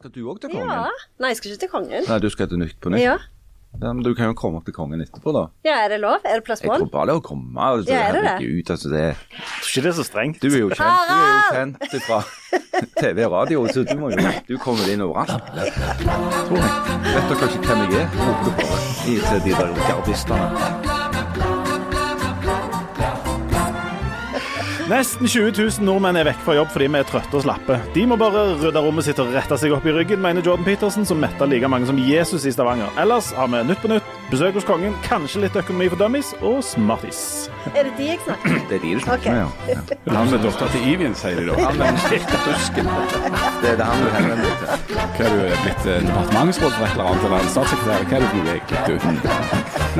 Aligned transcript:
Skal 0.00 0.12
du 0.14 0.22
òg 0.32 0.38
til 0.40 0.48
kongen? 0.54 0.70
Ja. 0.70 0.88
Nei, 1.20 1.28
jeg 1.34 1.36
skal 1.42 1.50
ikke 1.52 1.60
til 1.66 1.70
kongen. 1.74 2.06
Nei, 2.08 2.18
du 2.24 2.30
skal 2.32 2.48
til 2.48 2.60
Nytt 2.62 2.78
på 2.80 2.88
Nytt? 2.94 3.02
Ja. 3.04 3.18
Ja, 3.80 3.92
men 3.94 4.00
du 4.02 4.08
kan 4.18 4.26
jo 4.26 4.34
komme 4.34 4.58
opp 4.58 4.64
til 4.66 4.74
kongen 4.74 4.98
etterpå, 5.04 5.30
da. 5.30 5.44
ja, 5.62 5.76
er 5.84 5.92
det 5.92 6.00
lov? 6.02 6.24
Er 6.26 6.40
det 6.40 6.44
plass 6.48 6.58
på 6.64 6.66
Jeg 6.72 6.80
tror 6.80 6.88
bare 6.90 7.06
det 7.06 7.12
er 7.14 7.20
å 7.20 7.22
komme. 7.22 7.60
Altså, 7.62 7.92
Ja, 7.92 8.00
er 8.08 8.16
det 8.16 8.22
det? 8.24 8.48
Ut, 8.58 8.70
altså, 8.74 8.88
det 8.90 9.02
Jeg 9.04 9.14
tror 9.36 9.68
ikke 9.70 9.82
det 9.84 9.90
er 9.92 9.96
så 10.00 10.06
strengt. 10.08 10.40
Du 10.42 10.48
er 10.48 10.58
jo 10.58 10.70
kjent, 10.74 11.04
du 11.06 11.14
er 11.14 11.30
jo 11.30 11.44
kjent 11.54 11.76
fra 12.08 12.18
TV 13.04 13.26
og 13.28 13.32
radio, 13.36 13.62
så 13.70 13.84
du 13.86 13.94
må 14.00 14.10
jo 14.10 14.32
Du 14.48 14.56
kommer 14.58 14.90
inn 14.90 15.04
overalt. 15.06 15.52
Tror 15.54 16.58
jeg. 16.58 16.72
Vet 17.12 17.30
dere 17.30 17.52
ikke 17.52 17.68
hvem 17.68 17.84
jeg 17.84 18.00
er? 18.00 18.08
Håper 18.24 18.48
du 18.48 18.50
bare 18.64 18.80
i 19.06 19.20
til 19.28 19.44
de 19.46 19.54
der 19.60 19.76
gardistene. 19.86 20.89
Nesten 24.90 25.28
20 25.28 25.52
000 25.54 25.84
nordmenn 25.86 26.16
er 26.18 26.26
vekk 26.26 26.40
fra 26.42 26.56
jobb 26.56 26.72
fordi 26.72 26.88
vi 26.90 26.98
er 26.98 27.06
trøtte 27.06 27.36
og 27.38 27.44
slappe. 27.44 27.76
De 27.94 28.02
må 28.10 28.16
bare 28.18 28.40
rydde 28.58 28.80
rommet 28.82 29.06
sitt 29.06 29.20
og 29.22 29.28
rette 29.30 29.54
seg 29.62 29.70
opp 29.76 29.84
i 29.86 29.92
ryggen, 29.94 30.18
mener 30.18 30.42
Jordan 30.42 30.66
Peterson, 30.66 31.04
som 31.06 31.20
metta 31.22 31.46
like 31.46 31.68
mange 31.70 31.86
som 31.86 32.00
Jesus 32.02 32.42
i 32.42 32.50
Stavanger. 32.50 32.90
Ellers 32.98 33.28
har 33.38 33.46
vi 33.52 33.60
Nytt 33.68 33.84
på 33.84 33.90
Nytt, 33.92 34.08
besøk 34.32 34.58
hos 34.58 34.66
kongen, 34.66 34.96
kanskje 35.04 35.44
litt 35.44 35.58
økonomi 35.60 35.86
for 35.92 36.00
dummies 36.00 36.32
og 36.40 36.58
Smarties. 36.66 37.20
Er 37.70 37.86
det 37.86 37.92
de 38.00 38.08
jeg 38.08 38.18
snakker 38.24 38.56
med? 38.56 38.64
Det 38.66 38.80
er 38.80 38.82
de 38.82 38.90
du 38.96 39.04
snakker 39.04 39.30
okay. 39.30 39.36
med, 39.36 39.70
ja. 39.70 39.76
ja. 39.76 40.14
Han 40.16 40.32
med 40.34 40.42
dattera 40.48 40.72
til 40.74 40.90
Ivin, 40.90 41.14
sier 41.22 41.38
de 41.38 41.46
da. 41.46 41.68
Han 41.68 41.86
er 41.86 41.94
dusken. 42.48 42.90
Det 43.62 43.70
er 43.70 43.78
det 43.78 43.86
han 43.86 44.02
du 44.02 44.10
henvender 44.16 44.42
deg 44.42 44.58
til. 44.58 44.98
Hva 44.98 45.28
er 45.28 45.36
du 45.36 45.62
blitt 45.62 45.86
eh, 45.86 46.02
departementsråd 46.08 46.74
for 46.74 46.88
et 46.88 46.96
eller 46.96 47.12
annet, 47.12 47.28
eller 47.30 47.46
en 47.46 47.54
statssekretær? 47.54 48.08
Hva 48.10 48.18
er 48.18 48.26
det 48.26 48.32
du 48.34 48.40
egentlig? 48.56 48.82
Du? 48.90 48.94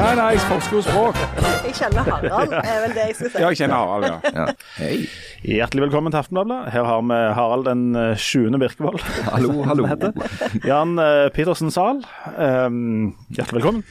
Nei, 0.01 0.11
nei, 0.19 0.29
jeg 0.35 0.43
forsker 0.49 0.81
jo 0.81 0.83
språk. 0.87 1.23
Jeg 1.67 1.75
kjenner 1.79 2.11
Harald, 2.11 2.59
er 2.59 2.85
vel 2.87 2.95
det 2.97 3.07
jeg 3.11 3.17
skal 3.21 3.31
si. 3.31 3.43
Ja, 3.43 3.49
jeg 3.51 3.63
kjenner 3.63 3.83
Harald, 3.85 4.07
ja. 4.11 4.35
Ja. 4.41 4.47
Hei. 4.81 5.05
Hjertelig 5.45 5.83
velkommen 5.85 6.13
til 6.13 6.21
Aftenbladet. 6.23 6.71
Her 6.73 6.87
har 6.89 7.03
vi 7.05 7.17
Harald 7.37 7.67
den 7.69 7.83
sjuende 8.17 8.61
Birkevold. 8.63 9.03
Hallo, 9.35 9.59
hallo. 9.69 9.89
Jan 10.65 10.95
eh, 11.01 11.27
Petersen 11.37 11.69
Zahl. 11.75 12.01
Um, 12.37 13.11
hjertelig 13.29 13.61
velkommen. 13.61 13.85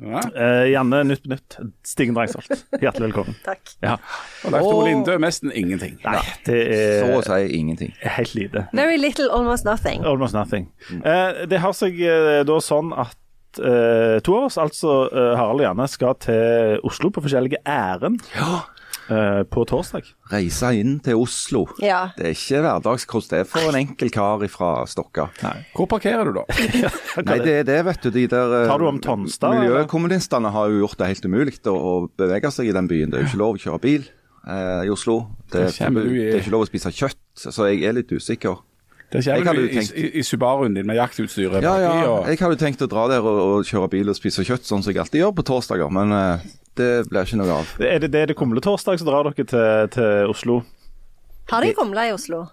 ja. 0.00 0.22
Uh, 0.32 0.64
Janne 0.70 1.02
Nytt 1.10 1.26
på 1.26 1.34
Nytt. 1.34 1.58
Stigen 1.84 2.16
Drangsholt. 2.16 2.64
Hjertelig 2.80 3.10
velkommen. 3.10 3.36
Takk. 3.48 3.74
Ja. 3.84 3.98
Og 4.46 4.54
Leif 4.56 4.64
Tore 4.70 4.88
Linde, 4.88 5.18
nesten 5.20 5.52
ingenting. 5.52 5.98
Nei, 6.06 6.24
det 6.48 6.58
Så 7.02 7.12
å 7.12 7.20
er 7.20 7.28
si 7.28 7.60
ingenting. 7.60 7.92
helt 8.16 8.34
lite. 8.38 8.64
Very 8.72 8.96
little, 9.00 9.28
almost 9.36 9.68
nothing. 9.68 10.04
Almost 10.08 10.36
nothing. 10.36 10.70
Uh, 11.04 11.44
det 11.52 11.60
har 11.60 11.76
seg 11.76 12.00
uh, 12.00 12.40
da 12.48 12.60
sånn 12.64 12.94
at 12.96 13.16
eh, 13.58 14.20
to 14.22 14.36
av 14.38 14.44
oss, 14.46 14.56
altså 14.62 14.92
eh, 15.10 15.32
Harald 15.34 15.58
og 15.58 15.64
Janne, 15.64 15.86
skal 15.90 16.14
til 16.22 16.76
Oslo 16.86 17.10
på 17.10 17.24
forskjellige 17.24 17.58
ærend 17.66 18.22
Ja. 18.36 18.60
Eh, 19.10 19.42
på 19.50 19.64
torsdag. 19.68 20.06
Reise 20.30 20.70
inn 20.78 20.98
til 21.04 21.18
Oslo. 21.20 21.64
Ja. 21.82 22.12
Det 22.16 22.26
er 22.30 22.36
ikke 22.36 22.60
hverdagskost, 22.64 23.30
det 23.34 23.40
er 23.42 23.48
for 23.50 23.68
en 23.72 23.78
enkel 23.82 24.10
kar 24.14 24.44
fra 24.52 24.70
Stokka. 24.90 25.28
Hvor 25.76 25.88
parkerer 25.90 26.30
du 26.30 26.38
da? 26.40 26.44
Nei, 27.26 27.38
det 27.44 27.54
er 27.60 27.68
det, 27.68 27.80
vet 27.90 28.02
du. 28.06 28.10
De 28.14 28.24
der 28.30 28.56
eh, 28.62 28.68
Tar 28.70 28.78
du 28.82 28.86
om 28.88 29.00
Tonstad? 29.02 29.58
Miljøkommunistene 29.60 30.52
har 30.54 30.70
jo 30.72 30.84
gjort 30.84 30.98
det 31.02 31.10
helt 31.12 31.28
umulig 31.28 31.58
å, 31.66 31.74
å 31.76 31.94
bevege 32.16 32.50
seg 32.54 32.70
i 32.70 32.76
den 32.76 32.88
byen. 32.90 33.10
Det 33.12 33.18
er 33.20 33.26
jo 33.26 33.32
ikke 33.34 33.42
lov 33.44 33.58
å 33.58 33.62
kjøre 33.66 33.82
bil 33.84 34.06
eh, 34.46 34.86
i 34.86 34.90
Oslo. 34.94 35.18
Det, 35.50 35.66
du 35.74 36.00
i- 36.06 36.16
det 36.30 36.34
er 36.38 36.42
ikke 36.44 36.54
lov 36.54 36.64
å 36.66 36.70
spise 36.70 36.92
kjøtt, 36.94 37.20
så 37.40 37.66
jeg 37.70 37.82
er 37.88 37.96
litt 37.98 38.12
usikker. 38.14 38.62
Det 39.10 39.24
skjer 39.26 39.42
vel 39.42 39.62
i, 39.66 39.82
i, 39.82 40.04
i 40.20 40.22
Subaruen 40.26 40.76
din 40.76 40.86
med 40.86 40.98
jaktutstyret 41.00 41.64
Ja, 41.64 41.74
ja, 41.82 41.94
og 42.06 42.28
jeg 42.30 42.38
hadde 42.38 42.58
tenkt 42.60 42.84
å 42.86 42.90
dra 42.90 43.08
der 43.10 43.24
og, 43.26 43.40
og 43.42 43.66
kjøre 43.66 43.90
bil 43.90 44.12
og 44.12 44.18
spise 44.18 44.44
kjøtt, 44.46 44.68
sånn 44.68 44.84
som 44.84 44.92
jeg 44.92 45.02
alltid 45.02 45.24
gjør 45.24 45.34
på 45.40 45.46
torsdager, 45.50 45.90
men 45.94 46.14
uh, 46.14 46.44
det 46.78 46.90
blir 47.10 47.26
ikke 47.26 47.40
noe 47.40 47.56
av. 47.60 47.72
Er 47.82 48.04
det 48.04 48.12
det 48.14 48.28
det 48.30 48.38
kumletorsdag, 48.38 49.00
så 49.00 49.08
drar 49.08 49.26
dere 49.26 49.48
til, 49.50 49.90
til 49.96 50.30
Oslo? 50.30 50.60
Har 51.50 51.66
de 51.66 51.72
kumle 51.74 52.04
i 52.06 52.12
Oslo? 52.14 52.44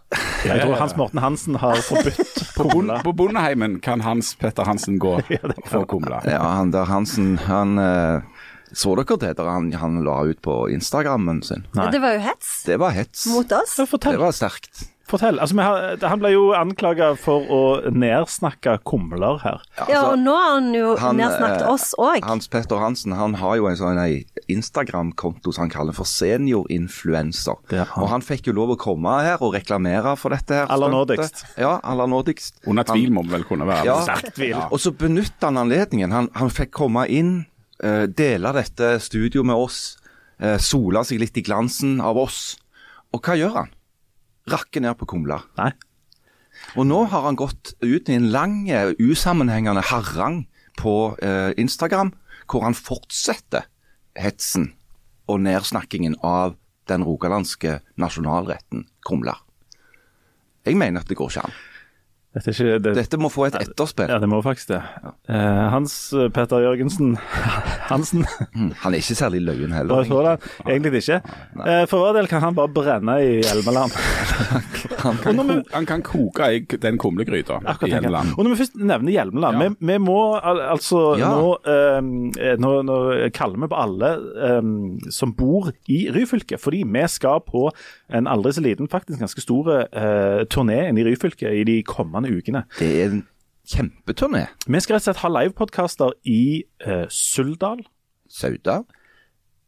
Jeg 0.47 0.58
tror 0.64 0.80
Hans 0.80 0.95
Morten 0.97 1.22
Hansen 1.22 1.58
har 1.61 1.77
forbudt 1.86 2.41
på, 2.55 2.66
kumle. 2.71 2.97
på 3.05 3.14
Bondeheimen 3.14 3.77
kan 3.83 4.02
Hans 4.02 4.33
Petter 4.39 4.66
Hansen 4.66 4.97
gå 5.02 5.19
for 5.69 5.86
kumle. 5.89 6.23
Ja, 6.25 6.42
han 6.58 6.73
der 6.73 6.89
Hansen, 6.89 7.36
han 7.45 7.77
eh, 7.77 8.25
Så 8.73 8.95
dere 8.97 9.19
det 9.21 9.36
der 9.38 9.49
han, 9.52 9.69
han 9.77 10.02
la 10.05 10.23
ut 10.25 10.42
på 10.42 10.64
Instagrammen 10.73 11.43
sin? 11.45 11.67
Nei. 11.77 11.92
Det 11.93 12.02
var 12.02 12.17
jo 12.17 12.26
hets 12.26 12.54
Det 12.65 12.80
var 12.81 12.98
hets. 12.98 13.27
mot 13.30 13.54
oss. 13.54 13.77
Det 13.77 14.17
var 14.17 14.33
sterkt. 14.33 14.87
Fortell. 15.09 15.39
Altså, 15.39 15.55
vi 15.57 15.63
har, 15.65 15.97
han 16.03 16.21
ble 16.21 16.31
jo 16.33 16.43
anklaga 16.57 17.11
for 17.19 17.47
å 17.51 17.61
nedsnakke 17.93 18.77
kumler 18.87 19.39
her. 19.43 19.63
Ja, 19.89 20.03
og 20.11 20.19
nå 20.21 20.33
har 20.35 20.53
han 20.57 20.69
jo 20.75 20.93
han, 21.01 21.19
nedsnakket 21.19 21.63
eh, 21.63 21.71
oss 21.71 21.93
òg. 22.01 22.25
Hans 22.27 22.49
Petter 22.51 22.81
Hansen 22.81 23.15
han 23.17 23.37
har 23.41 23.57
jo 23.59 23.69
en 23.69 23.79
sånn 23.79 24.01
Instagram-konto 24.51 25.53
som 25.55 25.65
han 25.65 25.73
kaller 25.73 25.95
for 25.97 26.07
seniorinfluenser. 26.09 27.59
Det. 27.71 27.85
Og 27.99 28.09
han 28.11 28.25
fikk 28.25 28.49
jo 28.51 28.55
lov 28.57 28.75
å 28.75 28.79
komme 28.81 29.17
her 29.25 29.43
og 29.43 29.55
reklamere 29.57 30.15
for 30.19 30.35
dette 30.35 30.61
her. 30.61 30.71
Aller 30.73 30.91
nådigst. 30.93 31.45
Ja, 31.59 31.77
aller 31.83 32.09
nådigst. 32.11 32.61
Under 32.67 32.87
tvil 32.87 33.07
Han- 33.09 33.13
må 33.13 33.23
vi 33.27 33.35
vel 33.37 33.47
kunne 33.47 33.67
være. 33.67 33.85
Ja. 33.85 34.01
Sterk 34.03 34.33
tvil. 34.35 34.55
Og 34.71 34.79
så 34.79 34.91
benytta 34.91 35.47
han 35.51 35.57
anledningen. 35.57 36.11
Han, 36.11 36.29
han 36.35 36.49
fikk 36.49 36.71
komme 36.71 37.07
inn, 37.09 37.45
uh, 37.83 38.05
dele 38.05 38.53
dette 38.53 38.97
studioet 38.99 39.45
med 39.45 39.55
oss, 39.55 39.97
uh, 40.41 40.57
sola 40.57 41.03
seg 41.03 41.19
litt 41.19 41.37
i 41.37 41.45
glansen 41.45 41.99
av 42.01 42.17
oss. 42.17 42.57
Og 43.13 43.21
hva 43.23 43.37
gjør 43.39 43.53
han? 43.61 43.73
Rakker 44.47 44.83
ned 44.83 44.97
på 44.99 45.08
kumler. 45.09 45.43
Nei. 45.59 45.71
Og 46.75 46.87
nå 46.89 47.03
har 47.11 47.25
han 47.27 47.37
gått 47.37 47.75
ut 47.83 48.09
i 48.09 48.15
en 48.17 48.30
lang, 48.33 48.69
eh, 48.69 48.93
usammenhengende 48.99 49.83
harang 49.91 50.45
på 50.77 51.17
eh, 51.21 51.52
Instagram, 51.58 52.13
hvor 52.47 52.63
han 52.63 52.77
fortsetter 52.77 53.67
hetsen 54.17 54.71
og 55.27 55.43
nedsnakkingen 55.43 56.17
av 56.25 56.55
den 56.87 57.03
rogalandske 57.03 57.81
nasjonalretten 57.99 58.87
kumler. 59.05 59.37
Jeg 60.65 60.80
mener 60.80 61.03
at 61.03 61.11
det 61.11 61.17
går 61.19 61.31
ikke 61.31 61.47
an. 61.47 61.57
Dette 62.37 62.53
ikke 62.53 62.77
det, 62.86 62.93
Dette 62.99 63.17
må 63.17 63.31
få 63.33 63.48
et 63.48 63.55
etterspill. 63.58 64.09
Ja, 64.11 64.20
det 64.21 64.27
må 64.30 64.39
faktisk 64.45 64.70
det. 64.75 64.81
Eh, 65.33 65.61
Hans 65.73 65.93
Petter 66.36 66.61
Jørgensen 66.61 67.15
Hansen 67.92 68.23
Mm, 68.53 68.71
Han 68.83 68.93
er 68.93 69.02
ikke 69.02 69.15
særlig 69.17 69.39
løyen 69.42 69.73
Bare 69.73 70.03
heller. 70.05 70.37
det. 70.37 70.52
Egentlig 70.67 71.02
ikke. 71.02 71.17
Eh, 71.65 71.83
For 71.89 72.02
vår 72.03 72.14
del 72.20 72.27
kan 72.30 72.42
han 72.45 72.55
bare 72.58 72.70
brenne 72.73 73.17
i 73.25 73.42
Hjelmeland. 73.42 73.92
Han 74.98 75.17
kan 75.21 75.37
vi, 75.48 75.55
han 75.71 75.86
kan 75.87 76.02
koke 76.05 76.48
i 76.55 76.59
den 76.81 76.98
kumlegryta 76.99 77.58
i 77.86 77.89
Hjelmeland. 77.92 78.33
Og 78.37 78.43
når 78.45 78.54
vi 78.54 78.59
først 78.61 78.75
nevner 78.80 79.11
Hjelmeland, 79.14 79.58
Ja. 79.61 79.67
vi, 79.69 79.87
vi 79.92 79.98
må 80.02 80.17
al 80.39 80.59
altså 80.73 81.02
Ja. 81.19 81.30
nå, 81.31 81.54
eh, 81.65 82.58
nå, 82.59 82.71
nå 82.87 82.98
kaller 83.36 83.61
vi 83.64 83.69
på 83.71 83.77
alle 83.81 84.09
eh, 84.48 85.11
som 85.14 85.33
bor 85.37 85.71
i 85.89 86.08
Ryfylke, 86.14 86.58
fordi 86.61 86.83
vi 86.87 87.05
skal 87.08 87.39
på 87.45 87.67
en 88.09 88.27
aldri 88.27 88.53
så 88.55 88.61
liten, 88.63 88.87
faktisk 88.87 89.19
ganske 89.19 89.41
stor 89.43 89.69
eh, 89.83 90.45
turné 90.51 90.87
inne 90.89 91.01
i 91.01 91.07
Ryfylke 91.09 91.49
i 91.59 91.63
de 91.67 91.81
kommende 91.83 92.29
ukene. 92.31 92.63
Det 92.79 92.87
er 93.03 93.09
en 93.11 93.25
kjempeturné. 93.67 94.45
Vi 94.67 94.79
skal 94.79 94.95
rett 94.95 95.03
og 95.03 95.09
slett 95.09 95.23
ha 95.25 95.31
livepodkaster 95.41 96.13
i 96.25 96.63
eh, 96.85 97.05
Suldal, 97.11 97.81
Sauda, 98.31 98.81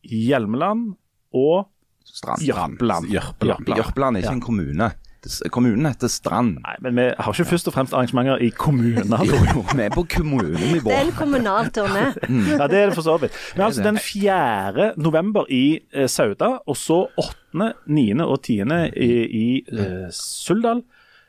Hjelmeland 0.03 0.93
og 1.35 1.67
Strand. 2.09 2.41
Jørpeland. 2.41 3.09
Jørpeland. 3.13 3.67
Jørpeland 3.77 4.17
er 4.17 4.21
ikke 4.23 4.31
Ja. 4.31 4.35
en 4.39 4.41
kommune. 4.41 4.91
Det- 5.23 5.51
Kommunen 5.51 5.85
heter 5.85 6.07
Strand. 6.07 6.57
Nei, 6.63 6.75
men 6.81 6.95
vi 6.95 7.05
har 7.19 7.33
ikke 7.33 7.45
først 7.49 7.67
og 7.67 7.73
fremst 7.75 7.93
arrangementer 7.93 8.37
i 8.41 8.49
kommunen. 8.55 9.11
Jo, 9.27 9.35
jo, 9.55 9.63
vi 9.75 9.81
er 9.83 9.89
på 9.93 10.05
kommunenivå. 10.15 10.89
Det 10.89 10.95
er 10.97 11.05
en 11.09 11.11
kommunal 11.17 11.65
turné. 11.75 12.05
Ja, 12.59 12.67
det 12.71 12.77
er 12.79 12.85
det 12.91 12.95
for 12.95 13.01
så 13.03 13.17
vidt. 13.19 13.35
Men 13.55 13.65
altså 13.67 13.83
den 13.83 13.97
4. 13.97 14.93
november 14.97 15.45
i 15.49 15.79
eh, 15.93 16.07
Sauda, 16.07 16.53
og 16.67 16.77
så 16.77 17.01
8., 17.17 17.73
9. 17.87 18.13
og 18.21 18.41
10. 18.43 18.61
i, 18.95 19.11
i 19.43 19.63
eh, 19.73 20.07
Suldal, 20.11 20.83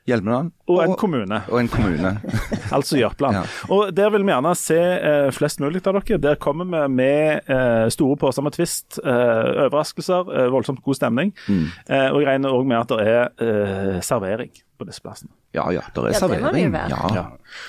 Hjelmeland. 0.08 0.52
og 0.70 0.80
en 0.84 0.94
kommune, 0.96 1.42
Og 1.50 1.60
en 1.60 1.68
kommune. 1.68 2.20
altså 2.76 2.98
Jørpeland. 2.98 3.36
Ja. 3.36 3.42
Og 3.68 3.90
der 3.96 4.10
vil 4.10 4.24
vi 4.24 4.32
gjerne 4.32 4.54
se 4.56 4.78
eh, 4.78 5.30
flest 5.34 5.60
mulig 5.60 5.82
av 5.86 5.98
dere. 6.00 6.18
Der 6.18 6.34
kommer 6.40 6.64
vi 6.64 6.80
med 6.94 7.50
eh, 7.50 7.88
store 7.92 8.16
poser 8.16 8.42
med 8.42 8.52
Twist, 8.56 8.98
eh, 9.04 9.66
overraskelser, 9.66 10.32
eh, 10.38 10.48
voldsomt 10.52 10.82
god 10.82 10.94
stemning. 10.98 11.34
Mm. 11.48 11.66
Eh, 11.88 12.08
og 12.10 12.22
jeg 12.22 12.28
regner 12.32 12.56
òg 12.56 12.66
med 12.66 12.80
at 12.80 12.88
det 12.88 13.06
er 13.06 13.22
eh, 13.44 14.00
servering 14.00 14.50
på 14.80 14.86
disse 14.88 15.02
plassene. 15.04 15.30
Ja 15.56 15.66
ja, 15.74 15.82
det 15.94 16.02
er 16.02 16.14
Ja, 16.14 16.18
servering. 16.22 16.72
det. 16.72 16.82
Ja. 16.92 17.00
Ja. 17.14 17.24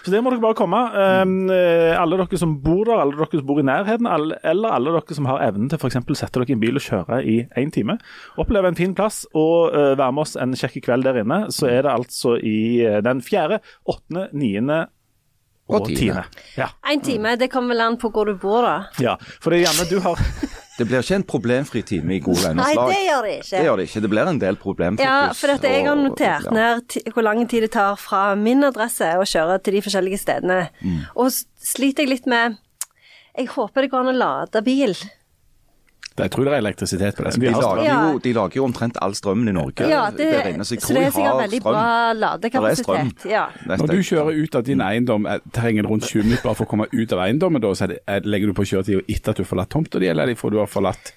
Så 0.05 0.11
der 0.13 0.23
må 0.23 0.31
dere 0.33 0.41
bare 0.43 0.57
komme. 0.57 0.79
Um, 0.95 1.49
eh, 1.51 1.93
alle 1.99 2.17
dere 2.21 2.39
som 2.39 2.55
bor 2.63 2.85
der, 2.87 3.01
alle 3.03 3.17
dere 3.19 3.41
som 3.41 3.47
bor 3.49 3.59
i 3.61 3.65
nærheten, 3.67 4.07
alle, 4.07 4.37
eller 4.43 4.75
alle 4.77 4.93
dere 4.97 5.17
som 5.17 5.27
har 5.29 5.43
evnen 5.49 5.69
til 5.71 5.77
f.eks. 5.81 5.99
sette 6.19 6.39
dere 6.39 6.49
i 6.49 6.55
en 6.57 6.63
bil 6.63 6.79
og 6.79 6.85
kjøre 6.87 7.19
i 7.27 7.35
én 7.59 7.71
time. 7.75 7.97
Oppleve 8.41 8.71
en 8.71 8.79
fin 8.79 8.95
plass 8.95 9.25
og 9.33 9.75
uh, 9.75 9.91
være 9.99 10.11
med 10.15 10.25
oss 10.25 10.37
en 10.39 10.55
kjekk 10.57 10.79
kveld 10.87 11.03
der 11.09 11.21
inne. 11.23 11.43
Så 11.51 11.67
er 11.69 11.83
det 11.85 11.91
altså 11.91 12.37
i 12.39 12.57
uh, 12.87 13.01
den 13.05 13.21
fjerde, 13.21 13.59
åttende, 13.89 14.29
niende 14.33 14.87
og 15.71 15.81
Og 15.81 15.87
tiende. 15.87 16.23
Én 16.27 16.57
Ja. 16.57 16.67
En 16.91 17.01
time, 17.01 17.35
det 17.39 17.51
kommer 17.51 17.75
vel 17.75 17.81
an 17.85 17.97
på 17.97 18.09
hvor 18.11 18.25
du 18.27 18.35
bor, 18.35 18.61
da. 18.65 18.77
ja. 18.99 19.15
For 19.39 19.51
det 19.51 19.61
er 19.61 19.69
gjerne 19.69 19.89
du 19.89 19.99
har 20.03 20.19
Det 20.77 20.87
blir 20.87 21.03
ikke 21.03 21.17
en 21.19 21.25
problemfri 21.27 21.81
time 21.85 22.15
i 22.15 22.19
gode 22.23 22.41
venners 22.45 22.71
Nei, 22.71 22.85
det 22.87 22.99
gjør 23.03 23.25
det 23.27 23.33
ikke. 23.41 23.51
Det 23.51 23.63
gjør 23.65 23.77
det 23.81 23.85
ikke. 23.89 24.01
Det 24.01 24.09
blir 24.13 24.29
en 24.31 24.39
del 24.41 24.57
problemfokus. 24.61 25.05
Ja, 25.05 25.33
for 25.35 25.51
dette, 25.51 25.71
jeg 25.75 25.85
har 25.85 25.97
og- 25.97 26.03
notert 26.07 26.47
ja. 26.47 26.51
ned 26.55 27.13
hvor 27.13 27.23
lang 27.27 27.41
tid 27.49 27.65
det 27.67 27.71
tar 27.75 27.95
fra 27.99 28.21
min 28.39 28.63
adresse 28.63 29.09
å 29.19 29.25
kjøre 29.27 29.59
til 29.63 29.73
de 29.77 29.81
forskjellige 29.81 30.21
stedene. 30.23 30.69
Mm. 30.81 31.01
Og 31.15 31.31
sliter 31.59 32.05
jeg 32.05 32.09
litt 32.15 32.25
med 32.27 32.57
Jeg 33.37 33.47
håper 33.47 33.81
det 33.85 33.91
går 33.91 33.99
an 33.99 34.15
å 34.15 34.17
lade 34.17 34.61
bil. 34.63 34.95
Jeg 36.19 36.31
tror 36.31 36.43
det 36.43 36.51
er 36.53 36.59
elektrisitet 36.59 37.15
på 37.15 37.23
det. 37.23 37.31
De 37.39 37.51
lager, 37.55 37.85
jo, 37.87 38.17
de 38.19 38.33
lager 38.35 38.57
jo 38.59 38.65
omtrent 38.67 38.97
all 39.01 39.13
strømmen 39.15 39.47
i 39.47 39.53
Norge 39.55 39.87
Ja, 39.87 40.09
det, 40.11 40.27
der 40.27 40.49
inne, 40.51 40.65
så 40.67 40.75
jeg 40.75 40.83
så 40.83 40.93
det 40.93 41.05
er 41.05 41.13
sikkert 41.15 41.39
veldig 41.39 41.61
strøm. 41.61 41.77
bra 41.77 41.85
er 42.09 42.19
ladekapasitet. 42.19 43.25
Ja. 43.31 43.45
Når 43.69 43.87
du 43.87 44.01
kjører 44.03 44.43
ut 44.43 44.57
av 44.59 44.65
din 44.67 44.83
eiendom, 44.83 45.25
eh, 45.25 45.39
trenger 45.55 45.87
det 45.87 45.91
rundt 45.93 46.09
20 46.09 46.27
minutter 46.27 46.43
bare 46.49 46.59
for 46.59 46.67
å 46.67 46.71
komme 46.73 46.89
ut 46.91 47.15
av 47.15 47.23
eiendommen, 47.25 47.63
da, 47.63 47.71
så 47.73 47.87
er 47.87 47.93
det, 47.93 47.99
er, 48.11 48.27
legger 48.27 48.51
du 48.51 48.57
på 48.59 48.67
kjøretida 48.67 49.05
etter 49.07 49.31
at 49.31 49.39
du 49.39 49.45
har 49.45 49.51
forlatt 49.53 49.71
tomta 49.71 50.03
di, 50.03 50.11
eller 50.11 50.27
er 50.27 50.39
fra 50.39 50.51
du 50.51 50.59
har 50.59 50.69
forlatt 50.69 51.13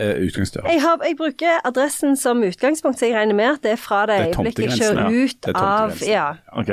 eh, 0.00 0.16
utgangsdøra? 0.24 0.72
Jeg, 0.72 0.82
har, 0.86 1.04
jeg 1.04 1.20
bruker 1.20 1.60
adressen 1.68 2.16
som 2.16 2.42
utgangspunkt, 2.48 2.98
så 3.02 3.10
jeg 3.10 3.18
regner 3.18 3.36
med 3.36 3.52
at 3.52 3.68
det 3.68 3.76
er 3.76 3.82
fra 3.84 4.02
det, 4.08 4.16
Det 4.16 4.32
er 4.32 4.40
øyeblikket 4.40 4.64
jeg 4.64 4.80
kjører 4.80 5.04
ja. 5.04 5.28
ut 5.28 5.52
av. 5.52 6.02
Ja. 6.08 6.26
Ok. 6.56 6.72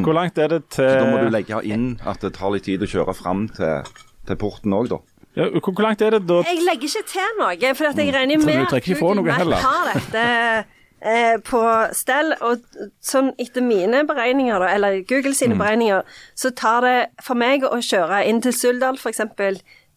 Hvor 0.00 0.16
langt 0.16 0.40
er 0.40 0.56
det 0.56 0.64
til 0.72 0.88
Så 0.88 0.96
da 0.96 1.08
må 1.12 1.22
du 1.26 1.32
legge 1.34 1.60
inn 1.68 1.90
at 2.08 2.24
det 2.24 2.32
tar 2.40 2.56
litt 2.56 2.64
tid 2.70 2.88
å 2.88 2.88
kjøre 2.88 3.20
fram 3.20 3.50
til, 3.52 3.96
til 4.24 4.40
porten 4.40 4.80
òg, 4.80 4.94
da. 4.96 5.02
Ja, 5.36 5.48
hvor, 5.60 5.82
langt 5.82 6.02
er 6.02 6.10
det 6.16 6.22
da 6.28 6.42
Jeg 6.44 6.60
legger 6.66 6.88
ikke 6.88 7.08
til 7.08 7.34
noe, 7.40 7.74
for 7.78 7.90
at 7.90 7.98
jeg 7.98 8.14
regner 8.14 8.38
For 8.40 8.46
med 8.46 8.54
at 8.66 8.86
Google. 8.86 9.44
Maps 9.50 9.62
har 9.64 9.92
dette 9.94 10.24
eh, 11.02 11.36
på 11.48 11.62
stell. 11.96 12.34
Og 12.40 12.66
sånn 13.02 13.32
etter 13.40 13.64
mine 13.64 14.04
beregninger, 14.08 14.58
da, 14.62 14.72
eller 14.76 15.00
Google 15.02 15.32
Mm. 15.32 15.38
sine 15.40 15.58
beregninger, 15.58 16.02
så 16.36 16.50
tar 16.54 16.80
det 16.86 16.96
for 17.22 17.34
meg 17.34 17.64
å 17.64 17.78
kjøre 17.80 18.24
inn 18.28 18.42
til 18.44 18.52
Suldal 18.52 18.98
f.eks. 19.00 19.20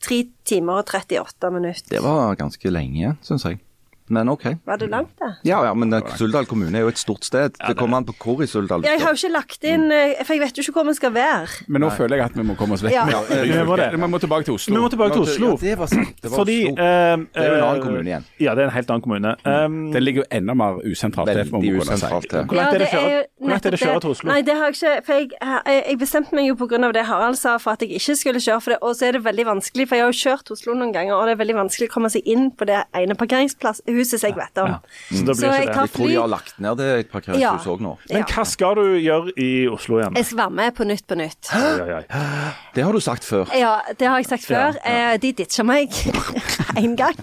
3 0.05 0.17
timer 0.45 0.81
og 0.81 0.85
38 0.91 1.51
minutter. 1.51 1.89
Det 1.89 2.01
var 2.03 2.35
ganske 2.35 2.69
lenge, 2.71 3.15
syns 3.23 3.45
jeg. 3.47 3.59
Men 4.07 4.29
OK. 4.29 4.43
Var 4.65 4.77
det 4.77 4.89
langt, 4.91 5.13
da? 5.19 5.31
Ja, 5.43 5.63
ja, 5.65 5.73
men 5.73 5.89
Suldal 6.17 6.45
kommune 6.45 6.77
er 6.77 6.83
jo 6.85 6.89
et 6.91 6.99
stort 7.01 7.23
sted. 7.25 7.55
Det 7.57 7.75
kommer 7.79 7.97
an 7.97 8.05
på 8.05 8.13
hvor 8.21 8.43
i 8.43 8.47
Suldal 8.47 8.83
Ja, 8.85 8.91
Jeg 8.93 9.01
har 9.01 9.15
jo 9.15 9.17
ikke 9.17 9.31
lagt 9.33 9.63
inn 9.65 9.87
eh, 9.91 10.19
For 10.25 10.33
jeg 10.35 10.41
vet 10.43 10.57
jo 10.59 10.65
ikke 10.65 10.73
hvor 10.77 10.85
vi 10.85 10.93
skal 10.93 11.13
være. 11.15 11.47
Men 11.67 11.81
nå 11.81 11.89
føler 11.95 12.17
jeg 12.21 12.25
at 12.29 12.35
vi 12.37 12.43
må 12.45 12.53
komme 12.59 12.77
oss 12.77 12.83
vekk. 12.85 12.93
Ja. 12.93 13.05
Ja, 13.15 13.41
vi 13.41 13.63
må 13.65 13.75
det. 13.79 13.87
Vi 13.95 13.97
må 13.97 14.19
tilbake 14.21 14.45
til 14.45 14.53
Oslo. 14.59 14.75
Vi 14.75 14.81
må 14.81 14.89
tilbake 14.93 15.13
til 15.17 15.23
Oslo. 15.25 15.49
Ja, 15.55 15.57
det 15.65 15.77
var 15.79 15.89
sant. 15.89 16.13
Det 16.21 16.29
var 16.31 16.37
Fordi 16.37 16.57
Oslo. 16.69 16.85
eh, 16.85 17.17
Det 17.33 17.41
er 17.41 17.49
jo 17.49 17.55
en 17.55 17.63
annen 17.65 17.79
eh, 17.79 17.85
kommune 17.85 18.09
igjen. 18.11 18.25
Ja, 18.45 18.53
det 18.55 18.61
er 18.65 18.69
en 18.69 18.75
helt 18.75 18.89
annen 18.93 19.01
kommune. 19.05 19.31
Um, 19.45 19.79
Den 19.95 20.03
ligger 20.05 20.21
jo 20.21 20.27
enda 20.37 20.53
mer 20.53 20.77
usentralt 20.85 21.29
til. 21.33 21.41
Veldig 21.55 21.73
usentralt 21.81 22.29
til. 22.29 22.45
Hvor 22.45 22.59
langt 22.61 22.75
er 22.75 22.79
det 22.83 22.87
å 22.87 22.93
kjøre- 22.93 23.09
jo 23.15 23.23
hvor 23.39 23.49
langt 23.49 23.65
er 23.65 23.71
det 23.71 23.79
å 23.79 23.81
nettopp 23.81 23.87
kjøre 23.89 24.01
til 24.05 24.13
Oslo? 24.15 24.29
Nei, 24.31 24.41
det 24.45 24.55
har 24.59 24.69
jeg 24.69 24.75
ikke 24.77 24.93
For 25.05 25.13
jeg, 25.19 25.29
jeg, 25.41 25.83
jeg 25.89 25.97
bestemte 26.05 26.35
meg 26.37 26.47
jo 26.51 26.55
på 26.61 26.67
grunn 26.69 26.85
av 26.89 26.93
det 26.93 27.05
Harald 27.09 27.37
sa, 27.41 27.57
for 27.57 27.71
at 27.75 27.81
jeg 27.81 27.97
ikke 27.99 28.15
skulle 28.21 28.39
kjøre 28.45 28.61
for 28.61 28.75
det. 28.75 28.79
Og 28.85 28.95
så 28.95 29.07
er 29.09 29.17
det 29.17 29.23
veldig 29.25 29.45
vanskelig, 29.49 29.87
for 29.89 29.95
jeg 29.97 30.05
har 30.05 30.11
jo 30.13 30.19
kjørt 30.21 30.51
Oslo 30.55 30.73
noen 30.77 30.93
ganger, 30.93 31.15
og 31.17 31.25
det 31.25 31.35
er 31.35 31.41
veldig 31.43 31.57
vanskelig 31.63 31.89
å 31.89 31.93
komme 31.97 32.09
seg 32.13 32.21
inn 32.29 32.51
på 32.51 32.65
det 32.69 32.83
ene 32.93 33.15
parkeringshuset 33.95 34.19
som 34.19 34.29
jeg 34.29 34.35
vet 34.37 34.57
om. 34.61 34.67
Ja. 34.67 34.79
Så 35.09 35.23
blir 35.25 35.35
Så 35.35 35.45
ikke 35.45 35.55
jeg 35.55 35.67
det. 35.67 35.75
tar 35.75 35.81
Jeg 35.85 35.91
tror 35.95 36.07
de 36.07 36.15
har 36.15 36.27
lagt 36.27 36.59
ned 36.59 36.77
det 36.77 36.99
et 36.99 37.11
par 37.11 37.21
Ja. 37.39 37.51
òg 37.57 37.81
nå. 37.81 37.97
Men 38.09 38.23
hva 38.23 38.45
skal 38.45 38.75
du 38.75 38.81
gjøre 38.99 39.31
i 39.37 39.67
Oslo 39.67 39.99
igjen? 39.99 40.15
Jeg 40.15 40.25
skal 40.25 40.37
være 40.37 40.49
med 40.51 40.75
på 40.75 40.83
Nytt 40.85 41.07
på 41.07 41.15
Nytt. 41.15 41.49
Det 42.75 42.83
har 42.83 42.91
du 42.91 42.99
sagt 42.99 43.23
før. 43.23 43.45
Ja, 43.55 43.79
det 43.97 44.07
har 44.07 44.17
jeg 44.17 44.25
sagt 44.27 44.49
Ja, 44.49 44.71
før. 44.71 44.79
Eh, 44.85 45.17
De 45.17 45.31
ditcha 45.33 45.63
meg 45.63 45.89
én 46.75 46.95
gang. 46.95 47.15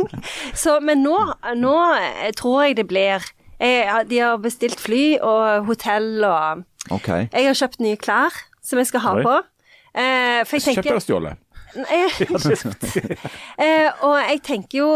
Så, 0.55 0.81
men 0.81 1.03
nå, 1.03 1.19
nå 1.57 1.77
tror 2.37 2.63
jeg 2.67 2.77
det 2.77 2.87
blir 2.89 3.21
jeg, 3.61 4.09
De 4.09 4.19
har 4.19 4.37
bestilt 4.39 4.81
fly 4.81 5.19
og 5.23 5.67
hotell 5.67 6.25
og 6.25 6.65
okay. 6.91 7.29
Jeg 7.33 7.47
har 7.47 7.55
kjøpt 7.55 7.81
nye 7.81 7.97
klær 7.97 8.33
som 8.63 8.79
jeg 8.79 8.87
skal 8.87 9.01
ha 9.01 9.15
Oi. 9.17 9.23
på. 9.23 9.37
Eh, 9.95 10.45
for 10.45 10.57
jeg 10.57 10.63
Kjøpt 10.63 10.75
tenker 10.75 10.91
eller 10.91 11.01
stjålet? 11.01 11.37
Eh, 11.73 12.11
eh, 13.59 13.91
og 14.05 14.19
jeg 14.29 14.43
tenker 14.45 14.79
jo 14.79 14.89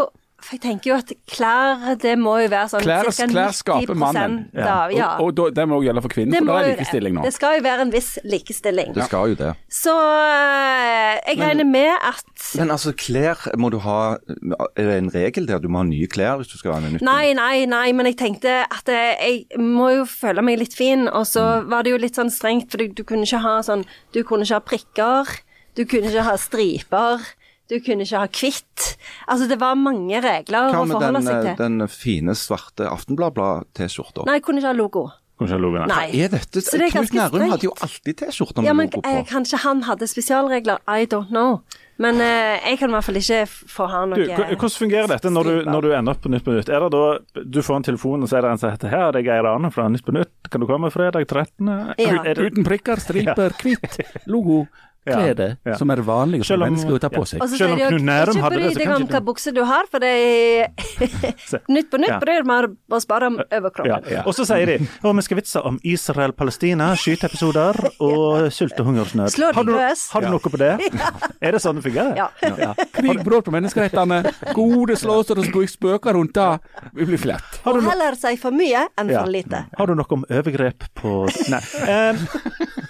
for 0.47 0.55
jeg 0.57 0.63
tenker 0.63 0.91
jo 0.93 0.97
at 1.01 1.11
klær, 1.27 1.83
det 2.03 2.13
må 2.23 2.37
jo 2.45 2.49
være 2.53 2.69
sånn 2.71 2.85
Klær, 2.87 3.09
cirka 3.11 3.33
klær 3.35 3.55
skaper 3.59 3.93
90% 3.95 3.99
mannen. 4.03 4.37
Av, 4.57 4.93
ja. 4.95 5.09
Og, 5.21 5.35
og 5.43 5.55
det 5.57 5.65
må 5.67 5.81
også 5.81 5.89
gjelde 5.89 6.03
for 6.07 6.15
kvinnen, 6.15 6.33
det, 6.37 6.41
for 6.45 6.53
det 6.53 6.57
er 6.63 6.71
likestilling 6.77 7.17
nå. 7.19 7.25
det 7.27 7.33
skal 7.35 7.57
jo 7.59 7.65
være 7.67 7.87
en 7.89 7.93
viss 7.95 8.11
likestilling. 8.25 8.93
Det 8.97 9.09
skal 9.09 9.33
jo 9.35 9.39
det. 9.43 9.51
Så 9.83 9.95
eh, 9.97 11.17
jeg 11.33 11.41
regner 11.43 11.67
med 11.69 11.93
at 11.99 12.25
Men 12.61 12.71
altså, 12.75 12.93
klær 12.97 13.43
må 13.59 13.71
du 13.75 13.79
ha 13.83 13.97
Er 14.77 14.87
det 14.87 14.97
en 15.01 15.11
regel 15.15 15.49
der 15.49 15.59
du 15.63 15.69
må 15.73 15.83
ha 15.83 15.87
nye 15.89 16.07
klær 16.11 16.39
hvis 16.41 16.53
du 16.53 16.57
skal 16.61 16.77
være 16.77 16.85
med 16.87 16.97
nytt? 16.97 17.07
Nei, 17.07 17.33
nei, 17.37 17.65
nei, 17.71 17.87
men 17.97 18.09
jeg 18.11 18.19
tenkte 18.21 18.61
at 18.65 18.89
eh, 18.93 19.17
jeg 19.27 19.61
må 19.63 19.91
jo 19.97 20.05
føle 20.09 20.45
meg 20.47 20.61
litt 20.63 20.77
fin, 20.79 21.09
og 21.09 21.27
så 21.29 21.45
Mm. 21.57 21.69
var 21.71 21.85
det 21.87 21.91
jo 21.93 21.99
litt 22.01 22.17
sånn 22.19 22.31
strengt, 22.33 22.71
for 22.73 22.81
du, 22.83 22.91
du 22.97 23.03
kunne 23.07 23.25
ikke 23.27 23.39
ha 23.45 23.57
sånn 23.65 23.85
Du 24.13 24.19
kunne 24.27 24.45
ikke 24.45 24.57
ha 24.59 24.65
prikker, 24.67 25.31
du 25.79 25.85
kunne 25.89 26.11
ikke 26.11 26.25
ha 26.27 26.35
striper, 26.41 27.23
du 27.71 27.77
kunne 27.83 28.07
ikke 28.07 28.21
ha 28.23 28.27
kvitt. 28.31 28.89
Altså, 29.27 29.49
det 29.51 29.59
var 29.61 29.75
mange 29.81 30.21
regler 30.23 30.69
å 30.71 30.73
forholde 30.87 31.13
den, 31.19 31.23
seg 31.27 31.37
Hva 31.37 31.45
med 31.53 31.63
den 31.63 31.89
fine, 31.91 32.35
svarte 32.39 32.87
Aftenblad-T-skjorta? 32.93 34.27
Nei, 34.29 34.39
jeg 34.41 34.45
kunne 34.47 34.63
ikke 34.63 34.73
ha 34.73 34.77
logo. 34.77 35.07
Kunne 35.37 35.51
ikke 35.51 35.57
ha 35.59 35.61
logo, 35.61 35.81
Nei. 35.91 36.05
Er 36.25 36.31
dette 36.33 36.63
Så 36.65 36.79
det 36.81 36.87
er 36.87 36.95
Knut 36.95 37.13
Nærum 37.13 37.51
hadde 37.53 37.67
jo 37.69 37.75
alltid 37.85 38.17
T-skjorter 38.23 38.63
med 38.63 38.71
Ja, 38.71 38.77
men 38.79 38.89
logo 38.89 39.03
på. 39.05 39.11
eh, 39.11 39.25
kanskje 39.29 39.59
han 39.67 39.83
hadde 39.85 40.09
spesialregler, 40.09 40.79
I 40.89 41.05
don't 41.05 41.29
know. 41.29 41.59
Men 42.01 42.21
eh, 42.21 42.61
jeg 42.71 42.79
kan 42.81 42.91
i 42.91 42.93
hvert 42.97 43.05
fall 43.05 43.17
ikke 43.21 43.43
få 43.49 43.87
ha 43.89 44.01
noe 44.09 44.17
Du, 44.21 44.33
hvordan 44.33 44.73
fungerer 44.79 45.09
dette 45.13 45.31
når 45.33 45.45
du, 45.49 45.53
når 45.69 45.81
du 45.87 45.91
ender 45.97 46.13
opp 46.13 46.23
på 46.25 46.33
Nytt 46.33 46.45
på 46.45 46.53
Nytt? 46.57 46.69
Er 46.73 46.85
det 46.87 46.91
da 46.93 47.43
du 47.45 47.61
får 47.65 47.77
en 47.81 47.87
telefon 47.91 48.25
og 48.25 48.29
så 48.29 48.37
er 48.39 48.45
det 48.47 48.51
en 48.55 48.61
som 48.61 48.73
heter 48.73 48.93
her, 48.93 49.13
det 49.17 49.23
er 49.23 49.29
Geir 49.31 49.49
Arne 49.49 49.71
fra 49.73 49.89
Nytt 49.93 50.05
på 50.05 50.13
Nytt, 50.17 50.33
kan 50.53 50.61
du 50.61 50.67
komme 50.69 50.91
fredag 50.93 51.25
13.? 51.29 51.71
Ja. 52.01 52.19
Uten 52.37 52.65
prikker, 52.69 53.01
striper, 53.01 53.57
hvitt, 53.61 54.01
logo, 54.29 54.65
Ja, 54.65 54.85
klede, 55.07 55.49
ja. 55.65 55.77
som 55.79 55.91
er 55.95 56.03
vanlige 56.07 56.45
for 56.49 56.59
mennesker 56.65 56.97
å 56.97 57.01
ta 57.01 57.09
på 57.13 57.23
seg. 57.29 57.41
Og 57.43 57.49
så 57.53 57.57
Selv 57.61 57.73
om 57.77 57.79
sier 57.79 57.91
de 57.97 58.05
Nærum 58.07 58.35
ikke 58.37 58.43
hadde 58.47 58.57
bry 58.57 58.63
det, 58.67 58.73
så 58.75 58.79
deg 58.81 58.91
om 58.97 59.07
du- 59.07 59.13
hva 59.15 59.21
bukse 59.31 59.53
du 59.55 59.63
har, 59.65 59.87
for 59.91 59.99
det 60.03 60.11
er 60.11 60.69
Nytt 61.77 61.91
på 61.91 61.99
nytt 62.03 62.09
Ja. 62.11 62.19
bryr 62.23 62.45
meg 62.49 62.71
bare 62.89 63.01
spare 63.05 63.27
om 63.31 63.37
ja. 63.39 63.47
overkroppen. 63.61 64.27
Og 64.27 64.35
så 64.35 64.47
sier 64.49 64.67
de 64.67 64.77
å, 65.03 65.13
vi 65.17 65.23
skal 65.27 65.37
vitse 65.41 65.63
om 65.65 65.79
Israel-Palestina, 65.83 66.91
skyteepisoder 66.99 67.79
og 68.07 68.49
sult- 68.55 68.79
og 68.81 68.87
hungersnød. 68.91 69.37
Har 69.55 69.65
du, 69.65 69.75
har 69.77 70.21
du 70.27 70.29
noe 70.31 70.41
på 70.41 70.59
det? 70.61 70.73
Er 71.47 71.53
det 71.53 71.61
sånn 71.63 71.77
det 71.79 71.85
fungerer? 71.87 72.17
Ja. 72.17 72.73
Krig, 72.97 73.21
brudd 73.27 73.45
på 73.47 73.53
menneskerettene, 73.55 74.23
gode 74.57 74.97
slåsser 74.99 75.39
og 75.39 75.47
spøk- 75.47 75.75
spøker 75.77 76.17
rundt 76.17 76.35
det. 76.37 76.49
Vi 76.97 77.07
blir 77.09 77.21
flett. 77.21 77.61
Og 77.67 77.77
no 77.81 77.91
heller 77.91 78.17
si 78.19 78.35
for 78.41 78.55
mye 78.57 78.87
enn 78.99 79.11
for 79.13 79.31
lite. 79.31 79.65
har 79.77 79.87
du 79.87 79.95
noe 79.99 80.07
om 80.17 80.25
overgrep 80.31 80.87
på 80.97 81.15
Nei. 81.53 81.61
Um, 81.87 82.19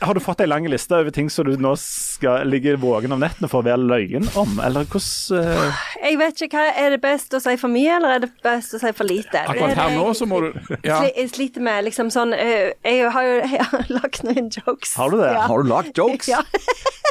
har 0.03 0.15
du 0.15 0.21
fått 0.23 0.41
ei 0.45 0.47
lang 0.49 0.67
liste 0.71 0.95
over 0.97 1.11
ting 1.15 1.29
som 1.33 1.45
du 1.49 1.57
nå 1.61 1.75
skal 2.07 2.47
ligge 2.49 2.77
våken 2.81 3.13
om 3.17 3.23
nettene 3.23 3.49
for 3.51 3.63
å 3.63 3.67
være 3.67 3.83
løyen 3.83 4.29
om, 4.39 4.57
eller 4.65 4.87
hvordan 4.89 5.43
uh... 5.43 5.85
Jeg 6.01 6.19
vet 6.21 6.43
ikke 6.47 6.61
hva, 6.63 6.73
Er 6.83 6.95
det 6.95 7.01
best 7.03 7.35
å 7.37 7.41
si 7.43 7.57
for 7.61 7.73
mye, 7.73 7.99
eller 7.99 8.17
er 8.17 8.25
det 8.27 8.31
best 8.45 8.77
å 8.77 8.81
si 8.83 8.93
for 8.97 9.09
lite? 9.09 9.43
Akkurat 9.43 9.75
er 9.75 9.81
her 9.83 9.97
nå 9.99 10.09
så 10.17 10.29
må 10.29 10.41
du 10.45 10.51
ja. 10.87 11.03
Jeg 11.09 11.31
sliter 11.35 11.65
med 11.65 11.87
liksom 11.89 12.11
sånn 12.15 12.35
øh, 12.37 12.73
Jeg 12.87 13.13
har 13.13 13.29
jo 13.29 13.37
jeg 13.57 13.69
har 13.73 13.93
lagt 13.93 14.23
noen 14.27 14.51
jokes. 14.53 14.97
Har 14.99 15.13
du 15.13 15.21
det? 15.21 15.33
Ja. 15.35 15.47
Har 15.51 15.63
du 15.63 15.73
lagt 15.73 16.05
jokes? 16.05 16.31
Ja. 16.37 16.43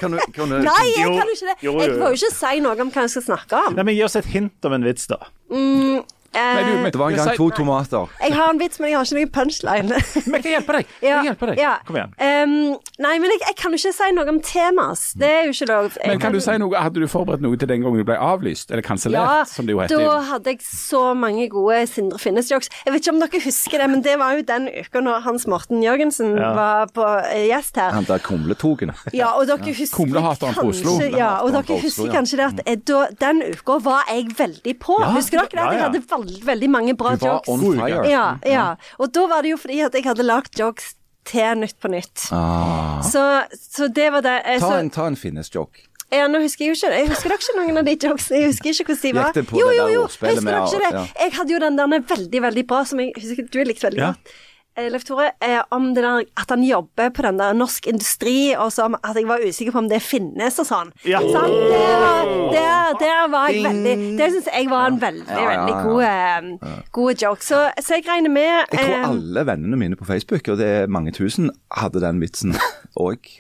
Kan 0.02 0.12
du, 0.12 0.20
kan 0.36 0.52
du, 0.52 0.58
Nei, 0.60 0.82
jeg 0.92 1.08
kan 1.08 1.30
jo 1.30 1.34
ikke 1.34 1.48
det. 1.48 1.56
Jeg 1.64 1.94
får 1.96 2.10
jo 2.12 2.18
ikke 2.18 2.32
si 2.36 2.58
noe 2.66 2.76
om 2.84 2.90
hva 2.92 3.06
jeg 3.06 3.14
skal 3.14 3.24
snakke 3.30 3.62
om. 3.70 3.78
Nei, 3.78 3.86
men 3.88 3.96
Gi 3.96 4.04
oss 4.04 4.18
et 4.20 4.28
hint 4.28 4.68
om 4.68 4.76
en 4.76 4.84
vits, 4.84 5.08
da. 5.08 5.22
Mm, 5.54 6.02
Nei, 6.36 6.64
du, 6.64 6.72
eh, 6.76 6.82
men- 6.84 6.92
Det 6.92 7.00
var 7.00 7.10
en 7.10 7.16
gang 7.16 7.36
to 7.36 7.50
tomater. 7.50 8.08
jeg 8.22 8.34
har 8.34 8.50
en 8.50 8.60
vits, 8.60 8.80
men 8.80 8.90
jeg 8.90 8.98
har 8.98 9.06
ikke 9.06 9.16
noen 9.20 9.32
punchline. 9.32 9.88
Men 9.90 10.42
jeg 10.42 10.44
kan 10.44 10.52
hjelpe 10.52 10.74
deg. 10.78 10.86
Jeg 11.06 11.12
kan 11.16 11.26
hjelpe 11.30 11.48
deg. 11.52 11.58
ja. 11.60 11.74
Kom 11.88 11.96
igjen. 11.96 12.12
Um, 12.20 12.78
nei, 13.00 13.14
men 13.20 13.30
jeg, 13.32 13.40
jeg 13.48 13.56
kan 13.60 13.72
jo 13.72 13.78
ikke 13.78 13.94
si 13.96 14.12
noe 14.16 14.28
om 14.32 14.40
temas. 14.42 15.02
Det 15.16 15.30
er 15.30 15.44
jo 15.48 15.54
ikke 15.56 15.68
lov. 15.70 15.92
Jeg 16.00 16.08
Men 16.12 16.20
kan 16.20 16.34
du 16.34 16.40
si 16.44 16.56
noe, 16.62 16.76
hadde 16.82 17.00
du 17.04 17.08
forberedt 17.08 17.42
noe 17.46 17.58
til 17.58 17.68
den 17.72 17.82
gangen 17.86 17.98
du 17.98 18.04
ble 18.08 18.18
avlyst, 18.20 18.72
eller 18.72 18.82
kansellert, 18.86 19.22
Ja, 19.28 19.44
som 19.46 19.66
det 19.66 19.76
jo 19.76 19.80
heter? 19.84 19.98
da 20.04 20.20
hadde 20.32 20.46
jeg 20.56 20.60
så 20.66 21.04
mange 21.16 21.48
gode 21.50 21.82
Sindre 21.88 22.20
Finnes-jokes. 22.20 22.70
Jeg 22.86 22.94
vet 22.94 23.02
ikke 23.06 23.14
om 23.14 23.20
dere 23.24 23.42
husker 23.46 23.78
det, 23.84 23.90
men 23.90 24.02
det 24.06 24.18
var 24.20 24.36
jo 24.36 24.42
den 24.48 24.68
uka 24.70 25.02
når 25.06 25.22
Hans 25.28 25.48
Morten 25.48 25.82
Jørgensen 25.84 26.36
Ja. 26.38 26.54
var 26.58 26.88
på 26.96 27.06
eh, 27.32 27.48
gjest 27.52 27.76
her. 27.80 27.92
Han 27.96 28.04
der 28.10 28.20
kumletogen. 28.20 28.92
Ja, 29.14 29.32
og 29.38 29.48
dere 29.48 29.60
husker 29.74 29.96
Kumlehateren 29.96 30.54
på 30.56 30.68
Oslo. 30.74 31.00
ja, 31.16 31.40
og 31.44 31.52
dere 31.54 31.64
Oslo, 31.64 31.80
husker 31.84 32.06
ja. 32.10 32.14
kanskje 32.20 32.38
det 32.42 32.46
at 32.46 32.62
eh, 32.66 32.76
da, 32.88 33.08
den 33.20 33.42
uka 33.54 33.80
var 33.86 34.04
jeg 34.10 34.28
veldig 34.38 34.76
på. 34.80 34.98
Ja, 35.02 35.12
husker 35.16 35.40
dere 35.44 35.50
det? 35.52 35.72
jeg 35.76 35.84
hadde 35.86 36.02
veld, 36.10 36.25
veldig 36.46 36.70
mange 36.70 36.96
bra 36.98 37.16
Du 37.16 37.26
var 37.26 37.42
jokes. 37.42 37.50
on 37.50 37.80
fire. 37.80 38.06
Ja, 38.10 38.38
ja. 38.46 38.76
Og 39.00 39.12
da 39.14 39.26
var 39.28 39.42
det 39.44 39.52
jo 39.52 39.58
fordi 39.58 39.82
at 39.86 39.94
jeg 39.94 40.04
hadde 40.04 40.24
lagd 40.26 40.58
jokes 40.60 40.94
til 41.26 41.58
Nytt 41.58 41.80
på 41.82 41.90
Nytt. 41.90 42.28
Ah. 42.32 43.02
Så, 43.02 43.22
så 43.58 43.88
det 43.94 44.12
var 44.14 44.22
det. 44.22 44.42
eh, 44.46 44.60
Ta 44.60 44.78
en, 44.80 44.90
ta 44.90 45.08
en 45.08 45.16
finnes-joke. 45.16 45.88
ja, 46.12 46.28
nå 46.28 46.40
husker 46.44 46.66
jeg 46.66 46.76
jo 46.76 46.78
ikke 46.78 46.92
det. 46.94 47.00
Jeg 47.00 47.10
husker 47.10 47.30
dere 47.30 47.40
ikke 47.42 47.56
noen 47.60 47.78
av 47.82 47.86
de 47.86 47.96
jokesene. 47.98 48.38
Jeg 48.42 48.52
husker 48.54 48.70
ikke 48.70 48.86
hvordan 48.86 49.02
de 49.02 49.14
var. 49.18 49.26
Gikk 49.32 49.34
det 49.40 49.46
på 49.50 49.60
jo, 49.60 49.70
jo, 49.74 49.88
jo. 49.96 50.04
Husker 50.06 50.42
med- 50.42 50.54
dere 50.54 50.66
ikke 50.70 50.92
det? 50.92 51.06
Jeg 51.26 51.32
hadde 51.40 51.52
jo 51.56 51.60
den 51.60 51.76
der 51.82 51.88
veldig, 52.14 52.42
veldig 52.50 52.66
bra, 52.68 52.84
som 52.86 53.00
jeg 53.00 53.14
husker 53.18 53.50
du 53.52 53.64
likte 53.64 53.88
veldig 53.90 54.00
Ja. 54.04 54.12
godt. 54.14 54.36
Leif 54.78 55.06
Tore, 55.08 55.30
eh, 55.42 55.62
om 55.72 55.94
det 55.96 56.04
der 56.04 56.24
at 56.38 56.50
han 56.52 56.64
jobber 56.68 57.10
på 57.16 57.24
den 57.24 57.38
der 57.40 57.54
Norsk 57.56 57.88
Industri, 57.88 58.54
og 58.60 58.72
så 58.76 58.90
at 59.04 59.16
jeg 59.16 59.28
var 59.30 59.40
usikker 59.48 59.72
på 59.72 59.78
om 59.80 59.88
det 59.90 60.02
finnes 60.04 60.60
og 60.60 60.68
sånn. 60.68 60.92
Ja. 61.08 61.22
Sant? 61.24 61.56
Der, 61.72 61.96
var- 62.02 62.52
der, 62.52 62.98
der 63.00 63.28
var 63.32 63.48
jeg 63.50 63.64
veldig 63.64 63.96
Det 64.20 64.28
syns 64.34 64.50
jeg 64.52 64.70
var 64.70 64.88
en 64.92 65.00
veldig, 65.02 65.28
Ja, 65.30 65.40
ja, 65.40 65.52
ja. 65.52 65.66
veldig 65.66 65.78
god, 65.88 66.04
eh, 66.04 66.82
god 66.92 67.24
joke. 67.24 67.44
Så, 67.44 67.62
så 67.82 67.96
jeg 67.98 68.06
regner 68.08 68.30
med 68.30 68.66
Jeg 68.74 68.80
tror 68.82 68.96
eh, 69.00 69.10
alle 69.10 69.46
vennene 69.48 69.80
mine 69.80 69.96
på 69.96 70.06
Facebook, 70.06 70.48
og 70.52 70.58
det 70.60 70.68
er 70.84 70.88
mange 70.92 71.12
tusen, 71.16 71.50
hadde 71.72 72.02
den 72.04 72.20
vitsen 72.22 72.56
òg. 73.00 73.32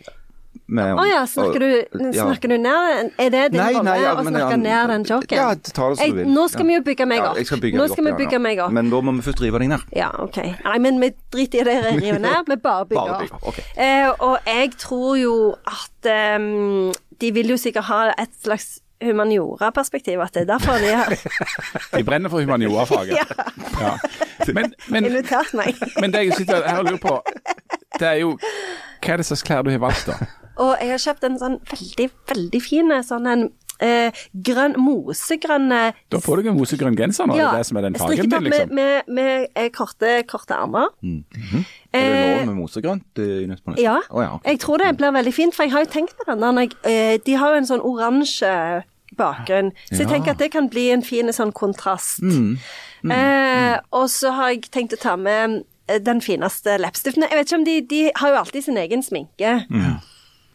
Å 0.65 1.03
ja, 1.05 1.19
snakker 1.29 1.61
du, 1.61 1.99
snakker 2.15 2.49
du 2.49 2.55
ned 2.57 3.11
Er 3.21 3.29
det 3.29 3.41
din 3.53 3.61
rolle 3.61 3.91
ja, 4.01 4.13
å 4.17 4.23
snakke 4.25 4.55
ned 4.57 4.89
den 4.89 5.03
joken? 5.05 5.37
Ja, 5.37 5.51
ta 5.53 5.91
det 5.91 5.99
som 5.99 6.09
du 6.09 6.17
vil. 6.17 6.31
Nå 6.33 6.45
skal 6.49 6.65
vi 6.65 6.77
jo 6.77 6.85
bygge 6.87 7.05
meg 7.09 7.21
opp. 7.21 7.37
bygge 7.37 7.77
Nå 7.77 7.85
skal 7.91 8.07
vi 8.07 8.13
bygge 8.23 8.39
meg 8.41 8.61
opp. 8.65 8.73
Men 8.73 8.89
da 8.89 9.01
må 9.05 9.13
vi 9.19 9.25
først 9.27 9.43
rive 9.45 9.61
deg 9.61 9.69
ned. 9.75 9.85
Ja, 9.93 10.09
OK. 10.23 10.39
Nei, 10.41 10.77
men 10.81 10.97
vi 11.03 11.11
driter 11.35 11.69
i 11.69 11.77
det 11.83 11.93
rive 11.99 12.17
ned. 12.23 12.49
Vi 12.49 12.57
bare 12.63 12.89
bygger 12.89 13.11
Bare 13.11 13.19
bygger 13.21 13.37
opp. 13.37 13.51
Okay. 13.51 13.67
Eh, 13.77 14.09
og 14.25 14.49
jeg 14.49 14.73
tror 14.81 15.13
jo 15.21 15.35
at 15.69 16.09
um, 16.39 16.89
de 17.21 17.31
vil 17.37 17.53
jo 17.53 17.59
sikkert 17.61 17.89
ha 17.91 18.01
et 18.17 18.33
slags 18.41 18.79
humaniora-perspektiv, 19.03 20.19
at 20.19 20.33
det 20.33 20.41
er 20.41 20.45
derfor 20.45 20.79
de 20.79 20.93
har 20.95 21.11
De 21.97 22.03
brenner 22.03 22.29
for 22.29 22.39
humaniora-faget. 22.39 23.17
Ja. 23.75 23.91
Ja. 23.91 24.51
Men, 24.53 24.73
men, 24.87 25.05
invitert 25.05 25.53
meg. 25.53 25.75
men 26.01 26.13
det 26.13 26.25
jeg 26.25 26.33
sitter 26.37 26.63
her 26.67 26.79
og 26.79 26.85
lurer 26.85 27.01
på, 27.01 27.15
det 27.99 28.07
er 28.07 28.19
jo 28.21 28.37
Hva 29.03 29.13
er 29.13 29.21
det 29.21 29.25
slags 29.27 29.43
klær 29.43 29.65
du 29.65 29.71
har 29.73 29.81
valgt, 29.83 30.07
da? 30.07 30.15
Og 30.55 30.77
jeg 30.79 30.93
har 30.93 31.01
kjøpt 31.03 31.25
en 31.27 31.39
sånn 31.39 31.57
veldig, 31.71 32.09
veldig 32.31 32.61
fin 32.63 32.93
sånn 33.03 33.27
en 33.27 33.49
eh, 33.79 34.11
grønn, 34.33 34.75
mosegrønn 34.79 35.71
eh, 35.71 35.93
Da 36.09 36.19
får 36.23 36.41
du 36.43 36.49
en 36.49 36.57
mosegrønn 36.57 36.95
genser 36.99 37.27
nå, 37.27 37.35
det 37.35 37.43
er 37.45 37.57
det 37.59 37.65
som 37.67 37.77
er 37.77 37.81
den 37.87 37.95
fargen 37.99 38.29
din, 38.29 38.43
liksom. 38.47 38.69
med, 38.75 39.03
med, 39.07 39.15
med 39.17 39.47
eh, 39.55 39.69
korte, 39.75 40.23
korte 40.27 40.55
armer. 40.55 40.87
Er 41.03 41.21
det 41.31 41.65
Eh, 41.95 42.37
lov 42.41 42.47
med 42.49 42.55
mosegrønt 42.59 43.19
i 43.23 43.45
Nytt? 43.47 43.61
Ja. 43.79 43.99
oh, 44.11 44.19
ja. 44.23 44.33
Jeg 44.45 44.59
tror 44.59 44.77
det 44.83 44.97
blir 44.99 45.13
veldig 45.15 45.31
fint, 45.33 45.55
for 45.55 45.63
jeg 45.63 45.71
har 45.71 45.85
jo 45.85 45.91
tenkt 45.93 46.17
på 46.19 46.25
den 46.27 46.41
når 46.43 46.65
jeg, 46.65 46.73
eh, 46.83 47.17
De 47.25 47.37
har 47.39 47.53
jo 47.53 47.61
en 47.61 47.69
sånn 47.69 47.83
oransje 47.87 48.83
bakgrunn, 49.15 49.69
så 49.87 50.01
jeg 50.01 50.09
Ja. 50.09 50.13
tenker 50.17 50.31
at 50.31 50.37
det 50.43 50.51
kan 50.51 50.67
bli 50.67 50.89
en 50.91 51.01
fin 51.01 51.27
sånn 51.31 51.53
kontrast. 51.55 52.19
Mm. 52.21 52.57
Eh, 53.11 53.77
og 53.93 54.09
så 54.09 54.31
har 54.35 54.49
jeg 54.49 54.67
tenkt 54.73 54.93
å 54.97 54.99
ta 54.99 55.15
med 55.15 55.63
eh, 55.87 55.99
den 55.99 56.19
fineste 56.19 56.75
leppestiften. 56.81 57.23
Jeg 57.29 57.37
vet 57.37 57.47
ikke 57.47 57.59
om 57.59 57.65
de, 57.67 57.75
de 57.81 58.11
har 58.15 58.29
jo 58.33 58.39
alltid 58.41 58.63
sin 58.65 58.77
egen 58.81 59.03
sminke. 59.05 59.65
Ja. 59.69 59.93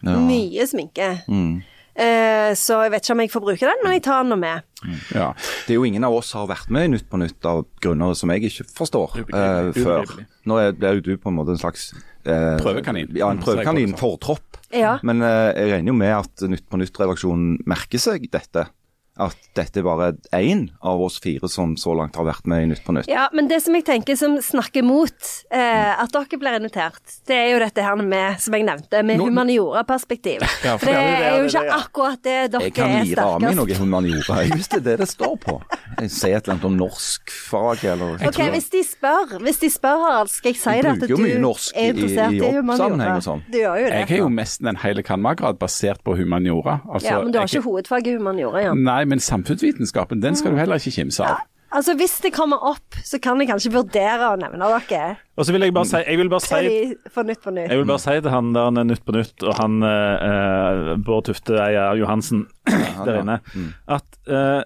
Mye 0.02 0.66
sminke. 0.68 1.22
Mm. 1.28 1.62
Eh, 2.00 2.50
så 2.56 2.78
jeg 2.84 2.94
vet 2.94 3.04
ikke 3.04 3.14
om 3.16 3.22
jeg 3.24 3.32
får 3.32 3.42
bruke 3.44 3.68
den, 3.68 3.82
men 3.84 3.94
jeg 3.96 4.04
tar 4.06 4.22
den 4.22 4.32
nå 4.32 4.38
med. 4.40 4.66
Ja. 5.12 5.30
Det 5.66 5.74
er 5.74 5.76
jo 5.76 5.84
ingen 5.84 6.06
av 6.08 6.14
oss 6.16 6.32
har 6.36 6.46
vært 6.48 6.70
med 6.72 6.86
i 6.88 6.92
Nytt 6.94 7.10
på 7.10 7.20
Nytt 7.20 7.48
av 7.48 7.66
grunner 7.84 8.14
som 8.16 8.32
jeg 8.32 8.48
ikke 8.48 8.66
forstår 8.78 9.18
uh, 9.28 9.68
før. 9.76 10.14
Nå 10.48 10.56
er 10.62 10.96
jo 10.96 11.04
du 11.04 11.12
på 11.20 11.28
en 11.28 11.36
måte 11.36 11.52
en 11.52 11.60
slags 11.60 11.90
uh, 12.24 12.56
Prøvekanin. 12.62 13.12
Ja, 13.18 13.28
en 13.28 13.42
prøvekanin, 13.44 13.92
for 14.00 14.16
tropp. 14.16 14.46
fortropp. 14.48 14.62
Ja. 14.72 14.96
Men 15.04 15.20
uh, 15.20 15.50
jeg 15.52 15.74
regner 15.74 15.92
jo 15.92 15.98
med 16.00 16.14
at 16.16 16.46
Nytt 16.48 16.68
på 16.70 16.80
Nytt-redaksjonen 16.80 17.58
merker 17.68 18.00
seg 18.00 18.24
dette. 18.32 18.70
At 19.18 19.36
dette 19.54 19.80
er 19.80 19.82
bare 19.84 20.12
én 20.32 20.70
av 20.86 21.00
oss 21.02 21.18
fire 21.20 21.48
som 21.50 21.74
så 21.76 21.92
langt 21.96 22.14
har 22.16 22.24
vært 22.24 22.46
med 22.46 22.62
i 22.62 22.66
Nytt 22.70 22.84
på 22.86 22.92
Nytt. 22.94 23.08
Ja, 23.10 23.28
men 23.34 23.48
det 23.48 23.58
som 23.62 23.74
jeg 23.74 23.84
tenker 23.84 24.16
som 24.16 24.38
snakker 24.40 24.82
mot 24.86 25.12
eh, 25.50 26.00
at 26.00 26.12
dere 26.14 26.38
blir 26.40 26.56
invitert, 26.56 27.00
det 27.26 27.36
er 27.36 27.50
jo 27.52 27.58
dette 27.58 27.82
her 27.84 27.96
med, 28.00 28.38
som 28.40 28.54
jeg 28.54 28.64
nevnte, 28.64 29.02
med 29.04 29.18
Nå- 29.18 29.26
humaniora-perspektiv. 29.28 30.40
Ja, 30.64 30.76
for 30.78 30.86
det 30.86 30.94
det 30.94 31.02
er 31.02 31.26
er 31.26 31.36
jo 31.36 31.42
er 31.42 31.48
ikke 31.50 31.60
det, 31.60 31.66
ja. 31.66 31.76
akkurat 31.82 32.22
det 32.22 32.32
dere 32.32 32.46
er 32.46 32.48
sterkest. 32.48 32.64
Jeg 32.64 32.74
kan 32.78 32.90
er 32.96 33.04
lire 33.04 33.26
av 33.26 33.40
meg 33.42 33.56
noe 33.58 33.78
humaniora, 33.82 34.38
hvis 34.54 34.68
det 34.72 34.78
er 34.80 34.86
det 34.88 34.96
det 35.02 35.08
står 35.10 35.36
på. 35.44 35.56
Jeg 36.00 36.10
sier 36.14 36.36
et 36.38 36.46
eller 36.46 36.54
annet 36.54 36.64
om 36.70 36.76
norskfag 36.80 37.84
eller 37.92 38.24
Ok, 38.30 38.40
hvis 38.54 38.70
de 38.72 38.82
spør, 38.86 39.36
hvis 39.44 39.60
de 39.60 39.70
spør 39.74 40.00
Harald, 40.06 40.30
skal 40.32 40.52
jeg 40.54 40.60
si 40.62 40.70
De 40.70 40.82
det 40.82 40.90
at 40.94 41.08
du 41.08 41.16
er 41.18 41.26
i- 41.26 41.90
interessert 41.90 42.32
i 42.32 42.40
i, 42.40 42.52
humaniora? 42.56 43.16
og 43.16 43.22
sånn. 43.26 43.42
Du 43.50 43.58
gjør 43.58 43.76
jo 43.82 43.84
det. 43.90 43.98
Jeg 44.00 44.08
har 44.08 44.16
jo 44.24 44.28
nesten 44.38 44.68
en 44.72 44.76
hel 44.76 45.02
cand.mag.-grad 45.02 45.58
basert 45.60 46.00
på 46.04 46.16
humaniora. 46.16 46.80
Altså, 46.88 47.10
ja, 47.10 47.20
men 47.20 47.32
du 47.32 47.38
har 47.38 47.46
jeg- 47.46 47.60
ikke 47.60 47.68
hovedfag 47.68 48.06
i 48.06 48.16
humaniora, 48.16 48.62
Ja. 48.64 48.74
Nei, 48.74 49.04
men 49.10 49.22
samfunnsvitenskapen, 49.22 50.22
den 50.22 50.38
skal 50.38 50.54
du 50.54 50.60
heller 50.60 50.80
ikke 50.80 50.94
kimse 51.00 51.26
av. 51.26 51.42
Altså, 51.70 51.94
hvis 51.94 52.16
det 52.24 52.32
kommer 52.34 52.58
opp, 52.66 52.96
så 53.06 53.20
kan 53.22 53.38
jeg 53.38 53.46
kanskje 53.46 53.70
vurdere 53.70 54.32
å 54.32 54.38
nevne 54.40 54.70
dere. 54.90 55.12
Og 55.38 55.46
så 55.46 55.54
vil 55.54 55.62
jeg 55.68 55.74
bare 55.76 55.86
si, 55.86 56.00
jeg 56.02 56.18
vil 56.18 56.30
bare 56.32 56.42
si 56.42 56.58
de 56.66 57.26
Nytt 57.28 57.44
på 57.44 57.52
Nytt. 57.54 57.70
Jeg 57.70 57.78
vil 57.78 57.86
bare 57.86 58.02
si 58.02 58.16
til 58.16 58.34
han 58.34 58.48
der 58.56 58.66
han 58.66 58.80
er 58.82 58.88
Nytt 58.88 59.04
på 59.06 59.14
Nytt 59.14 59.46
og 59.46 59.54
han 59.60 59.76
eh, 59.86 60.90
Bård 61.06 61.28
Tufte 61.28 61.60
Eier 61.62 61.94
Johansen 62.00 62.48
der 62.66 63.20
inne, 63.20 63.38
at 63.86 64.18
eh, 64.26 64.64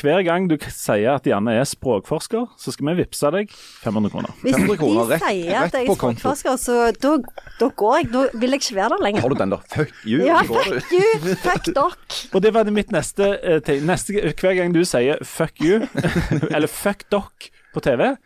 hver 0.00 0.22
gang 0.26 0.48
du 0.50 0.56
sier 0.70 1.14
at 1.16 1.26
Janne 1.28 1.54
er 1.60 1.64
språkforsker, 1.68 2.46
så 2.60 2.72
skal 2.74 2.88
vi 2.90 2.94
vippse 3.02 3.30
deg 3.34 3.50
500 3.84 4.10
kroner. 4.12 4.30
Hvis 4.42 4.56
500 4.56 4.76
kroner 4.80 5.06
de 5.10 5.14
rett- 5.16 5.24
sier 5.26 5.50
rett 5.54 5.74
at 5.74 5.78
jeg 5.80 5.88
er 5.88 6.00
konto. 6.00 6.20
språkforsker, 6.20 6.56
så 6.62 6.78
da, 7.00 7.14
da 7.60 7.68
går 7.82 7.96
jeg. 7.98 8.10
Da 8.12 8.24
vil 8.34 8.50
jeg 8.56 8.60
ikke 8.62 8.76
være 8.80 8.88
der 8.96 9.04
lenger. 9.06 9.20
Har 9.26 9.28
du 9.34 9.38
den 9.40 9.54
der 9.56 9.64
fuck 9.74 9.92
you? 10.04 10.20
Ja, 10.26 10.42
fuck 10.42 10.92
you, 10.92 11.34
fuck 11.44 11.72
dock. 11.76 12.18
Og 12.34 12.42
det 12.42 12.54
var 12.54 12.64
det 12.68 12.72
mitt 12.76 12.92
neste 12.94 13.32
eh, 13.42 13.60
ting. 13.64 13.84
Hver 13.86 14.54
gang 14.60 14.74
du 14.74 14.82
sier 14.84 15.18
'fuck 15.24 15.60
you' 15.60 15.86
eller 16.54 16.66
'fuck 16.68 17.06
dock 17.10 17.50
på 17.74 17.80
TV, 17.80 18.16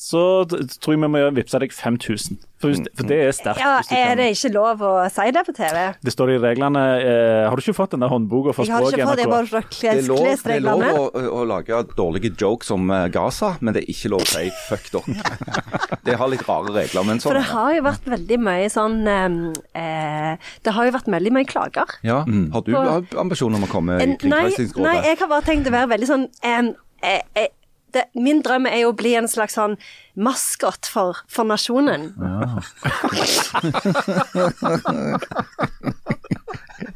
så 0.00 0.20
tror 0.48 0.94
jeg 0.94 1.00
vi 1.02 1.08
må 1.12 1.20
vippse 1.36 1.58
deg 1.60 1.74
5000. 1.76 2.38
For, 2.60 2.76
for 2.96 3.08
det 3.08 3.16
er 3.24 3.30
sterkt. 3.32 3.60
Ja, 3.60 3.80
er 3.96 4.18
det 4.18 4.26
ikke 4.34 4.50
lov 4.52 4.80
å 4.84 4.90
si 5.12 5.26
det 5.32 5.42
på 5.46 5.52
TV? 5.56 5.76
Det 6.04 6.12
står 6.12 6.32
i 6.34 6.38
reglene 6.42 6.82
eh, 7.00 7.44
Har 7.48 7.56
du 7.56 7.62
ikke 7.64 7.72
fått 7.78 7.94
den 7.94 8.04
der 8.04 8.12
håndboka 8.12 8.52
for 8.52 8.68
Jeg 8.68 8.74
har 8.76 8.84
språk 8.84 8.96
i 8.96 9.00
ikke 9.00 9.08
fått 9.08 9.20
det, 9.20 9.24
NRK? 9.24 9.32
bare 9.32 9.62
Det 9.72 9.92
er 9.92 10.08
lov, 10.08 10.24
det 10.44 10.56
er 10.58 10.64
lov 10.66 10.84
å, 10.84 11.04
å 11.40 11.44
lage 11.48 11.78
dårlige 11.96 12.32
jokes 12.40 12.72
om 12.76 12.92
eh, 12.92 13.06
Gaza, 13.12 13.54
men 13.64 13.76
det 13.76 13.84
er 13.86 13.92
ikke 13.94 14.12
lov 14.12 14.24
å 14.24 14.28
si 14.28 14.44
'fuck 14.66 14.90
dere'. 14.92 15.60
Det 16.10 16.16
har 16.16 16.32
litt 16.32 16.44
rare 16.48 16.72
regler, 16.74 17.04
men 17.04 17.20
For 17.20 17.30
sånn 17.30 17.40
det 17.40 17.46
har 17.52 17.72
jo 17.76 17.84
vært 17.84 18.10
veldig 18.12 18.38
mye 18.40 18.68
sånn 18.72 18.98
ehm, 19.14 19.38
eh, 19.76 20.50
Det 20.64 20.74
har 20.76 20.88
jo 20.88 20.96
vært 20.96 21.08
veldig 21.12 21.32
mye 21.36 21.48
klager. 21.48 21.96
ja. 22.04 22.22
Har 22.24 22.64
du 22.66 23.16
ambisjoner 23.20 23.60
om 23.60 23.68
å 23.68 23.72
komme 23.72 24.00
i 24.00 24.04
En, 24.04 24.16
nei, 24.32 24.44
nei, 24.80 24.96
jeg 25.10 25.20
har 25.20 25.32
bare 25.32 25.44
tenkt 25.48 25.68
å 25.68 25.74
være 25.76 25.92
veldig 25.92 26.08
sånn 26.08 26.28
em, 26.44 26.74
eh, 27.04 27.20
eh, 27.36 27.48
det, 27.94 28.04
Min 28.14 28.42
drøm 28.44 28.66
er 28.70 28.82
jo 28.84 28.92
å 28.92 28.96
bli 28.96 29.14
en 29.18 29.28
slags 29.30 29.56
sånn 29.58 29.76
maskot 30.20 30.88
for, 30.90 31.20
for 31.30 31.48
nasjonen. 31.48 32.10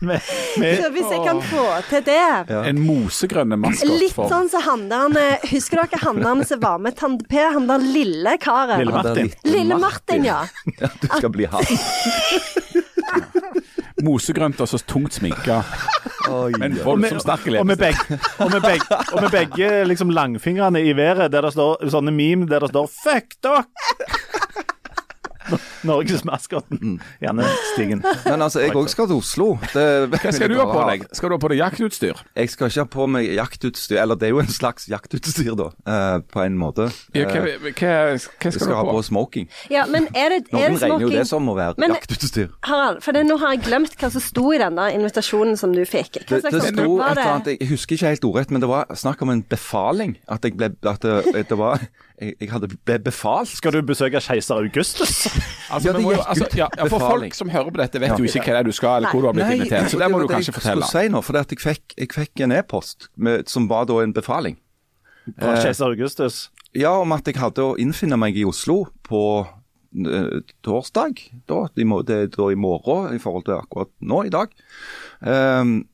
Med, 0.00 0.20
med, 0.58 0.82
Så 0.82 0.90
hvis 0.92 1.10
jeg 1.12 1.22
kan 1.24 1.40
få 1.44 1.64
til 1.88 2.02
det 2.06 2.56
En 2.56 2.80
mosegrønne 2.82 3.56
maskot 3.60 3.88
Litt 4.00 4.14
for 4.16 4.32
sånn 4.32 4.50
som 4.52 4.64
han 4.66 4.86
der 4.90 5.18
eh, 5.20 5.46
Husker 5.52 5.84
dere 5.84 6.00
han 6.02 6.20
der 6.24 6.42
som 6.48 6.62
var 6.64 6.82
med 6.82 6.96
Tande 6.98 7.24
P? 7.28 7.38
Han 7.38 7.68
der 7.68 7.84
lille 7.84 8.36
karen. 8.42 8.80
Lille 8.80 8.92
Ja, 8.92 9.02
Martin. 9.02 9.30
Lille 9.44 9.78
Martin, 9.78 10.24
ja. 10.26 10.40
Ja, 10.80 10.88
du 11.00 11.06
skal 11.08 11.30
bli 11.32 11.48
han. 11.50 11.64
mosegrønt 14.04 14.60
og 14.60 14.68
så 14.68 14.78
tungt 14.78 15.16
sminka. 15.16 15.62
Men 16.58 16.76
folk 16.76 17.00
med, 17.00 17.20
snakker 17.20 17.50
sterk 17.52 17.60
og 17.60 17.66
med, 17.66 17.76
begge, 17.76 18.18
og 18.38 18.50
med 18.50 18.60
begge, 18.64 19.00
og 19.12 19.22
med 19.22 19.30
begge 19.30 19.84
liksom 19.84 20.10
langfingrene 20.10 20.82
i 20.84 20.96
været, 20.96 21.32
der 21.32 21.44
det 21.44 21.52
står 21.52 21.84
sånne 21.92 22.14
meme 22.14 22.48
der 22.48 22.64
det 22.64 22.70
står 22.72 22.86
'fuck 22.86 23.36
dere'. 23.44 24.23
Norgesmaskoten. 25.84 26.98
Gjerne 27.22 27.46
Stigen. 27.74 28.02
Men 28.24 28.42
altså, 28.44 28.60
jeg 28.64 28.74
òg 28.76 28.88
skal 28.92 29.08
til 29.10 29.16
Oslo. 29.20 29.48
Det, 29.74 29.84
Hva 30.14 30.32
skal 30.34 30.48
du 30.52 30.56
ha 30.60 30.66
på 30.70 30.84
deg? 30.90 31.06
Skal 31.16 31.30
du 31.30 31.34
ha 31.36 31.40
på 31.42 31.50
deg 31.52 31.60
jaktutstyr? 31.60 32.22
Jeg 32.36 32.50
skal 32.52 32.70
ikke 32.70 32.84
ha 32.84 32.90
på 32.94 33.06
meg 33.10 33.28
jaktutstyr, 33.36 33.98
eller 34.02 34.18
det 34.20 34.28
er 34.28 34.34
jo 34.34 34.40
en 34.44 34.52
slags 34.52 34.88
jaktutstyr, 34.90 35.52
da, 35.58 35.68
eh, 35.86 36.18
på 36.32 36.42
en 36.44 36.58
måte. 36.60 36.88
Ja, 37.14 37.26
hva, 37.28 37.44
Eh, 37.44 37.58
hva, 37.60 37.72
hva 37.74 38.12
jeg 38.14 38.20
skal 38.24 38.52
skal 38.54 38.68
du 38.68 38.74
ha 38.74 38.80
ha 38.82 38.84
på 38.90 38.96
på? 38.98 39.04
smoking. 39.10 39.48
ja 39.70 39.84
men 39.90 40.06
er 40.14 40.28
det, 40.34 40.38
er 40.52 40.54
Noen 40.54 40.74
det 40.78 40.82
regner 40.82 41.00
jo 41.04 41.10
det 41.10 41.26
som 41.28 41.48
å 41.48 41.54
være 41.56 41.74
Men- 41.78 41.94
jaktutstyr. 41.96 42.48
Harald, 42.64 43.02
for 43.02 43.12
det, 43.12 43.24
nå 43.26 43.38
har 43.40 43.54
jeg 43.54 43.64
glemt 43.68 43.96
hva 44.00 44.10
som 44.10 44.20
sto 44.24 44.52
i 44.52 44.58
den 44.58 44.76
der 44.76 44.94
invitasjonen 44.96 45.58
som 45.58 45.72
du 45.72 45.82
fikk. 45.84 46.22
Hva 46.24 46.40
Det, 46.40 46.42
det 46.50 46.62
sto 46.62 47.00
et 47.00 47.10
eller 47.10 47.22
annet, 47.24 47.52
jeg 47.60 47.68
husker 47.68 47.96
ikke 47.96 48.12
helt 48.14 48.24
ordrett, 48.24 48.50
men 48.50 48.60
det 48.64 48.68
var 48.70 48.86
snakk 48.94 49.22
om 49.22 49.30
en 49.30 49.42
befaling. 49.42 50.16
At 50.28 50.42
jeg 50.44 50.56
ble 50.56 50.70
at 50.84 51.00
det, 51.00 51.46
det 51.48 51.58
var 51.58 51.78
jeg, 52.20 52.34
jeg 52.40 52.50
hadde 52.52 52.68
be 52.86 52.98
befalt. 53.02 53.48
Skal 53.48 53.74
du 53.74 53.82
besøke 53.82 54.20
keiser 54.22 54.60
Augustus? 54.62 55.26
Altså, 55.74 55.88
Ja, 55.88 55.92
det 55.96 56.02
jo, 56.04 56.10
gikk 56.12 56.28
altså, 56.28 56.44
ut 56.44 56.54
ja, 56.58 56.66
ja, 56.76 56.84
for 56.84 57.00
befaling. 57.00 57.32
folk 57.32 57.34
som 57.34 57.50
hører 57.50 57.70
på 57.72 57.80
dette, 57.80 58.00
vet 58.02 58.18
jo 58.20 58.26
ikke 58.28 58.42
hva 58.44 58.52
det 58.52 58.58
er 58.60 58.66
du 58.68 58.74
skal, 58.76 58.96
eller 58.98 59.10
hvor 59.10 59.22
du 59.24 59.26
har 59.26 59.34
blitt 59.34 59.54
invitert. 59.56 59.88
Så 59.90 59.98
det 59.98 60.08
må 60.12 60.20
du 60.20 60.26
kanskje 60.28 60.52
jeg 60.52 60.56
fortelle. 60.58 60.84
skulle 60.84 61.06
si 61.06 61.12
nå, 61.14 61.22
for 61.24 61.38
at 61.40 61.54
jeg 61.54 61.62
fikk, 61.62 61.94
jeg 61.98 62.10
fikk 62.14 62.42
en 62.44 62.52
e-post 62.54 63.08
som 63.50 63.66
var 63.70 63.88
da 63.88 63.96
en 64.04 64.12
befaling. 64.14 64.58
Fra 65.40 65.54
Eh, 65.56 65.62
keiser 65.64 65.88
Augustus? 65.88 66.36
Ja, 66.76 66.92
om 67.00 67.14
at 67.16 67.26
jeg 67.26 67.40
hadde 67.40 67.64
å 67.64 67.78
innfinne 67.80 68.18
meg 68.20 68.36
i 68.36 68.44
Oslo 68.46 68.84
på 69.08 69.22
eh, 69.42 70.36
torsdag. 70.62 71.24
Da, 71.48 71.64
i, 71.74 71.88
er 71.88 72.28
da 72.36 72.50
i 72.52 72.60
morgen 72.60 73.16
i 73.16 73.22
forhold 73.24 73.48
til 73.48 73.56
akkurat 73.56 73.90
nå, 74.04 74.20
i 74.28 74.34
dag. 74.36 74.52
Um, 75.24 75.88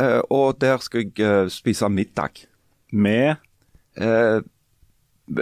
uh, 0.00 0.22
og 0.30 0.60
der 0.62 0.78
skal 0.86 1.02
jeg 1.02 1.18
uh, 1.18 1.50
spise 1.52 1.90
middag. 1.90 2.46
Med 2.94 3.42
Eh, 3.96 4.40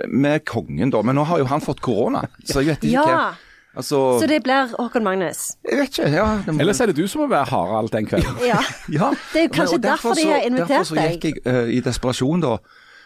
med 0.08 0.44
kongen, 0.48 0.90
da. 0.90 1.02
Men 1.02 1.18
nå 1.18 1.24
har 1.28 1.42
jo 1.42 1.48
han 1.50 1.60
fått 1.64 1.82
korona, 1.84 2.24
så 2.44 2.62
jeg 2.62 2.74
vet 2.74 2.86
ikke 2.88 3.08
Ja, 3.08 3.32
Altså, 3.74 4.20
så 4.22 4.26
det 4.30 4.36
blir 4.44 4.70
Håkon 4.78 5.02
Magnus. 5.02 5.56
jeg 5.66 5.78
vet 5.80 5.88
ikke. 5.90 6.10
Ja, 6.14 6.26
må- 6.46 6.60
Ellers 6.62 6.80
er 6.80 6.86
det 6.86 6.96
du 6.96 7.08
som 7.08 7.22
må 7.22 7.26
være 7.28 7.48
Harald 7.50 7.90
den 7.90 8.06
kvelden. 8.06 8.36
Ja. 8.46 8.60
Ja, 8.88 9.10
Det 9.32 9.44
er 9.44 9.48
kanskje 9.48 9.80
Men, 9.80 9.82
derfor 9.82 10.14
de 10.14 10.26
har 10.28 10.46
invitert 10.46 10.68
deg. 10.68 10.76
Derfor 10.78 10.94
så 10.94 11.10
gikk 11.10 11.24
jeg 11.24 11.34
uh, 11.46 11.68
i 11.74 11.80
desperasjon 11.80 12.40
da. 12.40 12.56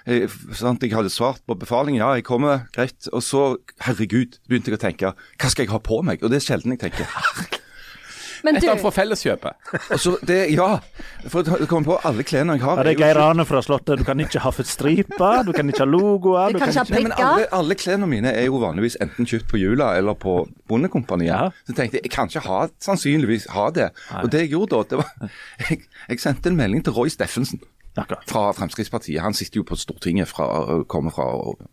Jeg, 0.07 0.29
sant? 0.53 0.83
Jeg 0.83 0.93
hadde 0.93 1.11
svart 1.11 1.41
på 1.49 1.57
befalingen, 1.59 2.01
ja, 2.01 2.13
jeg 2.17 2.25
kommer, 2.25 2.67
greit. 2.73 3.09
Og 3.13 3.23
så, 3.23 3.57
herregud, 3.81 4.39
begynte 4.49 4.71
jeg 4.71 4.79
å 4.79 4.81
tenke, 4.81 5.15
hva 5.41 5.51
skal 5.51 5.65
jeg 5.65 5.73
ha 5.73 5.79
på 5.79 6.03
meg? 6.03 6.23
Og 6.23 6.31
det 6.31 6.43
er 6.43 6.47
sjelden 6.53 6.77
jeg 6.77 6.85
tenker. 6.85 7.09
Men 8.45 8.57
Et 8.57 8.61
du, 8.61 8.67
eller 8.67 8.75
annet 8.77 8.85
fra 8.85 8.93
Felleskjøpet. 8.95 9.71
Og 9.95 10.01
så, 10.03 10.15
det, 10.29 10.39
ja, 10.55 10.69
for 11.31 11.43
å 11.43 11.69
kommer 11.71 11.89
på 11.89 11.99
alle 12.09 12.27
klærne 12.27 12.57
jeg 12.59 12.65
har. 12.65 12.81
ja, 12.81 12.87
det 12.89 12.95
er 12.97 13.03
Geir 13.03 13.21
Arne 13.23 13.47
fra 13.49 13.63
Slottet. 13.65 14.01
Du 14.01 14.05
kan 14.07 14.21
ikke 14.23 14.43
ha 14.45 14.53
striper, 14.59 15.43
du 15.47 15.53
kan 15.57 15.71
ikke 15.71 15.85
ha 15.85 15.89
logoer. 15.89 16.55
Du 16.55 16.61
kan 16.61 16.73
ikke 16.73 16.85
ha 16.85 16.99
Nei, 16.99 17.03
men 17.07 17.17
alle, 17.17 17.49
alle 17.55 17.79
klærne 17.79 18.09
mine 18.11 18.33
er 18.35 18.49
jo 18.49 18.61
vanligvis 18.63 18.99
enten 19.05 19.29
kjøpt 19.29 19.49
på 19.51 19.61
Jula 19.61 19.93
eller 19.99 20.19
på 20.19 20.41
Bondekompaniet. 20.71 21.33
Ja. 21.33 21.49
Så 21.69 21.77
tenkte 21.77 21.99
jeg 22.01 22.09
jeg 22.09 22.15
kan 22.15 22.31
ikke 22.31 22.45
ha, 22.47 22.61
sannsynligvis 22.85 23.49
ha 23.55 23.69
det. 23.75 23.91
Og 24.23 24.31
det 24.33 24.47
jeg 24.47 24.55
gjorde 24.55 24.77
da, 24.77 24.85
det 24.93 25.03
var 25.03 25.35
Jeg, 25.69 25.83
jeg 26.09 26.23
sendte 26.23 26.51
en 26.53 26.57
melding 26.59 26.85
til 26.87 26.95
Roy 26.97 27.11
Steffensen 27.13 27.61
Akkurat. 27.99 28.25
fra 28.31 28.53
Fremskrittspartiet. 28.57 29.21
Han 29.23 29.35
sitter 29.37 29.61
jo 29.61 29.67
på 29.69 29.77
Stortinget, 29.77 30.29
fra, 30.31 30.47
kommer 30.89 31.15
fra 31.15 31.27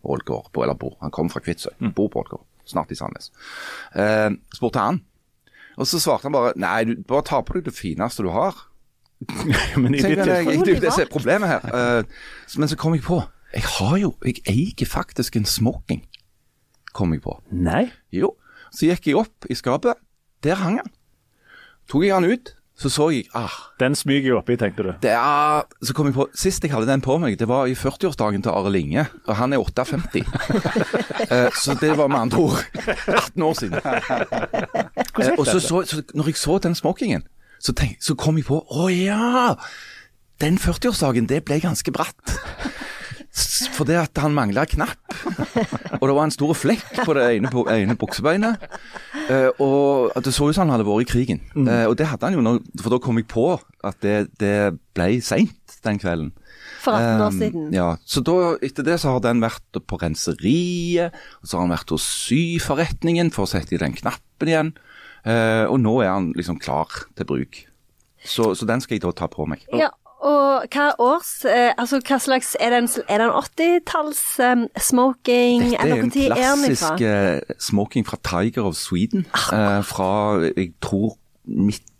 Ålgård, 0.04 0.50
eller 0.62 0.74
bor. 0.74 0.96
Han 1.00 1.10
kommer 1.14 1.32
fra 1.32 1.40
Kvitsøy, 1.44 1.72
bor 1.96 2.10
på 2.12 2.24
Ålgård, 2.24 2.44
snart 2.66 2.90
i 2.92 2.98
Sandnes. 2.98 3.30
Eh, 3.94 4.30
spurte 4.54 4.82
han. 4.82 5.00
Og 5.76 5.88
så 5.88 6.00
svarte 6.00 6.28
han 6.28 6.34
bare 6.36 6.54
nei, 6.60 6.78
du 6.88 7.04
bare 7.08 7.26
ta 7.26 7.42
på 7.44 7.58
deg 7.58 7.68
det 7.68 7.76
fineste 7.76 8.24
du 8.24 8.30
har. 8.34 8.56
Men 9.80 9.94
i 9.94 10.00
ditt 10.00 10.22
tilfelle 10.22 10.56
det 10.64 10.76
er 10.76 10.82
det 10.86 10.92
som 10.92 11.04
er 11.04 11.12
problemet 11.12 11.52
her. 11.52 11.68
Uh, 11.72 12.58
men 12.60 12.68
så 12.68 12.76
kom 12.76 12.92
jeg 12.92 13.00
på 13.06 13.22
Jeg 13.54 13.62
har 13.64 13.94
jo 13.96 14.10
Jeg 14.28 14.42
eier 14.44 14.88
faktisk 14.88 15.38
en 15.40 15.48
smoking. 15.48 16.02
Kom 16.92 17.14
jeg 17.14 17.22
på. 17.24 17.38
Nei. 17.50 17.86
Jo. 18.12 18.34
Så 18.72 18.90
gikk 18.90 19.08
jeg 19.08 19.16
opp 19.16 19.48
i 19.48 19.56
skapet. 19.56 19.96
Der 20.44 20.60
hang 20.60 20.80
han. 20.82 20.92
Tok 21.88 22.04
jeg 22.04 22.12
han 22.12 22.26
ut, 22.28 22.52
så 22.76 22.90
så 22.92 23.06
jeg 23.08 23.24
ah, 23.32 23.52
Den 23.80 23.94
smyger 23.96 24.26
jeg 24.26 24.36
oppi, 24.36 24.56
tenkte 24.60 24.82
du. 24.84 24.90
det 25.00 25.12
er, 25.16 25.62
Så 25.80 25.94
kom 25.96 26.10
jeg 26.10 26.16
på 26.16 26.26
Sist 26.36 26.64
jeg 26.64 26.74
hadde 26.74 26.88
den 26.90 27.00
på 27.00 27.16
meg, 27.22 27.38
det 27.40 27.48
var 27.48 27.70
i 27.70 27.72
40-årsdagen 27.72 28.44
til 28.44 28.52
Are 28.52 28.72
Linge. 28.72 29.06
Og 29.26 29.36
han 29.36 29.52
er 29.52 29.62
58. 29.62 30.24
uh, 30.26 31.48
så 31.62 31.76
det 31.80 31.94
var 31.96 32.08
med 32.12 32.26
andre 32.26 32.38
ord 32.38 32.58
18 33.08 33.42
år 33.42 33.54
siden. 33.56 33.80
Eh, 35.22 35.34
og 35.38 35.46
så, 35.48 35.60
så, 35.60 35.82
så 35.88 36.02
når 36.14 36.32
jeg 36.32 36.40
så 36.40 36.58
den 36.62 36.76
smokingen, 36.78 37.26
så, 37.62 37.72
tenk, 37.72 37.96
så 38.04 38.16
kom 38.18 38.36
jeg 38.40 38.48
på 38.48 38.60
Å 38.60 38.88
ja! 38.92 39.54
Den 40.42 40.58
40-årsdagen, 40.60 41.28
det 41.30 41.40
ble 41.48 41.56
ganske 41.62 41.92
bratt. 41.96 42.34
Fordi 43.76 43.96
at 44.00 44.16
han 44.20 44.34
mangla 44.36 44.66
knapp. 44.68 45.00
Og 45.98 46.04
det 46.04 46.14
var 46.16 46.22
en 46.24 46.32
stor 46.32 46.52
flekk 46.56 47.02
på 47.04 47.14
det 47.16 47.24
ene, 47.38 47.50
på, 47.52 47.64
ene 47.72 47.96
buksebeinet. 47.96 48.64
Eh, 49.28 49.48
og 49.60 50.12
det 50.24 50.32
så 50.32 50.48
ut 50.48 50.56
som 50.56 50.66
han 50.66 50.74
hadde 50.76 50.86
vært 50.88 51.06
i 51.06 51.08
krigen. 51.10 51.42
Eh, 51.56 51.84
og 51.88 51.96
det 52.00 52.08
hadde 52.08 52.28
han 52.28 52.36
jo, 52.36 52.44
når, 52.44 52.60
for 52.80 52.92
da 52.92 53.00
kom 53.02 53.20
jeg 53.20 53.28
på 53.32 53.46
at 53.56 54.00
det, 54.04 54.16
det 54.40 54.56
ble 54.96 55.08
seint 55.24 55.76
den 55.84 56.00
kvelden. 56.00 56.32
For 56.84 56.96
18 56.96 57.22
år 57.22 57.32
Um, 57.32 57.38
siden. 57.40 57.68
Ja, 57.74 57.88
så 58.06 58.22
da, 58.24 58.36
etter 58.64 58.86
det 58.86 58.98
så 59.02 59.16
har 59.16 59.22
den 59.24 59.42
vært 59.44 59.80
på 59.88 59.98
renseriet, 60.00 61.16
og 61.40 61.48
så 61.48 61.58
har 61.58 61.66
han 61.66 61.74
vært 61.74 61.92
hos 61.94 62.06
syforretningen 62.26 63.32
for 63.34 63.46
å 63.46 63.52
sette 63.56 63.76
i 63.76 63.80
den 63.82 63.96
knappen 63.96 64.52
igjen. 64.52 64.72
Eh, 65.26 65.64
og 65.66 65.80
nå 65.82 66.00
er 66.04 66.12
han 66.14 66.32
liksom 66.38 66.58
klar 66.62 66.92
til 67.16 67.26
bruk. 67.28 67.62
Så, 68.26 68.54
så 68.54 68.66
den 68.66 68.82
skal 68.82 68.96
jeg 68.96 69.06
da 69.06 69.12
ta 69.14 69.28
på 69.30 69.46
meg. 69.48 69.64
Ja, 69.74 69.90
og 70.26 70.64
hva 70.72 70.86
års 71.02 71.44
eh, 71.44 71.74
Altså, 71.76 72.00
hva 72.00 72.16
slags 72.22 72.54
Er 72.58 72.72
det 72.72 72.78
en, 72.80 72.88
en 73.12 73.34
80-talls 73.36 74.22
um, 74.40 74.64
smoking? 74.80 75.66
Dette 75.74 75.90
er 75.92 76.00
en 76.00 76.10
klassisk 76.14 77.04
er 77.04 77.42
eh, 77.42 77.56
smoking 77.60 78.06
fra 78.08 78.18
Tiger 78.24 78.70
of 78.70 78.78
Sweden. 78.80 79.26
eh, 79.52 79.82
fra, 79.84 80.10
jeg 80.56 80.72
tror, 80.82 81.18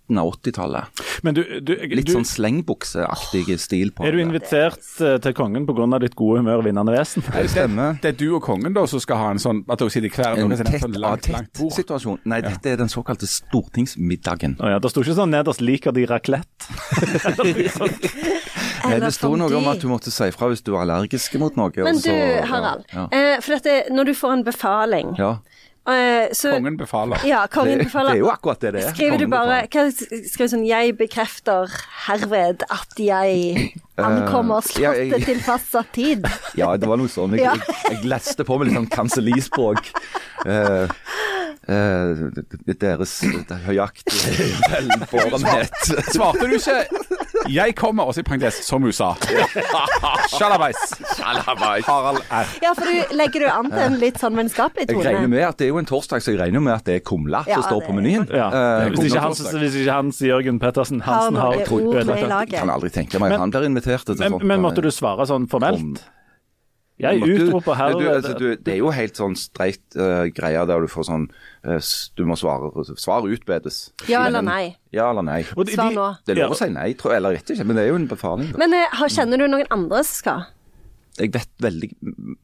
midten 0.06 0.18
av 0.18 0.32
80-tallet. 0.32 0.84
Men 1.22 1.34
du, 1.34 1.42
du, 1.60 1.74
Litt 1.90 2.06
du 2.06 2.12
sånn 2.14 2.24
slengbukseaktig 2.26 3.58
stil 3.58 3.90
på 3.92 4.04
Er 4.06 4.12
du 4.12 4.20
invitert 4.22 4.78
det. 4.98 5.22
til 5.22 5.32
kongen 5.34 5.66
pga. 5.66 5.98
ditt 5.98 6.14
gode 6.14 6.38
humør 6.40 6.58
og 6.60 6.64
vinnende 6.64 6.92
vesen? 6.94 7.22
Det 7.26 7.50
stemmer. 7.50 7.98
Det 8.02 8.12
er 8.14 8.18
du 8.18 8.36
og 8.36 8.42
kongen 8.42 8.74
da 8.74 8.86
som 8.86 9.00
skal 9.00 9.16
ha 9.16 9.30
en 9.30 9.38
sånn 9.42 9.64
At 9.68 9.78
dere 9.78 9.90
sitter 9.90 10.08
hver 10.10 10.38
En 10.38 10.50
tett 10.56 10.80
sånn 10.82 10.94
langt, 10.98 11.28
langt 11.28 11.52
tett 11.52 11.60
bord. 11.62 11.72
situasjon. 11.72 12.18
Nei, 12.24 12.40
dette 12.44 12.70
er 12.70 12.76
den 12.76 12.88
såkalte 12.92 13.26
stortingsmiddagen. 13.26 14.56
Å 14.60 14.76
ja, 14.76 14.78
Det 14.78 14.90
sto 14.92 15.02
ikke 15.02 15.16
sånn 15.18 15.30
nederst 15.34 15.60
'liker 15.60 15.92
de 15.92 16.06
raclette'? 16.06 16.66
Nei, 18.86 18.92
Eller 18.94 19.06
det 19.08 19.14
sto 19.16 19.32
noe 19.34 19.50
om 19.58 19.66
at 19.72 19.80
du 19.82 19.88
måtte 19.90 20.12
si 20.14 20.28
fra 20.30 20.48
hvis 20.52 20.62
du 20.62 20.70
var 20.74 20.84
allergisk 20.86 21.34
mot 21.42 21.56
noe. 21.58 21.72
Men 21.82 21.96
du, 21.98 22.06
så- 22.06 22.46
Harald. 22.46 22.84
Ja. 22.92 23.08
Eh, 23.10 23.40
for 23.40 23.56
dette, 23.58 23.90
når 23.90 24.04
du 24.04 24.14
får 24.14 24.32
en 24.36 24.44
befaling 24.46 25.14
ja. 25.18 25.38
Eh, 25.88 26.32
så, 26.32 26.50
Kongen 26.56 26.76
befaler. 26.76 27.20
Ja, 27.26 27.46
kongen 27.46 27.78
Det, 27.78 27.84
befaler. 27.86 28.10
det 28.14 28.20
er 28.20 28.24
jo 28.24 28.30
akkurat 28.32 28.60
det 28.60 28.72
det 28.74 28.84
er. 28.84 28.94
Skriver 28.94 29.18
du 29.18 29.26
bare 29.30 29.58
hva, 29.66 29.84
Skriver 29.92 30.50
sånn 30.52 30.66
'Jeg 30.66 30.96
bekrefter 30.98 31.70
herved 32.06 32.62
at 32.70 32.98
jeg 32.98 33.72
ankommer 33.96 34.60
Eh, 34.76 34.82
ja, 34.82 35.18
til 35.18 35.40
fastsatt 35.40 35.92
tid'. 35.94 36.26
Ja, 36.60 36.76
det 36.76 36.88
var 36.88 36.96
noe 36.96 37.08
sånn. 37.08 37.32
Jeg, 37.36 37.44
Ja. 37.44 37.54
jeg, 37.54 37.96
jeg 37.96 38.04
leste 38.04 38.44
på 38.44 38.58
med 38.58 38.68
litt 38.68 38.76
sånn 38.76 38.90
kansellispråk. 38.90 39.92
Uh, 40.46 40.86
deres 42.78 43.14
høyaktige 43.66 44.46
velbårenhet. 44.70 45.72
Svarte 46.12 46.46
du 46.46 46.54
ikke 46.58 46.84
'Jeg 47.48 47.74
kommer', 47.76 48.02
også 48.06 48.20
i 48.20 48.22
parentes, 48.22 48.54
som 48.66 48.84
USA. 48.84 49.14
Sjalabais. 50.28 50.76
Harald 51.86 52.22
R. 52.30 52.46
Ja, 52.62 52.72
for 52.76 52.84
du 52.84 53.16
legger 53.16 53.40
du 53.40 53.46
an 53.50 53.70
til 53.70 53.82
en 53.86 53.98
litt 54.00 54.18
sånn 54.20 54.36
vennskapelig 54.38 54.88
Jeg 54.90 55.04
regner 55.04 55.28
med 55.28 55.44
at 55.46 55.56
det 55.58 55.68
er 55.68 55.72
jo 55.74 55.78
en 55.78 55.86
torsdag, 55.88 56.22
så 56.24 56.32
jeg 56.34 56.40
regner 56.40 56.60
med 56.60 56.74
at 56.74 56.84
det 56.84 56.94
er 57.00 57.04
kumle 57.06 57.44
Ja, 57.46 57.54
som 57.60 57.62
står 57.70 57.80
det- 57.80 57.86
på 57.88 57.92
menyen. 57.94 58.26
Ja. 58.34 58.48
Eh, 58.48 58.88
Hvis 58.90 59.12
ikke, 59.12 59.20
Hans, 59.20 59.40
hvis 59.52 59.74
ikke 59.74 59.92
Hans 59.92 60.20
Jørgen 60.20 60.58
Pettersen 60.60 61.00
Har 61.02 61.14
Hansen 61.14 61.36
har 61.36 61.52
noe 61.54 61.62
ord 61.62 61.94
med 61.94 62.06
i 62.06 62.10
ødelagt 62.10 62.28
laget. 62.28 62.52
Jeg 62.52 62.60
kan 62.60 62.70
aldri 62.70 62.90
tenke 62.90 63.18
meg 63.20 63.32
at 63.32 63.38
han 63.38 63.50
blir 63.50 63.64
invitert 63.64 64.04
til 64.06 64.16
men, 64.18 64.30
sånt. 64.32 64.42
men 64.44 64.60
måtte 64.60 64.82
du 64.82 64.88
svare 64.90 65.26
sånn 65.26 65.48
formelt? 65.48 66.02
Jeg 66.98 67.20
Måtte 67.20 67.26
du- 67.36 67.50
utroper 67.50 67.74
her 67.76 67.92
du, 67.92 68.08
altså, 68.08 68.38
du, 68.38 68.56
Det 68.56 68.68
er 68.72 68.78
jo 68.78 68.88
helt 68.90 69.12
sånn 69.14 69.36
streit 69.36 69.80
uh, 69.96 70.24
greie 70.32 70.66
der 70.66 70.80
du 70.80 70.86
får 70.88 71.04
sånn 71.04 71.28
eh, 71.28 71.34
Du 72.16 72.24
må 72.28 72.36
svare 72.38 72.70
Svar 72.96 73.26
utbedes. 73.26 73.90
Ja 74.08 74.26
eller 74.28 74.44
nei? 74.46 74.76
Ja 74.94 75.10
eller 75.10 75.26
nei. 75.26 75.40
De- 75.42 75.72
Svar 75.74 75.90
nå. 75.94 76.08
Det 76.26 76.36
er 76.36 76.44
lov 76.44 76.54
å 76.54 76.58
si 76.60 76.68
nei, 76.70 76.92
tror 76.94 77.12
jeg, 77.16 77.22
eller 77.22 77.34
vet 77.40 77.50
ikke, 77.56 77.66
men 77.66 77.76
det 77.76 77.84
er 77.86 77.88
jo 77.90 77.96
en 77.98 78.06
befaling. 78.10 78.52
Da. 78.52 78.60
Men 78.62 78.76
eh, 78.78 79.00
kjenner 79.10 79.40
du 79.42 79.48
noen 79.50 79.66
andre 79.74 80.04
som 80.06 80.20
skal? 80.22 80.44
Jeg 81.16 81.30
vet, 81.32 81.48
veldig, 81.64 81.88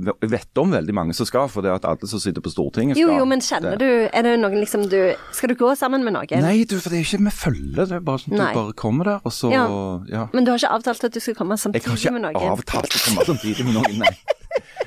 jeg 0.00 0.28
vet 0.32 0.58
om 0.62 0.70
veldig 0.72 0.94
mange 0.96 1.12
som 1.12 1.26
skal, 1.28 1.44
for 1.52 1.61
det 1.61 1.74
at 1.74 1.85
alle 1.85 2.08
som 2.08 2.16
sitter 2.22 2.40
på 2.40 2.48
Stortinget 2.54 2.96
skal 2.96 3.02
Jo, 3.04 3.18
jo, 3.20 3.26
men 3.28 3.42
kjenner 3.44 3.76
det. 3.76 3.85
du 3.85 4.08
Er 4.16 4.24
det 4.24 4.30
noen 4.40 4.56
liksom 4.62 4.87
du 4.88 4.96
Skal 5.37 5.52
du 5.52 5.58
gå 5.61 5.74
sammen 5.76 6.00
med 6.06 6.14
noen? 6.16 6.40
Nei, 6.40 6.64
du, 6.64 6.78
for 6.80 6.88
det 6.88 7.02
er 7.02 7.04
ikke 7.04 7.20
med 7.26 7.37
følge. 7.37 7.85
Det 7.85 7.98
er 7.98 8.00
bare 8.06 8.22
sånn 8.24 8.32
at 8.40 8.54
du 8.56 8.61
bare 8.62 8.72
kommer 8.80 9.04
der, 9.11 9.20
og 9.28 9.32
så 9.37 9.52
Ja. 9.52 9.66
ja. 10.08 10.22
Men 10.32 10.48
du 10.48 10.54
har 10.54 10.62
ikke 10.62 10.72
avtalt 10.78 11.04
at 11.04 11.12
du 11.12 11.20
skal 11.20 11.37
komme 11.37 11.58
samtidig 11.61 12.14
med 12.16 12.24
noen? 12.24 12.32
Jeg 12.32 12.40
har 12.48 12.56
ikke 12.56 12.64
avtalt 12.64 12.96
å 12.96 13.02
komme 13.11 13.28
samtidig 13.28 13.68
med 13.68 13.76
noen, 13.76 13.98
nei. 14.06 14.14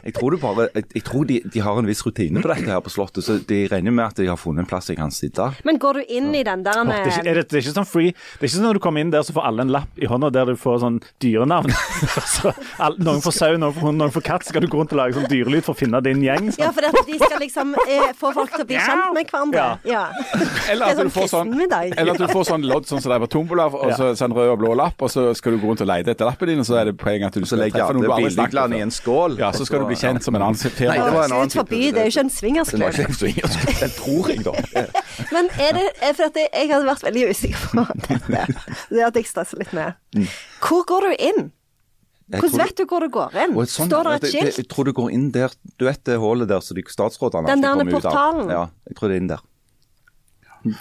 Jeg 0.06 0.14
tror, 0.14 0.36
bare, 0.38 0.68
jeg, 0.76 0.86
jeg 0.94 1.04
tror 1.08 1.24
de, 1.26 1.40
de 1.54 1.62
har 1.66 1.80
en 1.80 1.88
viss 1.88 2.04
rutine 2.06 2.42
på 2.44 2.50
dette 2.52 2.70
her 2.70 2.82
på 2.86 2.92
Slottet, 2.94 3.26
så 3.26 3.40
de 3.50 3.62
regner 3.72 3.94
med 3.96 4.06
at 4.06 4.20
de 4.22 4.28
har 4.30 4.38
funnet 4.38 4.62
en 4.62 4.70
plass 4.70 4.92
jeg 4.92 5.00
kan 5.00 5.14
sitte. 5.14 5.48
Men 5.66 5.80
går 5.82 6.00
du 6.00 6.12
inn 6.14 6.28
i 6.38 6.44
den 6.46 6.62
der 6.66 6.82
Åh, 6.84 6.90
det, 6.92 6.98
er 7.00 7.10
ikke, 7.10 7.24
er 7.32 7.40
det, 7.40 7.46
det 7.50 7.58
er 7.58 7.64
ikke 7.64 7.74
sånn 7.80 7.88
free 7.90 8.12
Det 8.14 8.44
er 8.44 8.50
ikke 8.50 8.56
sånn 8.58 8.68
når 8.68 8.78
du 8.78 8.82
kommer 8.84 9.02
inn 9.02 9.14
der 9.14 9.26
så 9.26 9.34
får 9.34 9.48
alle 9.50 9.66
en 9.66 9.74
lapp 9.74 9.98
i 9.98 10.10
hånda 10.10 10.30
der 10.36 10.52
du 10.52 10.60
får 10.60 10.78
sånn 10.84 11.00
dyrenavn. 11.24 11.74
så, 12.36 12.54
all, 12.86 13.00
noen 13.02 13.24
får 13.26 13.36
sau, 13.40 13.56
noen 13.58 13.74
får 13.74 13.88
hund, 13.88 14.02
noen 14.04 14.14
får 14.14 14.26
katt. 14.30 14.46
Så 14.46 14.54
skal 14.54 14.66
du 14.66 14.70
gå 14.70 14.80
rundt 14.82 14.94
og 14.94 15.00
lage 15.02 15.18
sånn 15.18 15.28
dyrelyd 15.32 15.66
for 15.66 15.74
å 15.74 15.80
finne 15.80 16.02
din 16.06 16.22
gjeng. 16.26 16.52
Ja, 16.54 16.70
Sånn. 16.70 16.76
for 16.78 16.90
at 16.92 17.10
de 17.10 17.18
skal 17.22 17.42
liksom 17.42 17.74
eh, 17.88 18.12
få 18.20 18.32
folk 18.36 18.54
til 18.54 18.66
å 18.66 18.68
bli 18.70 18.78
kjent 18.78 19.16
med 19.18 19.32
hverandre. 19.32 19.66
Ja. 19.90 20.04
Eller 20.72 20.92
at 20.92 20.94
er 20.94 21.00
du 21.00 21.02
sånn 21.02 21.14
får 21.16 21.32
sånn. 21.34 21.56
Eller 21.66 22.14
at 22.14 22.22
du 22.22 22.28
får 22.30 22.48
sånn 22.52 22.68
lodd 22.70 22.90
sånn 22.90 23.02
som 23.02 23.14
det 23.14 23.18
er 23.18 23.26
på 23.26 23.32
tombola, 23.38 23.68
og 23.74 23.96
så 23.98 24.12
sånn 24.20 24.36
rød 24.36 24.54
og 24.54 24.62
blå 24.62 24.76
lapp, 24.78 25.02
og 25.02 25.12
så 25.12 25.28
skal 25.38 25.56
du 25.56 25.62
gå 25.64 25.72
rundt 25.72 25.84
og 25.86 25.90
lete 25.90 26.14
etter 26.14 26.30
lappen 26.30 26.52
din, 26.52 26.62
og 26.62 26.70
så 26.70 26.78
er 26.82 26.92
det 26.92 26.96
poeng 27.02 27.26
at 27.26 27.36
du 27.36 27.46
skal 27.48 27.66
treffe 27.66 27.98
noen 27.98 28.06
du 28.06 28.14
aldri 28.14 28.34
snakket 28.36 28.74
med 28.76 28.86
en 28.86 28.94
så 29.58 29.66
skal 29.68 29.80
du 29.84 29.86
bli 29.90 29.98
kjent 30.00 30.24
som 30.26 30.36
en 30.38 30.42
annen 30.46 30.60
Nei, 30.62 30.72
firma. 30.78 30.96
det 31.06 31.14
var 31.16 31.26
en 31.30 31.36
annen 31.40 31.50
type. 31.54 31.62
forbi, 31.64 31.82
det 31.92 32.02
er 32.04 32.10
jo 32.10 32.14
ikke 32.14 32.24
en 32.26 32.30
Det 32.30 32.36
var 32.36 32.40
swingersklubb. 32.40 32.88
ikke 32.94 33.06
en 33.08 33.20
swingersklubb, 33.20 33.76
det 33.80 33.92
tror 33.98 34.30
jeg, 34.32 34.44
da. 34.46 34.54
Men 35.36 35.50
er 35.60 35.72
det 35.80 35.86
er 36.02 36.14
for 36.18 36.30
at 36.30 36.40
jeg, 36.42 36.50
jeg 36.54 36.72
hadde 36.74 36.88
vært 36.92 37.06
veldig 37.08 37.28
usikker 37.32 37.68
på 37.72 37.86
dette. 38.08 38.46
Det 38.92 39.06
at 39.10 39.16
jeg 39.22 39.30
stresser 39.30 39.62
litt 39.62 39.74
med. 39.78 39.94
Hvor 40.64 40.86
går 40.92 41.10
du 41.10 41.16
inn? 41.32 41.42
Hvordan 42.26 42.58
vet 42.58 42.78
du 42.80 42.86
hvor 42.90 43.04
du 43.06 43.10
går 43.14 43.36
inn? 43.38 43.52
Sånn, 43.70 43.86
Står 43.92 44.08
det 44.08 44.14
et 44.18 44.32
skilt? 44.32 44.56
Jeg 44.58 44.68
tror 44.74 44.88
du 44.90 44.94
går 44.98 45.12
inn 45.14 45.28
der 45.36 45.52
Du 45.78 45.86
vet 45.86 46.00
det 46.10 46.16
hullet 46.18 46.50
der 46.50 46.64
som 46.66 46.74
de 46.74 46.82
statsrådene 46.90 47.46
Den 47.54 47.62
der 47.62 47.92
portalen? 47.92 48.50
Ja, 48.50 48.64
jeg 48.90 48.98
tror 48.98 49.12
det 49.12 49.20
er 49.20 49.22
inn 49.22 49.30
der. 49.30 49.44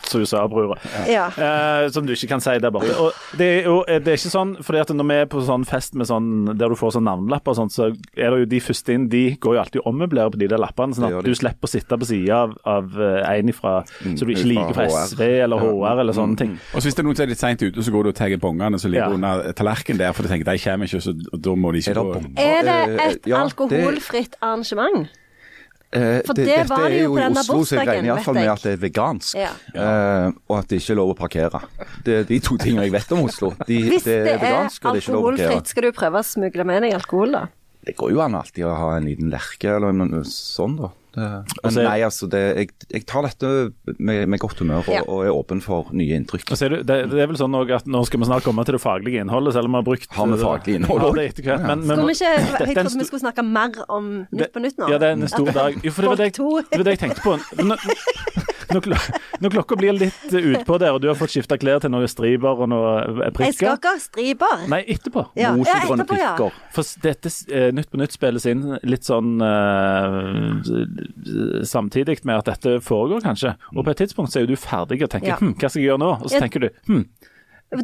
Som 0.09 0.21
du 0.21 0.27
sa, 0.27 0.47
bror. 0.49 0.79
Ja. 1.11 1.27
Eh, 1.29 1.89
som 1.93 2.07
du 2.07 2.13
ikke 2.15 2.29
kan 2.29 2.41
si 2.41 2.55
der 2.59 2.71
borte. 2.73 2.95
Og 3.01 3.13
det 3.39 3.49
er 3.61 3.67
jo 3.69 3.77
det 3.87 4.09
er 4.09 4.17
ikke 4.19 4.33
sånn, 4.33 4.55
fordi 4.65 4.81
at 4.81 4.93
når 4.97 5.09
vi 5.11 5.15
er 5.23 5.27
på 5.27 5.43
sånn 5.45 5.65
fest 5.69 5.95
med 5.95 6.07
sånn, 6.09 6.29
der 6.57 6.69
du 6.73 6.77
får 6.79 6.95
sånn 6.97 7.05
navnelapper 7.05 7.53
og 7.53 7.59
sånt, 7.59 7.73
så 7.75 7.91
er 8.17 8.31
det 8.31 8.39
jo 8.45 8.49
de 8.55 8.61
første 8.65 8.95
inn, 8.97 9.09
de 9.13 9.25
går 9.37 9.55
jo 9.59 9.61
alltid 9.61 9.81
og 9.83 9.91
ommøblerer 9.93 10.31
på 10.35 10.41
de 10.41 10.49
der 10.49 10.59
lappene, 10.63 10.95
sånn 10.97 11.09
at 11.11 11.25
du 11.25 11.35
slipper 11.35 11.69
å 11.69 11.73
sitte 11.75 11.99
på 12.01 12.09
sida 12.09 12.43
av, 12.45 12.55
av 12.65 12.97
eh, 13.01 13.39
en 13.39 13.49
ifra 13.53 13.75
som 14.01 14.15
du 14.29 14.33
ikke 14.35 14.49
liker 14.53 14.75
fra 14.79 14.89
SV 15.09 15.23
eller 15.45 15.57
Ja. 15.65 15.73
HR 15.95 16.01
eller 16.05 16.13
sånne 16.17 16.37
ting. 16.41 16.55
Og 16.75 16.81
så 16.81 16.89
hvis 16.89 16.95
det 16.97 17.05
er 17.05 17.09
noen 17.09 17.17
som 17.17 17.25
er 17.27 17.33
litt 17.35 17.43
seint 17.45 17.63
ute, 17.63 17.83
så 17.85 17.91
går 17.95 18.03
du 18.05 18.09
og 18.15 18.17
tar 18.19 18.37
bongene 18.41 18.79
som 18.81 18.91
ligger 18.91 19.11
Ja. 19.11 19.15
under 19.19 19.53
tallerkenen 19.53 19.99
der, 19.99 20.13
for 20.13 20.23
du 20.23 20.29
tenker 20.33 20.45
de 20.51 20.59
kommer 20.65 20.87
ikke, 20.89 21.01
så 21.05 21.13
da 21.15 21.55
må 21.55 21.73
de 21.73 21.79
ikke 21.85 21.95
gå. 21.95 22.17
Er 22.41 22.63
det 22.65 22.81
Eh, 22.95 23.11
et 23.11 23.27
alkoholfritt 23.33 24.35
arrangement? 24.43 25.09
Eh, 25.95 26.21
For 26.27 26.35
det 26.35 26.57
var 26.67 26.89
det 26.91 27.03
jo 27.05 27.13
på 27.13 27.19
i 27.19 27.23
denne 27.23 27.43
Oslo, 27.45 27.61
så 27.63 27.77
jeg 27.79 27.87
regner 27.87 28.09
iallfall 28.11 28.35
med 28.35 28.49
at 28.51 28.65
det 28.67 28.73
er 28.75 28.81
vegansk. 28.83 29.37
Ja. 29.39 29.53
Uh, 29.75 30.33
og 30.51 30.57
at 30.59 30.73
det 30.73 30.81
ikke 30.81 30.95
er 30.97 30.99
lov 30.99 31.13
å 31.13 31.17
parkere. 31.19 31.61
Det 32.07 32.17
er 32.19 32.27
de 32.31 32.39
to 32.43 32.57
tingene 32.59 32.89
jeg 32.89 32.95
vet 32.97 33.15
om 33.15 33.23
Oslo. 33.29 33.53
De, 33.69 33.79
Hvis 33.93 34.09
det 34.09 34.17
er 34.17 34.25
det 34.27 34.33
er 34.33 34.43
vegansk, 34.43 34.81
og 34.83 34.97
det 34.97 35.03
er 35.03 35.07
ikke 35.07 35.15
lov 35.15 35.23
å 35.23 35.29
parkere. 35.29 35.47
alkoholfritt, 35.47 35.71
skal 35.71 35.87
du 35.87 35.93
prøve 35.95 36.19
å 36.25 36.27
smugle 36.27 36.67
med 36.67 36.83
deg 36.87 36.97
alkohol, 36.99 37.39
da? 37.39 37.45
Det 37.85 37.95
går 38.01 38.15
jo 38.17 38.23
an 38.25 38.35
alltid 38.41 38.67
å 38.67 38.75
ha 38.81 38.91
en 38.97 39.07
liten 39.07 39.31
lerke 39.31 39.77
eller 39.77 39.95
noe 39.95 40.25
sånn, 40.27 40.79
da. 40.81 40.91
Det, 41.15 41.29
men 41.63 41.79
er- 41.79 41.87
nei, 41.89 41.99
altså, 42.07 42.27
det, 42.31 42.43
jeg, 42.59 42.69
jeg 42.91 43.07
tar 43.07 43.23
dette 43.29 43.51
med, 43.99 44.29
med 44.29 44.43
godt 44.43 44.59
humør 44.63 44.83
og, 44.83 44.91
Ja. 44.95 45.03
og 45.07 45.25
er 45.25 45.31
åpen 45.35 45.63
for 45.63 45.91
nye 45.95 46.17
inntrykk. 46.19 46.51
Er 46.55 46.75
det, 46.75 46.81
det, 46.89 47.21
er 47.23 47.31
vel 47.31 47.39
sånn 47.39 47.55
at 47.55 47.87
Nå 47.87 48.05
skal 48.09 48.21
vi 48.21 48.27
snart 48.29 48.47
komme 48.47 48.65
til 48.67 48.77
det 48.77 48.83
faglige 48.83 49.23
innholdet, 49.23 49.55
selv 49.55 49.71
om 49.71 49.77
vi 49.77 49.81
har 49.83 49.87
brukt 49.87 50.09
Har 50.17 50.27
vi 50.33 50.41
faglig 50.43 50.79
innhold 50.81 51.19
Ja, 51.21 51.29
etter 51.29 51.47
hvert, 51.47 51.67
men, 51.69 51.87
men, 51.87 52.05
vi 52.07 52.17
ikke, 52.17 52.33
jeg 52.69 52.77
trodde 52.81 52.99
vi 52.99 53.09
skulle 53.11 53.25
snakke 53.25 53.47
mer 53.47 53.79
om 53.89 54.11
Nytt 54.33 54.53
på 54.55 54.63
Nytt 54.65 54.79
nå. 54.81 54.91
Ja, 54.91 54.99
det 54.99 55.13
er 55.13 55.19
en 55.19 55.29
stor 55.31 55.51
dag. 55.55 55.79
Jo, 55.85 55.93
for 55.95 56.03
det 56.03 56.11
var 56.15 56.21
det, 56.23 56.31
jeg, 56.33 56.35
det 56.71 56.81
var 56.81 56.89
det 56.89 56.97
jeg 56.97 57.03
tenkte 57.07 57.25
på. 57.25 57.39
Når, 57.63 58.54
når, 58.75 58.83
klok 58.89 59.05
når 59.45 59.51
klokka 59.55 59.75
blir 59.81 59.93
litt 59.97 60.35
eh, 60.35 60.49
utpå 60.55 60.75
der, 60.83 60.91
og 60.97 61.01
du 61.05 61.09
har 61.09 61.17
fått 61.19 61.33
skifta 61.35 61.55
klær 61.61 61.79
til 61.85 61.91
noen 61.95 62.09
striper 62.11 62.55
og 62.65 62.69
noen 62.73 63.21
prikker 63.35 63.49
Jeg 63.49 63.57
skal 63.59 63.79
ikke 63.79 63.93
ha 63.95 63.99
striper. 64.03 64.55
Nei, 64.73 64.81
etterpå. 64.95 65.21
Ja, 65.39 65.43
ja, 65.49 65.53
Mosegrønne 65.59 66.05
etterpå, 66.05 66.21
ja. 66.21 66.33
For 66.75 66.83
dette 67.07 67.29
eh, 67.55 67.69
Nytt 67.75 67.91
på 67.93 68.01
Nytt 68.03 68.15
spilles 68.17 68.45
inn 68.51 68.63
litt 68.85 69.05
sånn 69.09 69.31
eh, 69.45 70.45
samtidig 71.65 72.21
med 72.25 72.37
at 72.43 72.47
dette 72.53 72.79
foregår, 72.85 73.21
kanskje. 73.25 73.55
Og 73.75 73.85
på 73.87 73.91
et 73.95 73.99
tidspunkt 74.05 74.31
så 74.35 74.39
er 74.41 74.45
jo 74.49 74.53
du 74.55 74.61
ferdig 74.61 75.01
og 75.05 75.11
tenker 75.15 75.33
Ja. 75.35 75.39
hm, 75.41 75.55
hva 75.55 75.69
skal 75.71 75.81
jeg 75.83 75.89
gjøre 75.91 76.03
nå? 76.05 76.11
Og 76.23 76.27
så 76.31 76.35
Ja. 76.35 76.41
tenker 76.47 76.61
du 76.61 76.69
hm, 76.89 77.05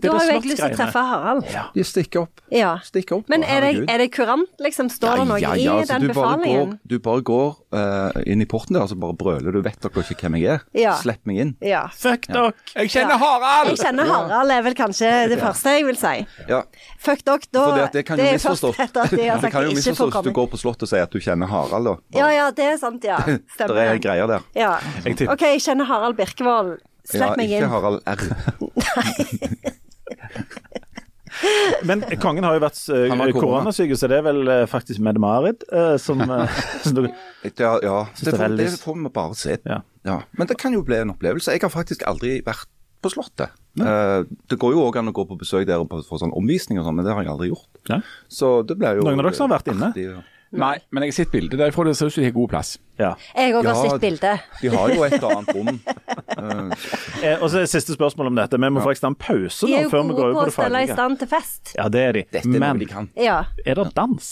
Da 0.00 0.12
har 0.14 0.26
jo 0.26 0.36
jeg 0.36 0.44
lyst 0.46 0.62
til 0.62 0.66
å 0.66 0.76
treffe 0.76 1.02
Harald. 1.10 1.48
De 1.74 1.84
stikker 1.86 2.24
opp. 2.24 2.42
Ja. 2.54 2.76
Stikker 2.86 3.20
opp. 3.20 3.30
Men 3.32 3.44
er 3.44 3.64
det, 3.64 3.72
er 3.90 4.02
det 4.02 4.10
kurant, 4.14 4.50
liksom? 4.62 4.90
Står 4.92 5.22
det 5.22 5.26
noe 5.30 5.40
ja, 5.42 5.54
ja, 5.58 5.78
i 5.78 5.82
altså, 5.82 5.98
den 5.98 6.06
du 6.06 6.14
bare 6.14 6.36
befalingen? 6.38 6.74
Går, 6.74 6.92
du 6.92 6.96
bare 7.04 7.24
går 7.30 7.48
uh, 7.76 8.20
inn 8.30 8.44
i 8.44 8.48
porten 8.50 8.78
der 8.78 8.86
og 8.86 8.92
så 8.92 8.98
bare 9.00 9.16
brøler 9.18 9.56
du. 9.56 9.60
Vet 9.64 9.80
dere 9.82 10.04
ikke 10.04 10.28
hvem 10.28 10.38
jeg 10.40 10.56
er? 10.56 10.66
Ja. 10.76 10.94
Slipp 11.00 11.22
meg 11.28 11.42
inn. 11.44 11.54
Ja. 11.64 11.86
Fuck 11.94 12.28
dere! 12.30 12.52
Jeg 12.74 12.92
kjenner 12.94 13.20
Harald! 13.20 13.72
Jeg 13.72 13.82
kjenner 13.84 14.10
Harald 14.10 14.54
er 14.54 14.66
vel 14.66 14.76
kanskje 14.78 15.10
det 15.30 15.40
første 15.40 15.74
jeg 15.76 15.86
vil 15.88 15.98
si. 16.00 16.14
Ja, 16.50 16.62
Fuck 17.00 17.24
dere, 17.24 17.48
da 17.50 17.64
for 17.64 17.78
det, 17.78 17.88
det 17.94 18.04
kan 18.08 18.20
jo 18.20 18.28
misforstås. 18.34 18.76
Det 18.80 19.50
kan 19.52 19.64
jo 19.64 19.70
får 19.70 19.76
misforstås 19.76 20.14
hvis 20.14 20.28
du 20.28 20.34
går 20.36 20.48
på 20.52 20.60
slottet 20.60 20.84
og 20.86 20.90
sier 20.90 21.06
at 21.06 21.14
du 21.14 21.20
kjenner 21.22 21.50
Harald. 21.50 21.88
Da. 21.88 22.20
Ja, 22.20 22.28
ja, 22.34 22.46
det 22.54 22.66
er 22.74 22.78
sant, 22.80 23.04
ja. 23.06 23.18
Det 23.58 23.70
er 23.70 24.00
greier 24.02 24.30
der. 24.30 24.46
Ja. 24.58 24.76
Jeg 25.04 25.28
OK, 25.30 25.46
jeg 25.54 25.64
kjenner 25.64 25.88
Harald 25.88 26.18
Birkevold. 26.20 26.78
Slipp 27.10 27.32
ja, 27.32 27.36
meg 27.38 27.52
ikke. 27.56 27.68
Harald 27.72 28.02
R. 28.06 29.76
Men 31.88 32.02
kongen 32.20 32.44
har 32.44 32.56
jo 32.58 32.62
vært 32.64 32.80
eh, 32.92 33.32
koronasyk, 33.36 33.94
så 33.96 34.10
det 34.10 34.18
er 34.20 34.26
vel 34.26 34.42
eh, 34.52 34.64
faktisk 34.70 35.00
Mette-Marit 35.04 35.64
eh, 35.72 35.94
som, 36.02 36.20
som 36.84 36.98
du, 36.98 37.06
Ja, 37.56 37.76
ja. 37.84 37.96
Det, 38.20 38.34
får, 38.34 38.56
det 38.58 38.68
får 38.82 38.98
vi 38.98 39.14
bare 39.14 39.38
se. 39.38 39.56
Ja. 39.64 39.80
Ja. 40.06 40.20
Men 40.36 40.50
det 40.50 40.58
kan 40.60 40.76
jo 40.76 40.82
bli 40.86 41.00
en 41.00 41.14
opplevelse. 41.14 41.54
Jeg 41.56 41.64
har 41.64 41.72
faktisk 41.72 42.04
aldri 42.08 42.38
vært 42.46 42.68
på 43.00 43.10
Slottet. 43.12 43.54
Eh, 43.80 44.18
det 44.50 44.58
går 44.60 44.74
jo 44.76 44.84
òg 44.88 44.98
an 45.00 45.12
å 45.12 45.14
gå 45.16 45.24
på 45.28 45.38
besøk 45.40 45.64
der 45.68 45.80
og 45.80 45.92
få 46.08 46.20
sånn 46.20 46.34
omvisning 46.36 46.80
og 46.80 46.88
sånn, 46.88 46.98
men 46.98 47.06
det 47.06 47.14
har 47.16 47.24
jeg 47.24 47.32
aldri 47.32 47.50
gjort. 47.52 47.70
Ja. 47.88 48.00
Så 48.28 48.60
det 48.68 48.76
blir 48.80 49.00
jo 49.00 49.06
Noen 49.06 49.22
av 49.22 49.30
dere 49.30 49.38
som 49.38 49.48
har 49.48 49.60
vært 49.60 49.72
inne? 49.72 49.90
artig, 49.94 50.06
ja. 50.10 50.20
Nei, 50.50 50.78
men 50.90 51.04
jeg 51.04 51.12
har 51.12 51.14
sett 51.20 51.30
bildet 51.30 51.60
derfra. 51.60 51.84
Det 51.86 51.92
ser 51.96 52.08
ut 52.10 52.14
som 52.16 52.22
de 52.24 52.26
har 52.26 52.34
god 52.34 52.48
plass. 52.50 52.72
ja. 52.98 53.12
Jeg 53.36 53.52
òg 53.54 53.64
har 53.68 53.74
Ja, 53.76 53.90
sett 53.90 54.00
bilde. 54.02 54.32
De 54.60 54.68
har 54.72 54.90
jo 54.90 55.04
et 55.06 55.12
eller 55.12 55.36
annet 55.36 55.54
rom. 55.54 55.80
Eh, 57.20 57.36
og 57.42 57.50
så 57.52 57.60
er 57.60 57.66
Siste 57.68 57.92
spørsmål 57.92 58.30
om 58.30 58.36
dette. 58.38 58.56
Vi 58.58 58.68
må 58.72 58.80
faktisk 58.80 59.02
ta 59.04 59.10
en 59.12 59.14
pause 59.14 59.66
De 59.66 59.72
nå 59.74 59.78
er 59.78 59.82
jo 59.84 59.90
før 59.92 60.02
vi 60.08 60.14
gode 60.14 60.16
går 60.16 60.22
på 60.22 60.30
over 60.30 60.32
å 60.32 60.40
på 60.40 60.46
det 60.48 60.54
stelle 60.56 60.80
i 60.80 60.88
stand 60.88 61.18
til 61.20 61.28
fest. 61.28 61.72
Ja, 61.76 61.88
det 61.92 62.00
er 62.00 62.12
de. 62.16 62.22
Dette 62.32 62.48
er 62.48 62.54
Men 62.54 62.64
noe 62.64 62.80
de 62.80 62.88
kan. 62.88 63.08
Ja. 63.20 63.44
er 63.66 63.74
det 63.76 63.86
dans? 63.94 64.30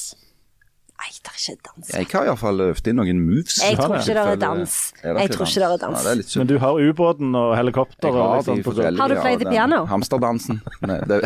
Nei, 0.99 1.13
det 1.15 1.31
er 1.31 1.37
ikke 1.39 1.63
dans. 1.69 1.91
Jeg 1.95 2.07
har 2.11 2.25
iallfall 2.27 2.63
øvd 2.65 2.89
inn 2.91 2.97
noen 2.99 3.21
moves. 3.23 3.59
Jeg 3.63 3.77
tror 3.79 3.93
ikke 4.01 4.15
det 4.17 4.23
er 4.33 4.41
dans. 4.43 4.73
Jeg 4.99 5.31
tror 5.31 5.47
ikke 5.47 5.61
det 5.63 5.69
er 5.69 5.83
dans. 5.85 6.07
Det. 6.09 6.25
Men 6.41 6.49
du 6.51 6.55
har 6.59 6.81
ubåten 6.83 7.37
og 7.39 7.53
helikopter 7.55 8.17
har 8.17 8.43
sånn 8.43 8.65
Har 8.99 9.13
du 9.13 9.15
ja, 9.15 9.23
fløyte 9.23 9.47
piano? 9.47 9.85
Hamsterdansen. 9.87 10.59
Nei, 10.83 10.97
det, 11.07 11.21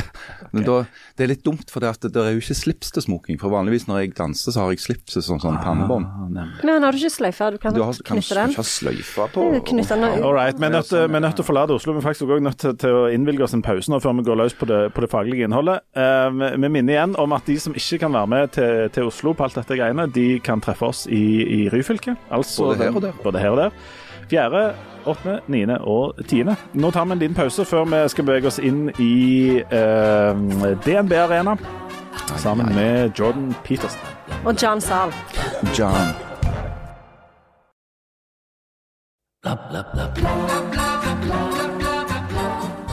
men 0.53 0.67
da, 0.67 0.77
det 1.17 1.25
er 1.25 1.31
litt 1.33 1.45
dumt, 1.47 1.73
for 1.73 1.81
det, 1.81 1.95
at 1.97 2.05
det, 2.05 2.11
det 2.13 2.21
er 2.27 2.37
jo 2.37 2.43
ikke 2.45 2.59
slips 2.59 2.93
til 2.93 3.07
smoking. 3.07 3.39
For 3.41 3.49
vanligvis 3.55 3.89
når 3.89 4.03
jeg 4.05 4.13
danser, 4.19 4.53
så 4.53 4.67
har 4.67 4.75
jeg 4.77 4.83
slips 4.85 5.17
som 5.17 5.25
sånn, 5.25 5.41
sånn 5.47 5.59
pannebånd. 5.65 6.05
Ah. 6.37 6.53
Men 6.69 6.85
har 6.85 6.93
du 6.93 7.01
ikke 7.01 7.15
sløyfe? 7.17 7.49
Du 7.57 7.59
kan 7.65 7.73
Du 7.73 7.81
har, 7.87 7.97
kan, 8.05 8.21
knytte 8.21 8.37
kan 8.37 8.53
ikke 8.53 8.61
ha 8.61 8.67
sløyfe 8.69 9.29
på. 9.33 9.47
Knytte 9.73 9.97
den 10.05 10.21
All 10.23 10.37
right, 10.37 10.59
Vi 10.61 10.69
er 10.69 10.77
nødt 10.77 10.91
til- 10.93 11.09
nødt 11.09 11.37
til 11.41 11.45
å 11.45 11.49
forlate 11.49 11.73
Oslo. 11.79 11.97
Vi 11.97 12.05
er 12.05 12.07
faktisk 12.11 12.29
også 12.29 12.45
nødt 12.45 12.59
til, 12.61 12.77
til 12.77 13.01
å 13.01 13.03
innvilge 13.09 13.49
oss 13.49 13.57
en 13.57 13.65
pause 13.65 13.89
nå 13.89 14.03
før 14.05 14.19
vi 14.21 14.27
går 14.29 14.41
løs 14.45 14.53
på 14.59 14.69
det, 14.69 14.83
på 14.93 15.01
det 15.01 15.11
faglige 15.11 15.49
innholdet. 15.49 15.81
Eh, 15.97 16.29
vi- 16.61 16.69
minner 16.69 16.93
igjen 16.99 17.17
om 17.21 17.33
at 17.33 17.47
de 17.49 17.57
som 17.63 17.73
ikke 17.73 17.99
kan 18.05 18.13
være 18.13 18.29
med 18.29 18.53
til, 18.53 18.89
til 18.93 19.09
Oslo 19.09 19.33
på 19.33 19.45
alt 19.49 19.62
dette 19.62 19.79
greiene, 19.81 20.07
de 20.12 20.27
kan 20.44 20.61
treffe 20.62 20.88
oss 20.92 21.05
i, 21.07 21.22
i 21.42 21.61
Ryfylke. 21.72 22.16
Altså 22.31 22.72
Både 22.72 22.85
her 22.85 22.96
og 22.96 23.03
der. 23.07 23.20
Både 23.22 23.38
her 23.42 23.55
og 23.55 23.61
der. 23.62 23.70
Fjerde, 24.31 24.64
åttende, 25.07 25.40
niende 25.46 25.79
og 25.79 26.20
tiende. 26.29 26.57
Nå 26.75 26.90
tar 26.90 27.05
vi 27.05 27.12
en 27.12 27.18
liten 27.18 27.37
pause 27.37 27.64
før 27.68 27.85
vi 27.90 28.03
skal 28.09 28.25
bevege 28.29 28.48
oss 28.48 28.59
inn 28.62 28.87
i 29.03 29.61
eh, 29.61 30.42
DNB 30.87 31.12
Arena 31.27 31.57
sammen 32.37 32.75
med 32.75 33.12
Jordan 33.18 33.55
Peterson. 33.64 34.01
Og 34.44 34.55
John 34.62 34.81
Zahl. 34.81 35.12
John. 35.79 36.14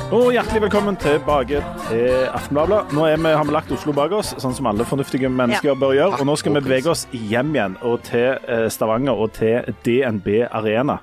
Og 0.09 0.31
hjertelig 0.33 0.63
velkommen 0.63 0.95
tilbake 0.97 1.59
til 1.85 2.23
Aftenbladet. 2.33 2.95
Nå 2.97 3.03
er 3.05 3.19
vi, 3.21 3.29
har 3.29 3.45
vi 3.45 3.53
lagt 3.53 3.69
Oslo 3.75 3.93
bak 3.93 4.15
oss, 4.17 4.31
sånn 4.41 4.55
som 4.57 4.65
alle 4.65 4.87
fornuftige 4.89 5.29
mennesker 5.29 5.75
bør 5.77 5.93
gjøre. 5.93 6.17
Og 6.17 6.25
nå 6.25 6.33
skal 6.41 6.55
vi 6.55 6.63
bevege 6.65 6.89
oss 6.89 7.03
hjem 7.13 7.51
igjen 7.53 7.75
og 7.85 7.99
til 8.07 8.39
eh, 8.49 8.65
Stavanger 8.73 9.21
og 9.21 9.35
til 9.37 9.69
DNB 9.85 10.31
Arena. 10.47 10.95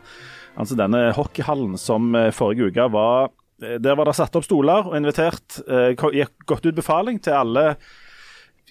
Altså 0.58 0.74
denne 0.80 1.12
hockeyhallen 1.14 1.78
som 1.78 2.18
eh, 2.18 2.32
forrige 2.34 2.72
uke 2.72 2.88
var 2.96 3.28
eh, 3.62 3.76
Der 3.78 3.94
var 3.94 4.10
det 4.10 4.16
satt 4.18 4.34
opp 4.40 4.48
stoler 4.48 4.90
og 4.90 4.98
invitert 4.98 5.60
gikk 6.02 6.42
godt 6.50 6.66
ut 6.66 6.80
befaling 6.82 7.22
til 7.22 7.38
alle 7.38 7.66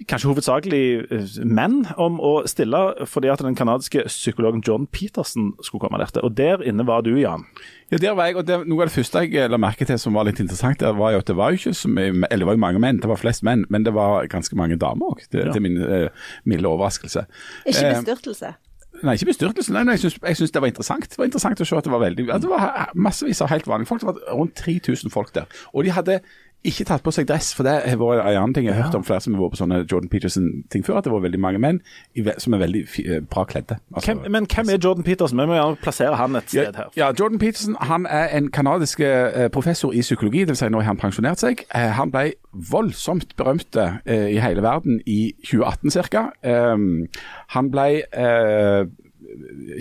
kanskje 0.03 0.27
hovedsakelig 0.27 0.83
eh, 1.07 1.35
menn, 1.47 1.85
om 2.01 2.17
å 2.19 2.33
stille 2.49 2.81
fordi 3.07 3.29
at 3.31 3.43
den 3.45 3.55
kanadiske 3.55 4.03
psykologen 4.09 4.63
John 4.65 4.89
Peterson 4.91 5.53
skulle 5.63 5.85
komme 5.85 6.01
der 6.01 6.11
til. 6.11 6.25
Og 6.27 6.35
der 6.35 6.63
inne 6.67 6.83
var 6.87 7.05
du, 7.05 7.13
Jan. 7.15 7.45
Ja, 7.93 8.01
der 8.01 8.17
var 8.17 8.27
jeg, 8.27 8.35
og 8.41 8.47
det, 8.47 8.59
Noe 8.67 8.83
av 8.83 8.89
det 8.89 8.95
første 8.97 9.23
jeg 9.23 9.51
la 9.51 9.61
merke 9.61 9.87
til 9.87 9.99
som 10.01 10.17
var 10.17 10.27
litt 10.27 10.41
interessant, 10.43 10.81
der 10.83 10.97
var 10.97 11.15
jo 11.15 11.23
at 11.23 11.31
det 11.31 11.37
var 11.39 11.53
jo 11.53 11.61
ikke 11.61 11.77
så 11.79 11.91
mye, 11.91 12.11
eller 12.27 12.43
det 12.43 12.51
var 12.51 12.59
jo 12.59 12.63
mange 12.65 12.83
menn, 12.83 12.99
det 12.99 13.11
var 13.11 13.21
flest 13.21 13.45
menn, 13.47 13.63
men 13.71 13.87
det 13.87 13.95
var 13.95 14.27
ganske 14.31 14.59
mange 14.59 14.79
damer 14.81 15.15
òg, 15.15 15.23
til, 15.31 15.47
til 15.53 15.63
min 15.63 15.79
uh, 15.79 16.29
milde 16.43 16.71
overraskelse. 16.71 17.27
Ikke 17.63 17.85
Eh, 17.85 17.99
bestyrtelse. 17.99 18.55
Nei, 19.03 19.15
ikke 19.17 19.27
bestyrtelse. 19.29 19.73
Nei, 19.75 19.83
nei, 19.87 19.95
jeg 19.99 20.37
syns 20.39 20.53
det 20.53 20.61
var 20.63 20.71
interessant. 20.71 21.07
Det 21.11 21.19
var 21.19 21.27
interessant 21.27 21.61
å 21.61 21.67
se 21.67 21.77
at 21.77 21.87
det 21.87 21.91
var 21.93 22.01
veldig, 22.03 22.25
at 22.31 22.43
det 22.43 22.51
var 22.51 22.91
massevis 22.95 23.41
av 23.43 23.51
helt 23.51 23.67
vanlige 23.67 23.91
folk. 23.91 24.03
Det 24.03 24.09
var 24.09 24.39
rundt 24.39 24.55
3000 24.61 25.13
folk 25.13 25.33
der. 25.35 25.49
Og 25.73 25.85
de 25.85 25.93
hadde 25.95 26.19
ikke 26.69 26.85
tatt 26.89 27.03
på 27.05 27.11
seg 27.13 27.27
dress, 27.29 27.53
for 27.55 27.63
det 27.67 27.73
har 27.85 27.97
vært 28.01 28.21
en 28.25 28.37
annen 28.41 28.53
ting 28.55 28.65
jeg 28.67 28.75
har 28.75 28.87
hørt 28.87 28.95
om 28.97 29.03
flere 29.07 29.21
som 29.23 29.33
har 29.37 29.41
vært 29.45 29.55
på 29.55 29.59
sånne 29.61 29.79
Jordan 29.91 30.09
Peterson-ting 30.11 30.85
før, 30.85 30.97
at 30.99 31.07
det 31.07 31.13
var 31.13 31.23
veldig 31.25 31.39
mange 31.43 31.61
menn 31.61 31.79
som 32.41 32.53
er 32.57 32.61
veldig 32.63 32.81
eh, 33.05 33.19
bra 33.29 33.43
kledde. 33.49 33.77
Altså- 33.93 34.13
Hvem, 34.13 34.31
men 34.31 34.47
hvem 34.49 34.69
er 34.73 34.77
Jordan 34.83 35.03
Peterson? 35.07 35.39
Vi 35.39 35.45
må 35.49 35.57
gjerne 35.57 35.79
plassere 35.83 36.15
han 36.19 36.35
et 36.35 36.49
sted 36.49 36.75
her. 36.75 36.89
Ja, 36.97 37.11
Jordan 37.19 37.39
Peterson 37.39 37.77
han 37.81 38.05
er 38.09 38.27
en 38.37 38.51
kanadisk 38.51 38.99
eh, 39.05 39.47
professor 39.53 39.93
i 39.93 40.01
psykologi, 40.01 40.45
dvs. 40.45 40.59
Si 40.65 40.69
nå 40.69 40.81
har 40.81 40.91
han 40.93 40.97
pensjonert 41.01 41.39
seg. 41.43 41.65
Eh, 41.75 41.91
han 41.99 42.11
ble 42.11 42.33
voldsomt 42.71 43.35
berømt 43.37 43.75
eh, 43.75 44.29
i 44.35 44.39
hele 44.41 44.61
verden 44.65 45.01
i 45.05 45.33
2018 45.45 46.09
ca. 46.11 46.25
han 47.55 47.71
ble 47.71 47.87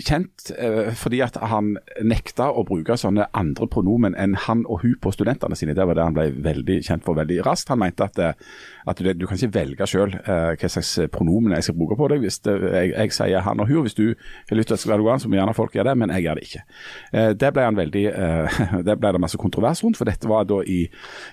kjent 0.05 0.51
eh, 0.57 0.91
fordi 0.97 1.21
at 1.25 1.37
han 1.41 1.75
nekta 2.03 2.49
å 2.51 2.65
bruke 2.67 2.97
sånne 2.99 3.27
andre 3.37 3.67
pronomen 3.71 4.15
enn 4.19 4.35
han 4.45 4.63
og 4.65 4.83
hun 4.83 4.95
på 5.01 5.13
studentene 5.15 5.57
sine. 5.57 5.75
Det 5.77 5.85
var 5.87 5.97
det 5.97 6.07
han 6.07 6.17
ble 6.17 6.29
veldig 6.45 6.79
kjent 6.85 7.05
for 7.05 7.17
veldig 7.17 7.41
raskt. 7.47 7.71
Han 7.73 7.81
mente 7.83 8.07
at, 8.07 8.19
eh, 8.19 8.33
at 8.87 9.01
du, 9.01 9.11
du 9.13 9.25
kan 9.27 9.39
ikke 9.39 9.53
velge 9.59 9.87
selv 9.89 10.17
uh, 10.27 10.53
hva 10.55 10.71
slags 10.71 10.93
pronomen 11.13 11.55
jeg 11.57 11.69
skal 11.69 11.77
bruke 11.79 11.97
på 11.99 12.09
deg. 12.11 12.23
Hvis 12.25 12.39
det, 12.45 12.55
jeg, 12.61 12.93
jeg 12.93 13.15
sier 13.17 13.45
han 13.45 13.63
og 13.63 13.69
hun, 13.69 13.83
hvis 13.85 13.97
du 13.97 14.07
har 14.13 14.59
lyst 14.59 14.71
til 14.71 14.75
at 14.75 14.79
det 14.79 14.83
skal 14.83 14.95
være 14.95 15.03
noe 15.03 15.13
annet, 15.13 15.25
så 15.25 15.31
må 15.31 15.39
gjerne 15.39 15.57
folk 15.57 15.75
gjøre 15.77 15.89
det, 15.91 15.97
men 16.01 16.13
jeg 16.15 16.27
gjør 16.27 16.39
det 16.39 16.47
ikke. 16.49 16.63
Uh, 17.11 17.31
det 17.45 17.53
ble 17.55 17.67
han 17.67 17.79
veldig, 17.79 18.05
uh, 18.21 18.79
det 18.85 18.97
ble 19.01 19.13
det 19.15 19.23
masse 19.23 19.41
kontrovers 19.41 19.83
rundt, 19.85 19.99
for 19.99 20.09
dette 20.09 20.29
var 20.29 20.47
da 20.49 20.61
i, 20.65 20.83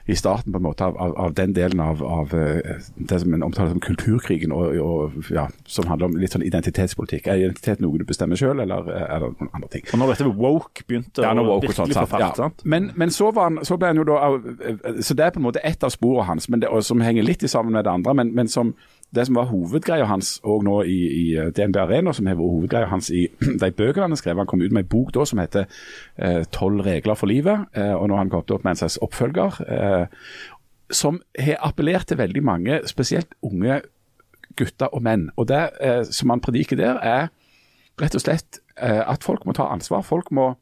i 0.07 0.17
starten 0.19 0.53
på 0.53 0.61
en 0.61 0.67
måte 0.67 0.87
av, 0.87 0.97
av, 0.97 1.15
av 1.27 1.35
den 1.35 1.55
delen 1.57 1.81
av, 1.81 2.03
av 2.05 2.35
eh, 2.35 2.83
det 2.95 3.21
som 3.21 3.35
en 3.35 3.43
omtaler 3.43 3.73
som 3.73 3.81
kulturkrigen, 3.81 4.53
og, 4.53 4.77
og, 4.81 5.31
ja, 5.31 5.47
som 5.67 5.89
handler 5.91 6.11
om 6.11 6.17
litt 6.21 6.35
sånn 6.35 6.45
identitetspolitikk. 6.47 7.29
Er 7.29 7.43
identitet 7.45 7.83
noe 7.83 8.01
du 8.01 8.07
bestemmer 8.09 8.39
selv, 8.39 8.63
eller 8.63 8.89
er 8.93 9.25
det 9.25 9.31
noen 9.33 9.53
andre 9.53 9.71
ting? 9.73 9.87
Og 9.93 10.03
når 10.03 10.15
dette 10.15 10.29
woke 10.29 10.87
begynte 10.89 11.25
Ja, 11.25 11.35
woke 11.37 11.73
sånt, 11.73 11.93
virkelig 11.93 12.09
få 12.09 12.19
sant. 12.19 12.25
Ja. 12.25 12.31
sant? 12.37 12.65
Men, 12.65 12.91
men 12.99 13.15
så, 13.15 13.31
var 13.35 13.51
han, 13.51 13.61
så 13.67 13.79
ble 13.81 13.93
han 13.93 14.01
jo 14.01 14.07
da 14.09 14.21
Så 15.03 15.17
det 15.19 15.27
er 15.27 15.35
på 15.35 15.41
en 15.43 15.47
måte 15.47 15.63
ett 15.67 15.85
av 15.85 15.93
sporene 15.95 16.29
hans, 16.29 16.49
men 16.53 16.63
det, 16.63 16.71
som 16.87 17.03
henger 17.05 17.27
litt 17.27 17.42
i 17.45 17.51
sammen 17.51 17.73
med 17.73 17.85
det 17.85 17.93
andre. 17.93 18.15
Men, 18.15 18.35
men 18.35 18.49
som 18.49 18.75
det 19.13 19.27
som 19.29 19.37
var 19.37 19.51
hovedgreia 19.51 20.07
hans 20.09 20.39
òg 20.49 20.63
nå 20.65 20.79
i, 20.89 20.99
i 21.13 21.25
DNB 21.53 21.77
Arena, 21.83 22.15
som 22.17 22.27
har 22.27 22.39
vært 22.39 22.55
hovedgreia 22.55 22.89
hans 22.89 23.11
i 23.13 23.27
de 23.63 23.71
bøkene 23.77 24.09
han 24.09 24.17
skrev 24.17 24.41
Han 24.41 24.49
kom 24.49 24.63
ut 24.65 24.73
med 24.73 24.87
en 24.87 24.93
bok 24.95 25.13
da 25.15 25.27
som 25.29 25.43
heter 25.43 25.67
eh, 26.17 26.43
'Tolv 26.49 26.81
regler 26.87 27.19
for 27.19 27.29
livet', 27.29 27.69
eh, 27.77 27.93
og 27.93 28.09
nå 28.09 28.17
har 28.17 28.25
han 28.25 28.33
kommet 28.33 28.51
opp 28.51 28.65
med 28.65 28.73
en 28.73 28.83
slags 28.85 28.99
oppfølger. 29.05 29.61
Eh, 29.69 30.07
som 30.93 31.21
har 31.39 31.61
appellert 31.61 32.07
til 32.09 32.19
veldig 32.19 32.43
mange, 32.45 32.81
spesielt 32.89 33.35
unge 33.43 33.81
gutter 34.57 34.93
og 34.93 35.03
menn. 35.03 35.31
Og 35.37 35.49
det 35.49 35.63
eh, 35.81 36.03
som 36.09 36.31
han 36.33 36.41
prediker 36.41 36.77
der, 36.77 37.01
er 37.01 37.29
rett 38.01 38.17
og 38.17 38.25
slett 38.25 38.61
eh, 38.77 39.03
at 39.05 39.25
folk 39.25 39.47
må 39.47 39.53
ta 39.57 39.69
ansvar. 39.73 40.05
Folk 40.07 40.33
må 40.33 40.55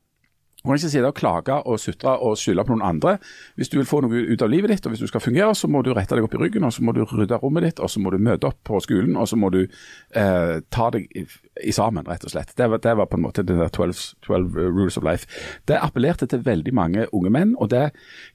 du 0.61 0.69
kan 0.69 0.77
ikke 0.77 0.91
sitte 0.93 1.09
og 1.09 1.17
klage 1.17 1.55
og 1.65 1.81
sutre 1.81 2.13
og 2.21 2.37
skylde 2.37 2.65
på 2.69 2.75
noen 2.75 2.85
andre. 2.85 3.15
Hvis 3.57 3.71
du 3.73 3.79
vil 3.79 3.87
få 3.89 4.03
noe 4.05 4.25
ut 4.29 4.43
av 4.45 4.51
livet 4.53 4.75
ditt, 4.75 4.85
og 4.85 4.93
hvis 4.93 5.01
du 5.01 5.09
skal 5.09 5.23
fungere, 5.25 5.55
så 5.57 5.71
må 5.73 5.81
du 5.83 5.95
rette 5.97 6.17
deg 6.17 6.27
opp 6.27 6.37
i 6.37 6.41
ryggen, 6.43 6.67
og 6.69 6.75
så 6.77 6.85
må 6.85 6.93
du 6.93 7.01
rydde 7.09 7.39
rommet 7.41 7.65
ditt, 7.65 7.81
og 7.81 7.89
så 7.89 8.03
må 8.05 8.13
du 8.13 8.19
møte 8.21 8.51
opp 8.51 8.59
på 8.69 8.81
skolen, 8.85 9.17
og 9.17 9.29
så 9.31 9.39
må 9.41 9.49
du 9.55 9.63
eh, 9.65 10.55
ta 10.69 10.91
deg 10.93 11.09
i, 11.17 11.25
i 11.65 11.73
sammen, 11.73 12.05
rett 12.05 12.29
og 12.29 12.35
slett. 12.35 12.53
Det 12.61 12.69
var, 12.69 12.83
det 12.85 12.97
var 13.01 13.09
på 13.09 13.17
en 13.17 13.25
måte 13.25 13.47
det 13.47 13.57
der 13.57 13.73
12, 13.73 14.05
12 14.29 14.61
rules 14.77 15.01
of 15.01 15.07
life. 15.09 15.31
Det 15.65 15.81
appellerte 15.81 16.29
til 16.29 16.45
veldig 16.45 16.77
mange 16.77 17.09
unge 17.17 17.33
menn, 17.33 17.57
og 17.57 17.73
det 17.73 17.87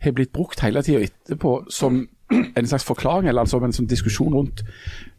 har 0.01 0.17
blitt 0.17 0.33
brukt 0.33 0.65
hele 0.65 0.81
tida 0.85 1.05
etterpå 1.05 1.59
som 1.69 2.07
en 2.57 2.67
slags 2.67 2.87
forklaring, 2.89 3.29
eller 3.29 3.45
altså 3.45 3.61
en 3.61 3.75
sånn 3.75 3.91
diskusjon 3.91 4.33
rundt 4.33 4.65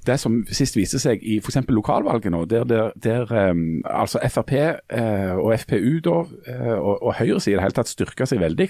det 0.06 0.18
som 0.22 0.38
sist 0.48 0.76
viste 0.78 1.00
seg 1.02 1.22
i 1.26 1.38
f.eks. 1.42 1.58
lokalvalget 1.72 2.32
nå, 2.32 2.44
der, 2.50 2.64
der, 2.68 2.92
der 3.02 3.32
um, 3.50 3.82
altså 3.84 4.20
Frp 4.32 4.54
uh, 4.56 5.36
og 5.42 5.52
FPU 5.60 5.98
da, 6.04 6.18
uh, 6.24 6.76
og, 6.78 6.94
og 7.02 7.16
høyresiden 7.18 7.56
i 7.56 7.58
det 7.58 7.66
hele 7.66 7.78
tatt 7.78 7.92
styrka 7.92 8.28
seg 8.28 8.42
veldig. 8.42 8.68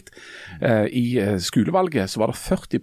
Uh, 0.61 0.87
I 0.87 1.05
eh, 1.23 1.37
skolevalget 1.43 2.11
så 2.11 2.21
var 2.23 2.33
det 2.33 2.41
40 2.41 2.81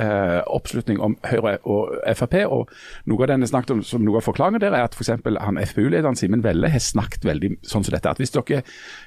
eh, 0.00 0.40
oppslutning 0.46 1.00
om 1.02 1.16
Høyre 1.26 1.58
og 1.68 1.92
Frp. 2.16 2.34
og 2.46 2.70
Noe 3.10 3.24
av 3.24 3.32
den 3.32 3.44
jeg 3.44 3.52
snakket 3.52 3.74
om 3.74 3.82
som 3.86 4.04
noe 4.04 4.20
av 4.20 4.26
forklaringen 4.26 4.62
der 4.62 4.74
er 4.76 4.86
at 4.86 4.96
f.eks. 4.96 5.10
han 5.10 5.60
FpU-lederen 5.60 6.16
Simen 6.18 6.44
Velle 6.44 6.70
har 6.72 6.82
snakket 6.82 7.26
veldig 7.28 7.54
sånn 7.60 7.84
som 7.84 7.94
dette. 7.94 8.10
at 8.10 8.20
Hvis 8.22 8.32
dere, 8.34 8.62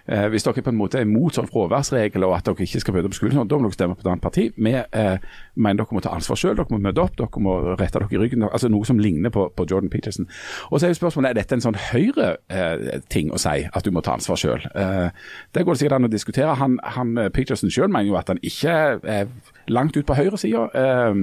eh, 0.08 0.28
hvis 0.30 0.46
dere 0.46 0.64
på 0.66 0.74
en 0.74 0.80
måte 0.80 1.00
er 1.00 1.08
imot 1.08 1.38
sånn 1.38 1.50
fraværsregel 1.50 2.28
og 2.28 2.36
at 2.38 2.46
dere 2.50 2.68
ikke 2.68 2.84
skal 2.84 2.98
møte 2.98 3.12
på 3.14 3.20
skolen, 3.20 3.40
sånn, 3.40 3.50
da 3.50 3.60
må 3.60 3.70
dere 3.70 3.80
stemme 3.80 3.98
på 3.98 4.06
et 4.06 4.12
annet 4.12 4.26
parti. 4.26 4.48
Vi 4.56 4.76
eh, 4.76 5.18
mener 5.56 5.82
dere 5.82 5.98
må 5.98 6.04
ta 6.06 6.14
ansvar 6.16 6.40
selv, 6.40 6.62
dere 6.62 6.76
må 6.76 6.82
møte 6.84 7.04
opp, 7.04 7.18
dere 7.18 7.44
må 7.44 7.58
rette 7.74 8.00
dere 8.00 8.18
i 8.18 8.22
ryggen. 8.22 8.48
altså 8.50 8.70
Noe 8.70 8.86
som 8.88 9.02
ligner 9.02 9.34
på, 9.34 9.48
på 9.56 9.68
Jordan 9.70 9.90
Peterson. 9.90 10.30
Og 10.70 10.80
så 10.80 10.88
er 10.88 10.94
jo 10.94 11.02
spørsmålet, 11.02 11.32
er 11.32 11.42
dette 11.42 11.58
en 11.58 11.66
sånn 11.66 11.82
Høyre-ting 11.90 13.34
å 13.34 13.42
si, 13.42 13.58
at 13.66 13.86
du 13.86 13.92
må 13.94 14.04
ta 14.06 14.16
ansvar 14.18 14.40
selv? 14.40 14.70
Eh, 14.76 15.10
det 15.56 15.66
går 15.66 15.76
det 15.76 15.84
sikkert 15.84 16.00
an 16.00 16.10
å 16.10 16.14
diskutere. 16.14 16.56
Han, 16.60 16.80
han 16.84 17.16
Peterson 17.34 17.72
selv 17.74 17.94
mener 17.94 18.10
jo 18.10 18.20
at 18.20 18.30
han 18.32 18.42
ikke 18.46 18.76
er 19.02 19.30
langt 19.68 19.98
ut 19.98 20.06
på 20.06 20.18
høyresida, 20.18 20.68
eh, 20.74 21.18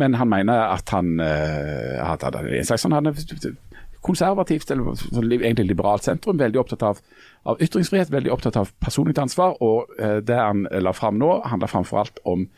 men 0.00 0.16
han 0.18 0.30
mener 0.30 0.72
at 0.72 0.92
han 0.94 1.18
eh, 1.20 2.00
han 2.02 2.34
er 2.34 2.50
en 2.58 2.68
slags 2.68 2.86
sånn, 2.86 2.96
han 2.96 3.10
er 3.10 3.54
konservativt 4.02 4.70
eller 4.74 4.96
sånn 4.98 5.30
egentlig 5.30 5.68
liberalt 5.70 6.06
sentrum. 6.06 6.40
Veldig 6.40 6.58
opptatt 6.58 6.82
av, 6.86 7.02
av 7.46 7.60
ytringsfrihet, 7.62 8.10
veldig 8.10 8.32
opptatt 8.34 8.58
av 8.58 8.72
personlig 8.82 9.14
ansvar. 9.22 9.54
Og 9.62 9.92
eh, 9.98 10.18
det 10.26 10.38
han 10.38 10.66
la 10.82 10.94
fram 10.96 11.20
nå, 11.20 11.36
handler 11.46 11.70
framfor 11.70 12.02
alt 12.02 12.18
om 12.28 12.48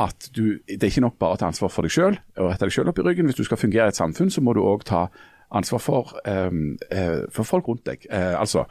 at 0.00 0.30
du, 0.32 0.62
det 0.64 0.80
er 0.80 0.88
ikke 0.88 1.04
nok 1.04 1.18
bare 1.20 1.36
å 1.36 1.42
ta 1.42 1.50
ansvar 1.50 1.68
for 1.68 1.84
deg 1.84 1.92
sjøl 1.92 2.16
og 2.40 2.46
rette 2.48 2.64
deg 2.64 2.72
sjøl 2.72 2.88
opp 2.88 3.02
i 3.02 3.04
ryggen. 3.04 3.28
Hvis 3.28 3.42
du 3.42 3.44
skal 3.44 3.60
fungere 3.60 3.90
i 3.90 3.92
et 3.92 4.00
samfunn, 4.00 4.32
så 4.32 4.40
må 4.40 4.56
du 4.56 4.62
òg 4.64 4.86
ta 4.88 5.06
ansvar 5.52 5.82
for, 5.84 6.14
um, 6.24 6.78
for 7.28 7.44
folk 7.44 7.68
rundt 7.68 7.84
deg. 7.84 8.06
Uh, 8.08 8.40
altså, 8.40 8.64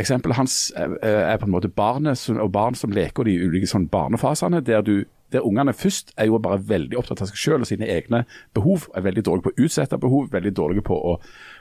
Eksempelet 0.00 0.38
hans 0.38 0.56
er 0.76 1.36
på 1.40 1.48
en 1.48 1.52
måte 1.52 1.68
barnet 1.68 2.20
og 2.32 2.52
barn 2.52 2.76
som 2.78 2.94
leker 2.94 3.28
de 3.28 3.34
ulike 3.44 3.68
sånn 3.68 3.90
barnefasene, 3.92 4.62
der, 4.64 4.80
du, 4.86 5.04
der 5.32 5.44
ungene 5.44 5.74
først 5.76 6.14
er 6.16 6.30
jo 6.30 6.40
bare 6.42 6.62
veldig 6.68 6.98
opptatt 7.00 7.24
av 7.24 7.32
seg 7.32 7.40
selv 7.42 7.66
og 7.66 7.70
sine 7.70 7.88
egne 7.90 8.24
behov. 8.56 8.88
Er 8.96 9.04
veldig 9.04 9.26
dårlige 9.28 9.48
på 9.48 9.52
å 9.52 9.66
utsette 9.66 10.00
behov, 10.00 10.30
veldig 10.32 10.54
dårlige 10.56 10.86
på 10.88 10.96
å 10.96 11.18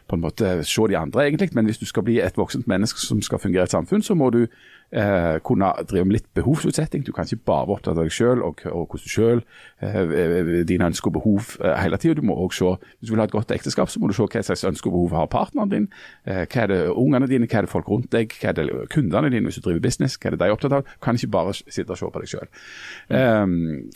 på 0.08 0.18
en 0.18 0.22
måte 0.22 0.64
se 0.68 0.88
de 0.90 0.98
andre, 0.98 1.26
egentlig. 1.28 1.50
Men 1.54 1.66
hvis 1.66 1.78
du 1.78 1.86
skal 1.86 2.04
bli 2.04 2.20
et 2.20 2.38
voksent 2.38 2.68
menneske 2.68 3.00
som 3.00 3.22
skal 3.22 3.40
fungere 3.40 3.66
i 3.66 3.70
et 3.70 3.74
samfunn, 3.74 4.04
så 4.04 4.16
må 4.18 4.30
du 4.30 4.42
eh, 4.44 5.38
kunne 5.46 5.72
drive 5.90 6.06
med 6.06 6.18
litt 6.18 6.28
behovsutsetting. 6.36 7.06
Du 7.06 7.12
kan 7.16 7.26
ikke 7.26 7.46
bare 7.46 7.68
være 7.68 7.78
opptatt 7.78 7.98
av 7.98 8.04
deg 8.04 8.14
selv 8.16 8.46
og, 8.48 8.64
og 8.66 8.92
hvordan 8.92 9.06
du 9.06 9.14
selv, 9.14 9.42
eh, 9.82 10.64
dine 10.68 10.90
ønsker 10.92 11.12
og 11.12 11.18
behov 11.20 11.56
eh, 11.64 11.78
hele 11.84 12.00
tida. 12.02 12.18
Du 12.20 12.28
må 12.28 12.36
også 12.36 12.76
se, 12.76 12.92
hvis 13.00 13.10
du 13.10 13.16
vil 13.16 13.24
ha 13.24 13.30
et 13.30 13.38
godt 13.38 13.56
ekteskap, 13.56 13.90
så 13.90 14.02
må 14.02 14.12
du 14.12 14.18
se 14.18 14.28
hva 14.28 14.44
slags 14.46 14.68
ønsker 14.74 14.92
og 14.92 14.98
behov 14.98 15.18
har 15.22 15.32
partneren 15.32 15.74
din. 15.74 15.90
Eh, 16.26 16.44
hva 16.46 16.66
er 16.66 16.74
det 16.74 16.82
ungene 16.92 17.30
dine, 17.32 17.50
hva 17.50 17.62
er 17.62 17.68
det 17.68 17.74
folk 17.74 17.90
rundt 17.90 18.12
deg, 18.14 18.36
hva 18.42 18.52
er 18.52 18.60
det 18.60 18.70
kundene 18.94 19.32
dine 19.34 19.48
hvis 19.48 19.62
du 19.62 19.68
driver 19.68 19.88
business, 19.88 20.20
hva 20.20 20.32
er 20.32 20.38
det 20.38 20.44
de 20.44 20.50
er 20.50 20.56
opptatt 20.58 20.78
av. 20.80 20.86
Du 20.88 21.04
kan 21.04 21.20
ikke 21.20 21.36
bare 21.40 21.58
sitte 21.62 21.92
og 21.92 22.00
se 22.00 22.12
på 22.12 22.24
deg 22.24 22.36
selv. 22.36 22.64
Mm. 23.12 23.90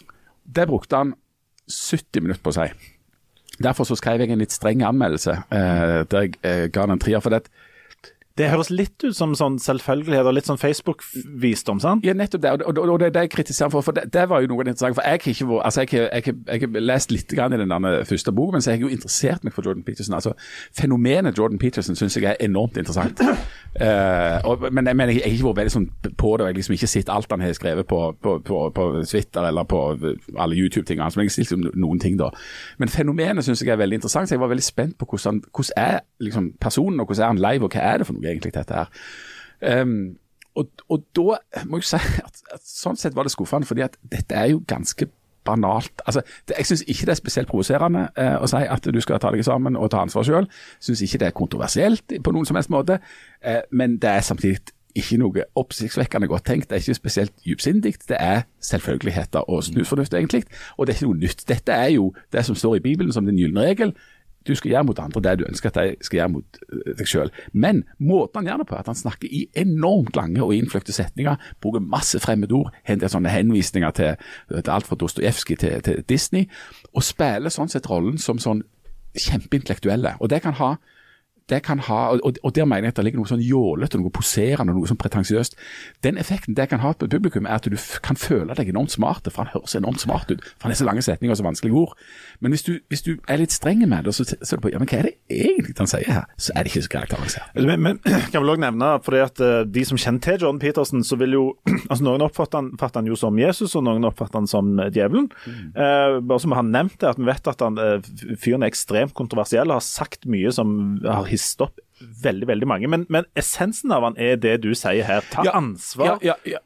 det 0.55 0.67
brukte 0.67 0.97
han 0.97 1.13
70 1.71 2.21
minutter 2.21 2.43
på 2.45 2.53
å 2.53 2.59
si. 2.59 2.94
Derfor 3.63 3.87
så 3.87 3.95
skrev 3.95 4.19
jeg 4.23 4.33
en 4.33 4.41
litt 4.41 4.53
streng 4.53 4.83
anmeldelse 4.83 5.37
eh, 5.53 6.01
der 6.11 6.25
jeg 6.25 6.35
eh, 6.43 6.65
ga 6.73 6.87
den 6.87 6.97
en 6.97 6.99
trier. 6.99 7.23
for 7.23 7.29
det 7.29 7.45
det 8.35 8.49
høres 8.51 8.67
litt 8.67 8.99
ut 8.99 9.15
som 9.15 9.31
sånn 9.37 9.55
selvfølgelighet 9.63 10.27
og 10.27 10.33
litt 10.35 10.47
sånn 10.49 10.59
Facebook-visdom, 10.59 11.77
sant? 11.79 12.03
Ja, 12.03 12.11
nettopp 12.17 12.41
det. 12.43 12.51
Og, 12.67 12.99
det 12.99 13.07
er 13.07 13.13
det 13.15 13.21
jeg 13.29 13.31
kritiserer 13.31 13.71
for. 13.71 13.85
For 13.85 13.95
det, 13.95 14.09
det 14.11 14.25
var 14.27 14.43
jo 14.43 14.49
noe 14.51 14.65
interessant. 14.65 14.97
For 14.97 15.07
jeg 15.07 15.15
har 15.15 15.21
ikke 15.31 15.59
altså 15.63 15.85
jeg, 15.85 16.01
jeg, 16.03 16.33
jeg, 16.43 16.65
jeg, 16.65 16.83
lest 16.83 17.13
litt 17.15 17.31
i 17.31 17.37
den 17.39 17.87
første 18.09 18.33
boken, 18.35 18.57
men 18.57 18.65
så 18.65 18.73
har 18.73 18.75
jeg 18.75 18.83
jo 18.83 18.91
interessert 18.91 19.47
meg 19.47 19.55
for 19.55 19.63
Jordan 19.63 19.85
Peterson. 19.87 20.17
Altså, 20.17 20.33
Fenomenet 20.75 21.39
Jordan 21.39 21.61
Peterson 21.61 21.95
syns 21.95 22.17
jeg 22.19 22.27
er 22.27 22.35
enormt 22.43 22.75
interessant. 22.75 23.23
uh, 23.23 24.43
og, 24.49 24.67
men 24.67 24.91
mener, 24.91 25.13
jeg 25.15 25.23
har 25.23 25.37
ikke 25.37 25.47
vært 25.53 25.61
veldig 25.61 25.75
sånn 25.77 25.87
på 26.03 26.33
det. 26.35 26.43
og 26.43 26.51
Jeg 26.51 26.59
liksom 26.59 26.75
ikke 26.75 26.91
sett 26.91 27.13
alt 27.15 27.31
han 27.31 27.47
har 27.47 27.55
skrevet 27.55 27.87
på, 27.87 28.01
på, 28.19 28.35
på, 28.43 28.61
på 28.75 28.89
Twitter 29.07 29.47
eller 29.47 29.63
på 29.63 29.81
alle 29.95 30.59
YouTube-tingene. 30.59 31.07
Men 31.15 31.29
jeg 31.29 31.31
har 31.31 31.37
sett 31.39 31.71
noen 31.71 32.03
ting 32.03 32.19
da. 32.19 32.33
Men 32.83 32.91
fenomenet 32.91 33.47
syns 33.47 33.63
jeg 33.63 33.71
er 33.71 33.79
veldig 33.79 34.01
interessant. 34.01 34.27
Så 34.27 34.35
jeg 34.35 34.43
var 34.43 34.51
veldig 34.51 34.67
spent 34.67 34.99
på 34.99 35.07
hvordan, 35.07 35.39
hvordan 35.55 35.79
er 35.79 36.03
liksom, 36.19 36.51
personen, 36.59 36.99
og 36.99 37.07
hvordan 37.07 37.23
er 37.23 37.31
han 37.31 37.43
live, 37.47 37.71
og 37.71 37.71
hva 37.79 37.87
er 37.93 38.03
det 38.03 38.11
for 38.11 38.19
noe? 38.19 38.24
Egentlig, 38.31 38.53
dette 38.55 38.73
her. 38.73 38.89
Um, 39.81 40.15
og, 40.55 40.69
og, 40.89 41.03
da 41.15 41.37
må 41.67 41.81
jeg 41.81 41.89
si 41.89 41.99
at, 42.23 42.41
at, 42.53 42.63
sånn 42.63 42.99
sett 42.99 43.15
var 43.15 43.27
det 43.27 43.33
skuffende, 43.35 43.67
fordi 43.67 43.83
at 43.85 43.97
dette 44.11 44.35
er 44.35 44.53
jo 44.53 44.61
ganske 44.67 45.07
banalt. 45.45 46.01
Altså, 46.05 46.23
det, 46.47 46.55
jeg 46.57 46.69
syns 46.69 46.83
ikke 46.87 47.05
det 47.05 47.13
er 47.13 47.19
spesielt 47.19 47.49
provoserende 47.51 48.07
eh, 48.17 48.37
å 48.41 48.47
si 48.49 48.63
at 48.63 48.87
du 48.89 49.01
skal 49.03 49.19
ta 49.21 49.29
deg 49.35 49.43
sammen 49.45 49.77
og 49.77 49.91
ta 49.93 50.01
ansvar 50.01 50.25
selv. 50.25 50.63
Syns 50.81 51.03
ikke 51.05 51.21
det 51.21 51.27
er 51.29 51.35
kontroversielt 51.37 52.15
på 52.23 52.33
noen 52.33 52.47
som 52.49 52.57
helst 52.57 52.73
måte, 52.73 52.97
eh, 53.45 53.61
men 53.71 53.99
det 54.01 54.09
er 54.09 54.25
samtidig 54.25 54.73
ikke 54.95 55.19
noe 55.19 55.43
oppsiktsvekkende 55.59 56.29
godt 56.31 56.45
tenkt. 56.47 56.69
Det 56.69 56.77
er 56.77 56.83
ikke 56.83 56.97
spesielt 56.97 57.33
dypsindig. 57.43 57.97
Det 58.07 58.17
er 58.19 58.45
selvfølgeligheter 58.63 59.49
og 59.51 59.63
snusfornuft, 59.67 60.13
egentlig. 60.15 60.45
Og 60.77 60.87
det 60.87 60.93
er 60.93 61.01
ikke 61.01 61.09
noe 61.11 61.19
nytt. 61.19 61.43
Dette 61.51 61.75
er 61.75 61.89
jo 61.97 62.13
det 62.33 62.45
som 62.47 62.55
står 62.55 62.79
i 62.79 62.85
Bibelen 62.85 63.11
som 63.13 63.27
den 63.27 63.39
gylne 63.39 63.67
regel. 63.67 63.91
Du 64.47 64.53
skal 64.55 64.71
gjøre 64.71 64.85
mot 64.87 64.99
andre 65.01 65.21
det 65.25 65.35
du 65.39 65.45
ønsker 65.47 65.71
at 65.71 65.79
de 65.79 66.05
skal 66.05 66.19
gjøre 66.19 66.33
mot 66.35 66.59
eh, 66.69 66.93
deg 66.99 67.09
selv. 67.09 67.41
Men 67.53 67.83
måten 67.99 68.41
han 68.41 68.49
gjør 68.49 68.63
det 68.63 68.67
på, 68.69 68.75
er 68.77 68.83
at 68.85 68.91
han 68.91 68.99
snakker 68.99 69.31
i 69.31 69.45
enormt 69.57 70.15
lange 70.15 70.43
og 70.43 70.53
innfløkte 70.55 70.95
setninger, 70.95 71.35
bruker 71.63 71.83
masse 71.83 72.19
fremmedord, 72.23 72.71
henter 72.87 73.11
sånne 73.11 73.33
henvisninger 73.33 73.95
til, 73.97 74.27
til 74.53 74.73
alt 74.73 74.89
fra 74.89 74.99
Dostojevskij 75.01 75.59
til, 75.61 75.81
til, 75.85 76.03
Disney, 76.09 76.49
og 76.93 77.05
spiller 77.05 77.53
sånn 77.53 77.71
sett 77.71 77.89
rollen 77.89 78.19
som 78.21 78.41
sånn 78.41 78.63
kjempeintellektuelle. 79.15 80.17
Og 80.19 80.29
det 80.29 80.41
kan 80.43 80.57
ha 80.59 80.75
det 81.49 81.61
kan 81.63 81.79
ha, 81.85 81.99
og, 82.17 82.37
og 82.43 82.55
der 82.55 82.65
mener 82.65 82.87
jeg 82.87 82.95
at 82.95 82.97
det 82.97 83.03
ligger 83.05 83.21
noe 83.21 83.29
sånn 83.29 83.43
jålete, 83.45 83.99
noe 84.01 84.13
poserende, 84.13 84.73
noe 84.73 84.89
sånn 84.89 84.97
pretensiøst. 84.97 85.53
Den 86.05 86.17
effekten 86.17 86.57
det 86.57 86.65
kan 86.71 86.81
ha 86.81 86.95
på 86.97 87.09
publikum, 87.11 87.45
er 87.45 87.59
at 87.59 87.67
du 87.69 87.77
kan 88.05 88.17
føle 88.17 88.55
deg 88.57 88.71
enormt 88.71 88.95
smart, 88.95 89.29
for 89.29 89.43
han 89.43 89.51
høres 89.53 89.77
enormt 89.77 90.01
smart 90.01 90.31
ut. 90.33 90.41
For 90.55 90.65
han 90.65 90.73
er 90.73 90.79
så 90.79 90.87
lange 90.87 91.03
setninger 91.05 91.35
og 91.35 91.37
så 91.37 91.45
vanskelige 91.45 91.77
ord. 91.77 91.93
Men 92.41 92.55
hvis 92.55 92.65
du, 92.65 92.71
hvis 92.89 93.05
du 93.05 93.11
er 93.29 93.43
litt 93.43 93.53
streng 93.53 93.83
med 93.85 94.07
det, 94.07 94.15
så 94.17 94.25
ser 94.25 94.57
du 94.57 94.63
på 94.65 94.71
ja, 94.73 94.81
men 94.81 94.89
hva 94.89 95.03
er 95.03 95.11
det 95.11 95.13
egentlig 95.29 95.75
han 95.77 95.91
sier 95.91 96.09
her, 96.09 96.25
så 96.41 96.55
er 96.55 96.65
det 96.65 96.73
ikke 96.73 96.85
så 96.87 97.03
avansert. 97.19 97.53
Men, 97.59 97.83
men 97.83 98.01
kan 98.01 98.39
vel 98.41 98.55
også 98.55 98.63
nevne, 98.65 98.89
fordi 99.05 99.21
at 99.21 99.43
uh, 99.45 99.59
de 99.69 99.85
som 99.85 100.01
kjenner 100.01 100.25
til 100.25 100.41
Jordan 100.41 100.61
Peterson, 100.65 101.05
så 101.05 101.19
vil 101.21 101.37
jo 101.37 101.45
altså 101.91 102.01
Noen 102.05 102.25
oppfatter 102.25 102.63
han, 102.63 102.73
han 102.81 103.11
jo 103.11 103.19
som 103.19 103.37
Jesus, 103.37 103.77
og 103.77 103.85
noen 103.85 104.09
oppfatter 104.09 104.41
han 104.41 104.49
som 104.49 104.73
uh, 104.81 104.87
djevelen. 104.89 105.29
Mm. 105.45 105.61
Eh, 105.77 106.17
bare 106.25 106.41
som 106.41 106.53
han 106.57 106.73
nevnte, 106.73 107.09
at 107.09 107.21
vi 107.21 107.27
vet 107.27 107.47
at 107.49 107.61
han, 107.61 107.77
fyren 108.41 108.65
er 108.65 108.71
ekstremt 108.71 109.13
kontroversiell 109.17 109.69
og 109.69 109.77
har 109.77 109.85
sagt 109.85 110.25
mye 110.29 110.51
som 110.53 110.97
har 111.03 111.27
hisset 111.35 111.67
opp 111.67 111.81
veldig 112.23 112.47
veldig 112.47 112.67
mange. 112.67 112.89
Men, 112.91 113.05
men, 113.09 113.27
essensen 113.39 113.93
av 113.95 114.03
han 114.07 114.17
er 114.21 114.39
det 114.41 114.57
du 114.65 114.71
sier 114.75 115.05
her. 115.07 115.25
Ta 115.31 115.45
ja, 115.47 115.55
ansvar. 115.57 116.17
Ja, 116.25 116.35
ja, 116.47 116.59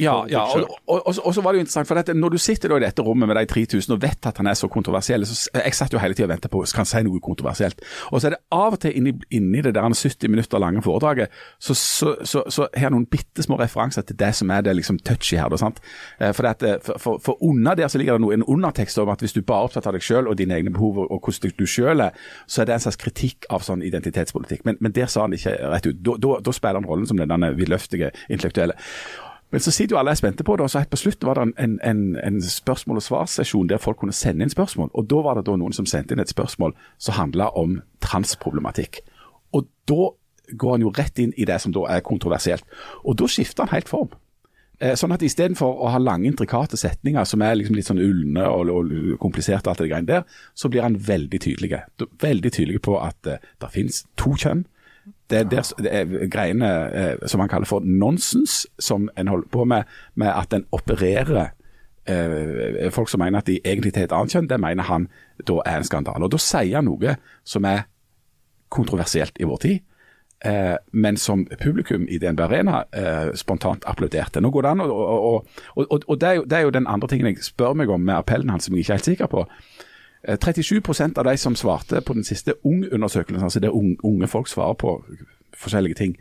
ja, 0.00 0.24
ja 0.28 0.40
og, 0.40 0.70
og, 0.86 1.06
og, 1.06 1.14
og, 1.24 1.34
så 1.34 1.42
var 1.44 1.52
det 1.52 1.60
jo 1.60 1.64
interessant, 1.66 1.88
for 1.88 1.98
dette, 1.98 2.14
Når 2.16 2.32
du 2.32 2.38
sitter 2.40 2.72
i 2.76 2.80
dette 2.80 3.02
rommet 3.04 3.28
med 3.28 3.36
de 3.36 3.44
3000 3.46 3.92
og 3.92 4.00
vet 4.00 4.26
at 4.26 4.38
han 4.40 4.48
er 4.48 4.56
så 4.56 4.68
kontroversiell 4.72 5.26
så 5.28 5.50
Jeg 5.52 5.74
satt 5.76 5.92
jo 5.92 6.00
hele 6.00 6.16
tida 6.16 6.24
og 6.30 6.32
ventet 6.32 6.50
på 6.50 6.62
skal 6.64 6.80
han 6.80 6.88
si 6.88 7.02
noe 7.04 7.20
kontroversielt. 7.20 7.82
Og 8.08 8.20
så 8.20 8.30
er 8.30 8.34
det 8.36 8.38
av 8.56 8.72
og 8.72 8.80
til 8.80 8.96
inni, 8.96 9.12
inni 9.36 9.60
det 9.60 9.74
der 9.76 9.84
70 9.84 10.30
minutter 10.32 10.62
lange 10.62 10.80
foredraget, 10.82 11.28
så, 11.60 11.74
så, 11.76 12.14
så, 12.24 12.42
så 12.48 12.68
har 12.72 12.86
jeg 12.88 12.94
noen 12.94 13.04
bitte 13.10 13.44
små 13.44 13.58
referanser 13.60 14.06
til 14.08 14.16
det 14.16 14.30
som 14.38 14.50
er 14.50 14.64
det 14.64 14.74
liksom 14.78 14.98
touchy 15.04 15.36
her. 15.36 15.50
Da, 15.52 15.58
sant? 15.60 15.82
Eh, 16.18 16.32
for, 16.32 16.48
det, 16.48 16.72
for, 16.86 16.98
for, 17.02 17.20
for 17.20 17.44
under 17.44 17.76
der 17.76 17.92
så 17.92 18.00
ligger 18.00 18.16
det 18.16 18.24
noe, 18.24 18.36
en 18.38 18.46
undertekst 18.48 19.02
om 19.02 19.12
at 19.12 19.20
hvis 19.20 19.36
du 19.36 19.42
bare 19.42 19.66
er 19.66 19.68
opptatt 19.68 19.90
av 19.90 19.96
deg 19.98 20.06
sjøl 20.06 20.30
og 20.30 20.38
dine 20.40 20.56
egne 20.56 20.72
behov 20.72 21.02
og 21.04 21.20
hvordan 21.20 21.52
du 21.58 21.66
sjøl 21.68 22.06
er, 22.06 22.16
så 22.46 22.62
er 22.62 22.70
det 22.70 22.78
en 22.78 22.86
slags 22.86 23.00
kritikk 23.02 23.50
av 23.52 23.66
sånn 23.66 23.84
identitetspolitikk. 23.84 24.64
Men, 24.68 24.80
men 24.80 24.96
der 24.96 25.12
sa 25.12 25.26
han 25.26 25.36
ikke 25.36 25.58
rett 25.74 25.90
ut. 25.90 26.00
Da, 26.00 26.16
da, 26.16 26.38
da 26.48 26.56
spiller 26.56 26.80
han 26.80 26.88
rollen 26.88 27.10
som 27.10 27.20
den 27.20 27.48
vidløftige 27.58 28.14
intellektuelle. 28.32 28.78
Men 29.52 29.60
så 29.60 29.70
sitter 29.70 29.94
jo 29.94 29.98
alle 30.00 30.14
er 30.14 30.20
spente 30.20 30.44
på 30.44 30.56
det, 30.56 30.64
og 30.64 30.70
så 30.72 30.80
helt 30.80 30.90
på 30.90 30.96
slutt 30.96 31.24
var 31.28 31.36
det 31.36 31.52
en, 31.60 31.78
en, 31.84 32.00
en 32.16 32.40
spørsmål- 32.40 33.02
og 33.02 33.04
svarsesjon 33.04 33.68
der 33.68 33.82
folk 33.82 34.00
kunne 34.00 34.16
sende 34.16 34.46
inn 34.46 34.50
spørsmål. 34.50 34.90
Og 34.94 35.10
Da 35.10 35.20
var 35.22 35.36
det 35.36 35.44
da 35.46 35.56
noen 35.60 35.76
som 35.76 35.86
sendte 35.86 36.16
inn 36.16 36.24
et 36.24 36.32
spørsmål 36.32 36.72
som 36.98 37.18
handla 37.18 37.50
om 37.60 37.82
transproblematikk. 38.00 39.02
Og 39.52 39.68
Da 39.88 40.08
går 40.56 40.74
han 40.76 40.84
jo 40.86 40.92
rett 40.96 41.18
inn 41.18 41.36
i 41.36 41.44
det 41.44 41.60
som 41.60 41.72
da 41.72 41.84
er 41.88 42.00
kontroversielt. 42.00 42.64
Og 43.04 43.18
da 43.18 43.28
skifter 43.28 43.66
han 43.66 43.74
helt 43.76 43.88
form. 43.88 44.08
Eh, 44.82 44.96
sånn 44.98 45.12
at 45.14 45.22
Istedenfor 45.22 45.84
å 45.84 45.92
ha 45.94 46.00
lange, 46.02 46.26
intrikate 46.26 46.78
setninger 46.80 47.26
som 47.28 47.42
er 47.44 47.54
liksom 47.54 47.76
litt 47.76 47.86
sånn 47.86 48.02
ulne 48.02 48.48
og, 48.50 48.72
og 48.72 49.18
kompliserte, 49.22 49.70
alt 49.70 49.78
det 49.84 49.90
greiene 49.92 50.08
der, 50.08 50.24
så 50.58 50.70
blir 50.72 50.82
han 50.82 50.98
veldig 50.98 51.38
tydelig. 51.44 51.84
Veldig 52.22 52.52
tydelig 52.52 52.82
på 52.82 52.96
at 52.98 53.30
uh, 53.30 53.38
det 53.62 53.70
finnes 53.74 54.02
to 54.18 54.34
kjønn. 54.34 54.64
Det 55.32 55.40
er, 55.40 55.72
det 55.80 55.92
er 55.96 56.28
greiene 56.30 56.70
eh, 56.92 57.26
som 57.26 57.40
man 57.40 57.50
kaller 57.50 57.68
for 57.68 57.84
nonsens, 57.84 58.62
som 58.78 59.08
en 59.16 59.32
holder 59.32 59.48
på 59.52 59.64
med, 59.64 59.88
med 60.14 60.28
at 60.30 60.52
en 60.52 60.66
opererer 60.76 61.54
eh, 62.06 62.90
folk 62.92 63.08
som 63.08 63.22
mener 63.24 63.40
at 63.40 63.48
de 63.48 63.60
egentlig 63.64 63.94
er 63.96 64.06
et 64.06 64.12
annet 64.16 64.36
kjønn, 64.36 64.50
det 64.50 64.60
mener 64.60 64.88
han 64.90 65.08
da 65.48 65.62
er 65.66 65.80
en 65.80 65.88
skandale. 65.88 66.26
Og 66.26 66.34
Da 66.34 66.40
sier 66.42 66.78
han 66.78 66.90
noe 66.90 67.16
som 67.44 67.64
er 67.64 67.86
kontroversielt 68.72 69.40
i 69.40 69.48
vår 69.48 69.64
tid. 69.64 69.80
Eh, 70.44 70.76
men 70.92 71.16
som 71.16 71.44
publikum 71.60 72.08
i 72.10 72.18
DNB 72.18 72.40
Arena 72.40 72.82
eh, 72.92 73.30
spontant 73.38 73.84
applauderte. 73.86 74.40
Nå 74.42 74.50
går 74.50 74.62
det 74.62 74.70
an, 74.72 74.80
og, 74.80 74.90
og, 74.90 75.46
og, 75.76 76.02
og 76.08 76.20
det, 76.20 76.28
er 76.28 76.34
jo, 76.40 76.44
det, 76.44 76.58
er 76.58 76.66
jo, 76.66 76.74
den 76.74 76.88
andre 76.90 77.08
tingen 77.08 77.30
jeg 77.30 77.44
spør 77.46 77.76
meg 77.78 77.90
om 77.94 78.02
med 78.02 78.16
appellen 78.16 78.50
hans 78.50 78.66
som 78.66 78.74
jeg 78.74 78.82
ikke 78.82 78.92
er 78.92 78.98
helt 78.98 79.10
sikker 79.10 79.30
på. 79.30 79.44
37 80.28 80.76
eh, 80.76 81.10
av 81.16 81.24
de 81.24 81.36
som 81.36 81.56
svarte 81.56 82.00
på 82.00 82.14
den 82.14 82.24
siste 82.24 82.54
Ung-undersøkelsen, 82.64 83.42
altså 83.42 83.60
det 83.60 83.70
unge 84.02 84.28
folk 84.28 84.48
svarer 84.48 84.74
på 84.74 85.04
forskjellige 85.54 85.94
ting, 85.94 86.16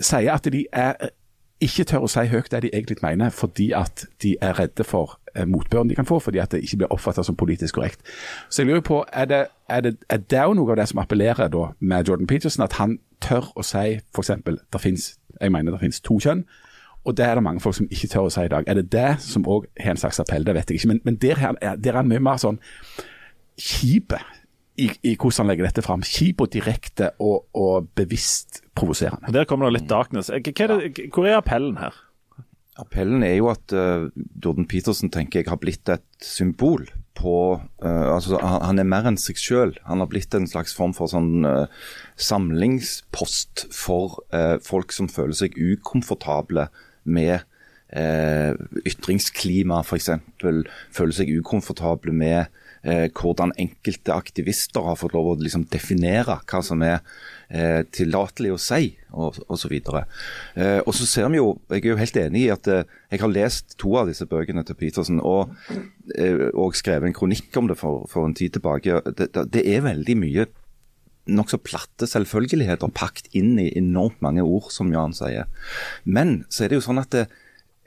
sier 0.00 0.32
at 0.32 0.44
de 0.52 0.66
er, 0.72 1.10
ikke 1.60 1.84
tør 1.84 2.06
å 2.06 2.10
si 2.10 2.24
høyt 2.28 2.50
det 2.52 2.62
de 2.64 2.70
egentlig 2.72 2.96
mener, 3.02 3.30
fordi 3.30 3.70
at 3.76 4.06
de 4.22 4.34
er 4.42 4.58
redde 4.58 4.84
for 4.84 5.18
eh, 5.34 5.46
motbøren 5.48 5.88
de 5.88 5.94
kan 5.94 6.06
få, 6.06 6.18
fordi 6.18 6.38
at 6.42 6.52
det 6.52 6.62
ikke 6.64 6.82
blir 6.82 6.92
oppfattet 6.92 7.26
som 7.26 7.36
politisk 7.36 7.74
korrekt. 7.74 8.00
Så 8.48 8.62
jeg 8.62 8.70
lurer 8.70 8.84
på, 8.84 9.04
er 9.12 9.24
det, 9.24 9.46
er 9.68 9.80
det, 9.80 9.96
er 10.08 10.16
det 10.30 10.44
noe 10.56 10.70
av 10.70 10.80
det 10.80 10.88
som 10.90 11.00
appellerer 11.02 11.48
da 11.48 11.70
med 11.80 12.08
Jordan 12.08 12.26
Peterson, 12.26 12.64
at 12.64 12.78
han 12.80 12.98
tør 13.20 13.52
å 13.56 13.64
si 13.64 14.00
f.eks. 14.00 14.30
det 14.44 14.94
jeg 15.40 15.52
mener 15.52 15.72
det 15.72 15.80
finnes 15.80 16.00
to 16.04 16.18
kjønn, 16.20 16.44
og 17.04 17.16
det 17.16 17.24
er 17.26 17.36
det 17.36 17.44
mange 17.44 17.60
folk 17.60 17.76
som 17.76 17.88
ikke 17.92 18.08
tør 18.12 18.28
å 18.28 18.32
si 18.32 18.46
i 18.46 18.52
dag. 18.52 18.64
Er 18.66 18.78
det 18.80 18.86
det 18.92 19.10
som 19.24 19.44
òg 19.44 19.66
har 19.80 19.92
en 19.92 20.00
slags 20.00 20.22
appell? 20.22 20.46
Det 20.46 20.54
vet 20.56 20.70
jeg 20.70 20.80
ikke. 20.80 20.92
Men, 20.94 21.02
men 21.04 21.18
der, 21.20 21.42
er, 21.50 21.76
der 21.76 21.92
er 21.92 22.00
han 22.00 22.08
mye 22.08 22.22
mer 22.24 22.40
sånn 22.40 22.56
kjipe 23.60 24.18
i, 24.80 24.88
i 25.06 25.12
hvordan 25.14 25.44
han 25.44 25.52
legger 25.52 25.68
dette 25.68 25.84
fram. 25.84 26.04
Kjip 26.06 26.40
og 26.42 26.50
direkte 26.54 27.12
og, 27.22 27.44
og 27.54 27.90
bevisst 27.98 28.62
provoserende. 28.78 29.32
Der 29.36 29.46
kommer 29.48 29.68
det 29.68 29.80
litt 29.80 29.90
darkness. 29.90 30.32
Hva 30.32 30.40
er 30.40 30.74
det, 30.74 31.08
hvor 31.14 31.28
er 31.28 31.38
appellen 31.38 31.76
her? 31.78 32.00
Appellen 32.80 33.22
er 33.22 33.36
jo 33.36 33.52
at 33.52 33.70
uh, 33.76 34.08
Jordan 34.42 34.66
Peterson 34.66 35.12
tenker 35.14 35.42
jeg 35.42 35.50
har 35.52 35.60
blitt 35.62 35.92
et 35.92 36.06
symbol 36.24 36.88
på 37.14 37.34
uh, 37.54 38.08
altså 38.16 38.40
han, 38.42 38.64
han 38.64 38.82
er 38.82 38.88
mer 38.90 39.06
enn 39.06 39.20
seg 39.20 39.38
selv. 39.38 39.78
Han 39.86 40.02
har 40.02 40.10
blitt 40.10 40.34
en 40.34 40.48
slags 40.50 40.74
form 40.74 40.96
for 40.96 41.12
sånn 41.12 41.46
uh, 41.46 41.68
samlingspost 42.18 43.68
for 43.74 44.18
folk 44.66 44.94
som 44.94 45.06
føler 45.10 45.36
seg 45.38 45.54
ukomfortable 45.54 46.66
med 47.04 47.38
eh, 47.94 48.52
ytringsklima 48.84 49.80
f.eks. 49.84 50.10
Føler 50.42 51.16
seg 51.16 51.32
ukomfortable 51.38 52.14
med 52.14 52.46
eh, 52.84 53.06
hvordan 53.14 53.54
enkelte 53.60 54.14
aktivister 54.14 54.84
har 54.86 54.98
fått 55.00 55.14
lov 55.16 55.32
å 55.32 55.36
liksom, 55.40 55.66
definere 55.72 56.38
hva 56.50 56.62
som 56.64 56.82
er 56.84 57.00
eh, 57.48 57.82
tillatelig 57.94 58.54
å 58.54 58.60
si, 58.60 58.90
og 59.14 59.38
osv. 59.52 59.76
Eh, 59.78 60.80
og 60.82 60.92
så 60.96 61.08
ser 61.08 61.30
vi 61.32 61.40
jo, 61.40 61.54
Jeg 61.70 61.84
er 61.84 61.92
jo 61.92 62.00
helt 62.00 62.20
enig 62.24 62.44
i 62.46 62.52
at 62.54 62.68
eh, 62.70 62.84
jeg 63.12 63.22
har 63.22 63.32
lest 63.32 63.78
to 63.80 63.94
av 64.00 64.10
disse 64.10 64.26
bøkene 64.28 64.64
til 64.66 64.78
Petersen 64.78 65.22
og, 65.22 65.54
eh, 66.18 66.50
og 66.52 66.76
skrevet 66.78 67.08
en 67.08 67.16
kronikk 67.16 67.54
om 67.60 67.70
det 67.70 67.78
for, 67.80 68.08
for 68.10 68.28
en 68.28 68.36
tid 68.36 68.58
tilbake. 68.58 69.00
Det, 69.16 69.30
det, 69.32 69.64
er 69.64 69.86
veldig 69.86 70.20
mye 70.20 70.46
nokså 71.30 71.60
platte 71.64 72.08
selvfølgeligheter 72.08 72.92
pakket 72.94 73.30
inn 73.36 73.56
i 73.60 73.70
enormt 73.78 74.20
mange 74.24 74.44
ord, 74.44 74.70
som 74.74 74.92
Jan 74.92 75.14
sier. 75.16 75.48
Men 76.04 76.42
så 76.52 76.64
er 76.64 76.72
det 76.72 76.80
jo 76.80 76.86
sånn 76.88 77.00
at 77.00 77.12
det, 77.14 77.26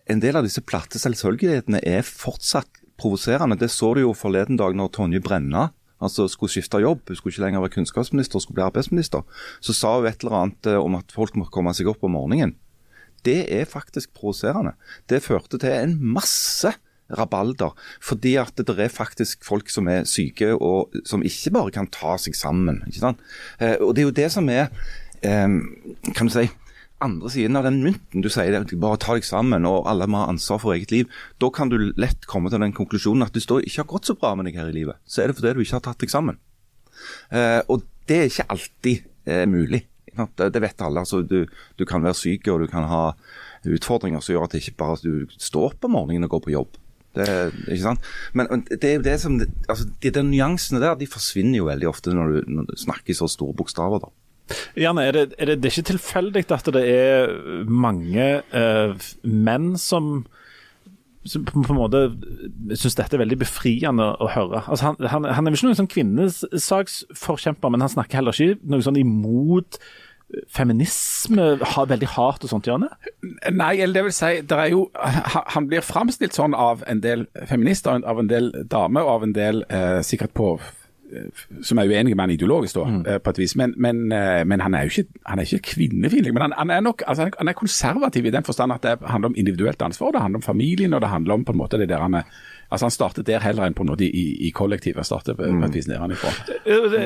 en 0.08 0.22
del 0.24 0.40
av 0.40 0.46
disse 0.48 0.64
platte 0.64 1.00
selvfølgelighetene 1.02 1.82
er 1.86 2.06
fortsatt 2.08 2.70
provoserende. 2.98 3.60
Det 3.60 3.70
så 3.72 3.94
du 3.94 4.06
jo 4.06 4.16
forleden 4.18 4.60
dag 4.60 4.76
når 4.78 4.94
Tonje 4.96 5.22
Brenna 5.24 5.70
altså 6.04 6.28
skulle 6.30 6.54
skifte 6.54 6.82
jobb. 6.82 7.04
Hun 7.08 7.18
skulle 7.20 7.36
ikke 7.36 7.46
lenger 7.46 7.64
være 7.66 7.76
kunnskapsminister, 7.78 8.42
skulle 8.42 8.60
bli 8.62 8.68
arbeidsminister. 8.68 9.26
Så 9.60 9.76
sa 9.76 9.98
hun 9.98 10.08
et 10.10 10.24
eller 10.24 10.40
annet 10.42 10.70
eh, 10.70 10.80
om 10.80 10.98
at 11.00 11.14
folk 11.14 11.38
må 11.38 11.50
komme 11.54 11.74
seg 11.78 11.90
opp 11.92 12.06
om 12.06 12.16
morgenen. 12.18 12.56
Det 13.26 13.48
er 13.52 13.70
faktisk 13.70 14.14
provoserende. 14.16 14.76
Det 15.10 15.24
førte 15.26 15.60
til 15.60 15.74
en 15.74 15.98
masse 16.00 16.72
rabalder. 17.14 17.76
Fordi 18.04 18.36
at 18.42 18.58
det 18.58 18.78
er 18.78 18.94
faktisk 18.94 19.46
folk 19.48 19.72
som 19.74 19.90
er 19.92 20.08
syke 20.10 20.54
og 20.56 20.96
som 21.08 21.26
ikke 21.26 21.54
bare 21.56 21.74
kan 21.76 21.90
ta 21.94 22.18
seg 22.22 22.36
sammen. 22.36 22.84
ikke 22.88 23.04
sant? 23.04 23.28
Eh, 23.60 23.78
og 23.80 23.96
Det 23.96 24.04
er 24.04 24.10
jo 24.10 24.20
det 24.22 24.32
som 24.32 24.50
er 24.50 24.70
eh, 25.22 25.48
kan 26.14 26.28
du 26.28 26.34
si, 26.34 26.50
andre 27.04 27.30
siden 27.30 27.58
av 27.58 27.68
den 27.68 27.82
mynten. 27.84 28.24
Du 28.24 28.30
sier 28.34 28.52
det, 28.54 28.80
bare 28.82 29.00
ta 29.02 29.18
deg 29.18 29.26
sammen 29.28 29.68
og 29.70 29.88
alle 29.90 30.08
må 30.10 30.24
ha 30.24 30.32
ansvar 30.32 30.62
for 30.64 30.76
eget 30.76 30.94
liv. 30.94 31.12
Da 31.42 31.50
kan 31.54 31.70
du 31.70 31.78
lett 31.96 32.26
komme 32.30 32.52
til 32.54 32.64
den 32.64 32.76
konklusjonen 32.78 33.28
at 33.28 33.38
hvis 33.38 33.50
det 33.50 33.64
ikke 33.68 33.84
har 33.84 33.92
gått 33.92 34.10
så 34.10 34.18
bra 34.18 34.34
med 34.36 34.50
deg 34.50 34.58
her 34.60 34.72
i 34.72 34.76
livet, 34.76 34.98
så 35.06 35.24
er 35.24 35.30
det 35.30 35.38
fordi 35.38 35.58
du 35.58 35.62
ikke 35.66 35.78
har 35.78 35.86
tatt 35.90 36.02
deg 36.02 36.14
sammen. 36.14 36.40
Eh, 37.30 37.62
og 37.70 37.86
det 38.10 38.18
er 38.18 38.32
ikke 38.32 38.50
alltid 38.56 39.06
eh, 39.30 39.46
mulig. 39.50 39.86
Det, 40.18 40.58
vet 40.58 40.82
alle. 40.82 41.04
altså 41.04 41.22
du, 41.22 41.44
du, 41.78 41.84
kan 41.86 42.02
være 42.02 42.18
syk 42.18 42.48
og 42.50 42.64
du 42.64 42.68
kan 42.72 42.88
ha 42.90 43.12
utfordringer 43.70 44.24
som 44.24 44.34
gjør 44.34 44.48
at 44.48 44.56
det 44.56 44.64
ikke 44.64 44.80
bare 44.80 44.98
du 45.04 45.28
står 45.38 45.68
opp 45.68 45.86
om 45.86 45.94
morgenen 45.94 46.26
og 46.26 46.32
går 46.34 46.46
på 46.48 46.54
jobb. 46.56 46.80
Det, 47.18 47.28
ikke 47.66 47.84
sant? 47.84 48.08
Men 48.38 48.64
det 48.70 48.92
er 48.92 49.04
det 49.06 49.18
som, 49.24 49.40
altså, 49.68 49.88
de 50.04 50.14
der 50.14 50.26
nyansene 50.28 50.82
der 50.84 50.98
de 51.00 51.10
forsvinner 51.10 51.62
jo 51.62 51.68
veldig 51.70 51.90
ofte 51.90 52.16
når 52.16 52.34
du, 52.34 52.56
når 52.60 52.72
du 52.72 52.80
snakker 52.80 53.14
i 53.14 53.18
så 53.18 53.30
store 53.32 53.56
bokstaver. 53.58 54.06
da. 54.06 54.14
Janne, 54.80 55.04
er 55.04 55.16
det, 55.16 55.24
er 55.38 55.52
det, 55.52 55.60
det 55.62 55.70
er 55.70 55.76
ikke 55.76 55.92
tilfeldig 55.92 56.44
at 56.56 56.72
det 56.76 56.84
er 56.88 57.32
mange 57.68 58.28
uh, 58.54 59.08
menn 59.24 59.74
som, 59.82 60.26
på 61.28 61.64
en 61.74 61.80
måte 61.80 62.04
syns 62.80 62.96
dette 62.96 63.18
er 63.18 63.24
veldig 63.26 63.40
befriende 63.42 64.08
å 64.24 64.30
høre. 64.32 64.64
Altså, 64.66 64.92
han, 64.92 65.00
han, 65.12 65.28
han, 65.28 65.48
er 65.48 65.56
jo 65.56 65.60
ikke 65.60 65.70
noen 65.70 65.80
sånn 65.82 65.94
kvinnesaksforkjemper, 65.96 67.74
men 67.74 67.84
han 67.84 67.94
snakker 67.94 68.22
heller 68.22 68.38
ikke 68.38 68.62
noe 68.70 68.86
sånn 68.86 69.02
imot 69.02 69.82
feminisme 70.52 71.44
ha, 71.62 71.84
veldig 71.88 72.08
hardt 72.18 72.44
og 72.44 72.52
sånt, 72.52 72.68
Janne? 72.68 72.90
Nei, 73.52 73.78
eller 73.80 73.96
det 73.96 74.08
vil 74.08 74.16
si, 74.16 74.32
det 74.48 74.66
jo, 74.74 74.88
han 75.56 75.70
blir 75.70 75.86
framstilt 75.86 76.36
sånn 76.36 76.56
av 76.58 76.84
en 76.88 77.04
del 77.04 77.28
feminister, 77.48 78.02
av 78.04 78.20
en 78.20 78.32
del 78.32 78.52
damer 78.68 79.08
og 79.08 79.14
av 79.14 79.28
en 79.28 79.38
del 79.38 79.64
eh, 79.72 80.02
sikkert 80.04 80.36
på 80.36 80.50
eh, 80.60 81.46
som 81.64 81.80
er 81.80 81.88
uenige 81.88 82.18
med 82.18 82.26
han 82.26 82.36
ideologisk, 82.36 82.76
da, 82.76 82.90
mm. 82.92 83.00
Eh, 83.08 83.22
på 83.24 83.34
et 83.34 83.40
vis. 83.40 83.56
Men, 83.60 83.76
men, 83.80 84.04
eh, 84.12 84.44
men, 84.44 84.66
han 84.66 84.76
er 84.76 84.88
jo 84.88 84.98
ikke, 84.98 85.24
han 85.32 85.40
er 85.40 85.48
ikke 85.48 85.72
kvinnefiendtlig. 85.72 86.36
Men 86.36 86.50
han, 86.50 86.58
han, 86.60 86.76
er 86.76 86.84
nok 86.84 87.08
altså, 87.08 87.30
han 87.38 87.48
er 87.48 87.60
konservativ 87.62 88.28
i 88.28 88.36
den 88.36 88.48
forstand 88.48 88.76
at 88.76 88.84
det 88.84 88.98
handler 89.08 89.32
om 89.32 89.40
individuelt 89.40 89.82
ansvar, 89.82 90.12
det 90.12 90.26
handler 90.26 90.44
om 90.44 90.50
familien 90.50 90.94
og 90.94 91.02
det 91.02 91.14
handler 91.14 91.40
om 91.40 91.48
på 91.48 91.56
en 91.56 91.64
måte 91.64 91.80
det 91.80 91.88
der 91.94 92.04
han 92.04 92.20
er 92.20 92.28
Altså 92.70 92.86
Han 92.86 92.92
startet 92.92 93.28
der 93.28 93.44
heller 93.44 93.68
enn 93.68 93.76
på 93.78 93.86
noe 93.88 94.00
i, 94.04 94.24
i 94.48 94.52
kollektivet. 94.52 95.06
startet 95.08 95.38
på 95.38 95.44
et 95.48 95.76
vis 95.76 95.88
nedenfra. 95.88 96.34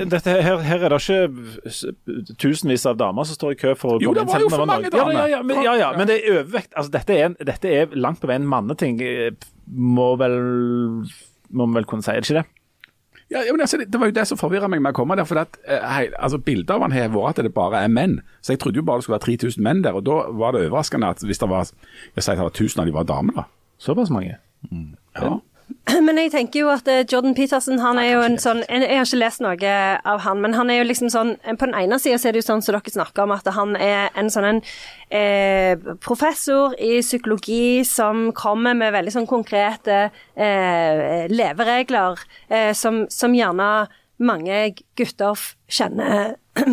Dette, 0.09 0.37
her, 0.41 0.63
her, 0.65 0.85
er 0.87 0.95
det 0.95 1.01
ikke 1.05 2.35
tusenvis 2.41 2.85
av 2.89 2.97
damer 2.97 3.27
som 3.29 3.37
står 3.37 3.55
i 3.55 3.59
kø 3.61 3.75
for 3.77 3.97
å 3.97 4.01
jo, 4.01 4.13
komme 4.13 4.25
inn. 4.25 4.31
Jo, 4.31 4.33
det 4.33 4.33
var 4.33 4.45
jo 4.45 4.53
for 4.55 4.71
mange 4.71 4.93
damer. 4.93 5.17
Ja, 5.19 5.27
ja, 5.37 5.41
men, 5.45 5.63
ja, 5.65 5.75
ja, 5.79 5.91
men 5.97 6.09
det 6.09 6.21
er 6.21 6.39
overvekt. 6.39 6.73
Altså, 6.73 6.93
dette, 6.97 7.17
er, 7.17 7.35
dette 7.37 7.75
er 7.81 7.93
langt 7.93 8.23
på 8.23 8.31
vei 8.31 8.39
en 8.41 8.49
manneting, 8.49 8.97
må 9.71 10.15
vel 10.19 10.39
må 11.51 11.67
vel 11.75 11.87
kunne 11.87 12.05
si, 12.05 12.13
er 12.13 12.23
det 12.23 12.29
ikke 12.29 12.41
det? 12.41 12.47
Ja, 13.31 13.41
men 13.47 13.61
altså, 13.63 13.77
Det 13.77 13.99
var 13.99 14.09
jo 14.09 14.15
det 14.15 14.25
som 14.27 14.39
forvirra 14.39 14.67
meg 14.67 14.81
med 14.83 14.91
å 14.91 14.97
komme 14.97 15.15
der. 15.15 15.25
for 15.25 15.39
at, 15.39 15.57
eh, 15.65 15.79
hei, 15.79 16.09
altså 16.19 16.37
Bildet 16.37 16.69
av 16.69 16.81
han 16.81 16.91
har 16.91 17.09
vært 17.09 17.39
at 17.39 17.45
det 17.45 17.53
bare 17.53 17.83
er 17.83 17.87
menn. 17.87 18.21
Så 18.41 18.53
Jeg 18.53 18.59
trodde 18.59 18.75
jo 18.75 18.83
bare 18.83 18.97
det 18.97 19.03
skulle 19.03 19.19
være 19.19 19.37
3000 19.37 19.63
menn 19.63 19.81
der. 19.83 19.93
og 19.93 20.03
Da 20.03 20.31
var 20.31 20.51
det 20.51 20.69
overraskende 20.69 21.09
at 21.09 21.19
hvis 21.19 21.39
det 21.39 21.49
var 21.49 21.67
jeg 22.15 22.23
sier 22.23 22.35
det 22.35 22.43
var 22.43 22.51
1000 22.51 22.79
av 22.79 22.85
de 22.85 22.91
var 22.93 23.03
damer. 23.03 23.33
da. 23.33 23.43
Såpass 23.79 24.09
mange? 24.09 24.35
Mm. 24.71 24.95
Ja. 25.15 25.39
Men 26.05 26.17
jeg 26.19 26.31
tenker 26.33 26.63
jo 26.63 26.69
at 26.71 26.87
eh, 26.89 27.03
Jordan 27.05 27.35
Peterson 27.37 27.79
han 27.81 27.99
er 28.01 28.09
jo 28.11 28.21
en 28.25 28.37
sånn 28.41 28.61
Jeg 28.67 28.87
har 28.89 29.05
ikke 29.05 29.19
lest 29.21 29.43
noe 29.43 29.75
av 30.11 30.23
han, 30.25 30.41
men 30.43 30.55
han 30.57 30.71
er 30.71 30.81
jo 30.81 30.87
liksom 30.89 31.11
sånn 31.13 31.33
På 31.45 31.67
den 31.67 31.75
ene 31.77 31.99
sida 32.01 32.19
er 32.19 32.35
det 32.35 32.41
jo 32.41 32.47
sånn 32.47 32.63
som 32.65 32.75
dere 32.75 32.93
snakker 32.93 33.25
om, 33.25 33.33
at 33.35 33.47
han 33.55 33.75
er 33.77 34.09
en 34.19 34.31
sånn 34.31 34.47
en 34.49 34.61
eh, 35.13 35.93
professor 36.03 36.75
i 36.81 37.01
psykologi 37.03 37.83
som 37.87 38.29
kommer 38.37 38.77
med 38.77 38.93
veldig 38.95 39.13
sånn 39.15 39.29
konkrete 39.29 40.03
eh, 40.35 41.27
leveregler 41.31 42.21
eh, 42.49 42.71
som, 42.77 43.03
som 43.11 43.35
gjerne 43.35 43.71
mange 44.21 44.61
gutter 44.97 45.47
kjenner 45.71 46.35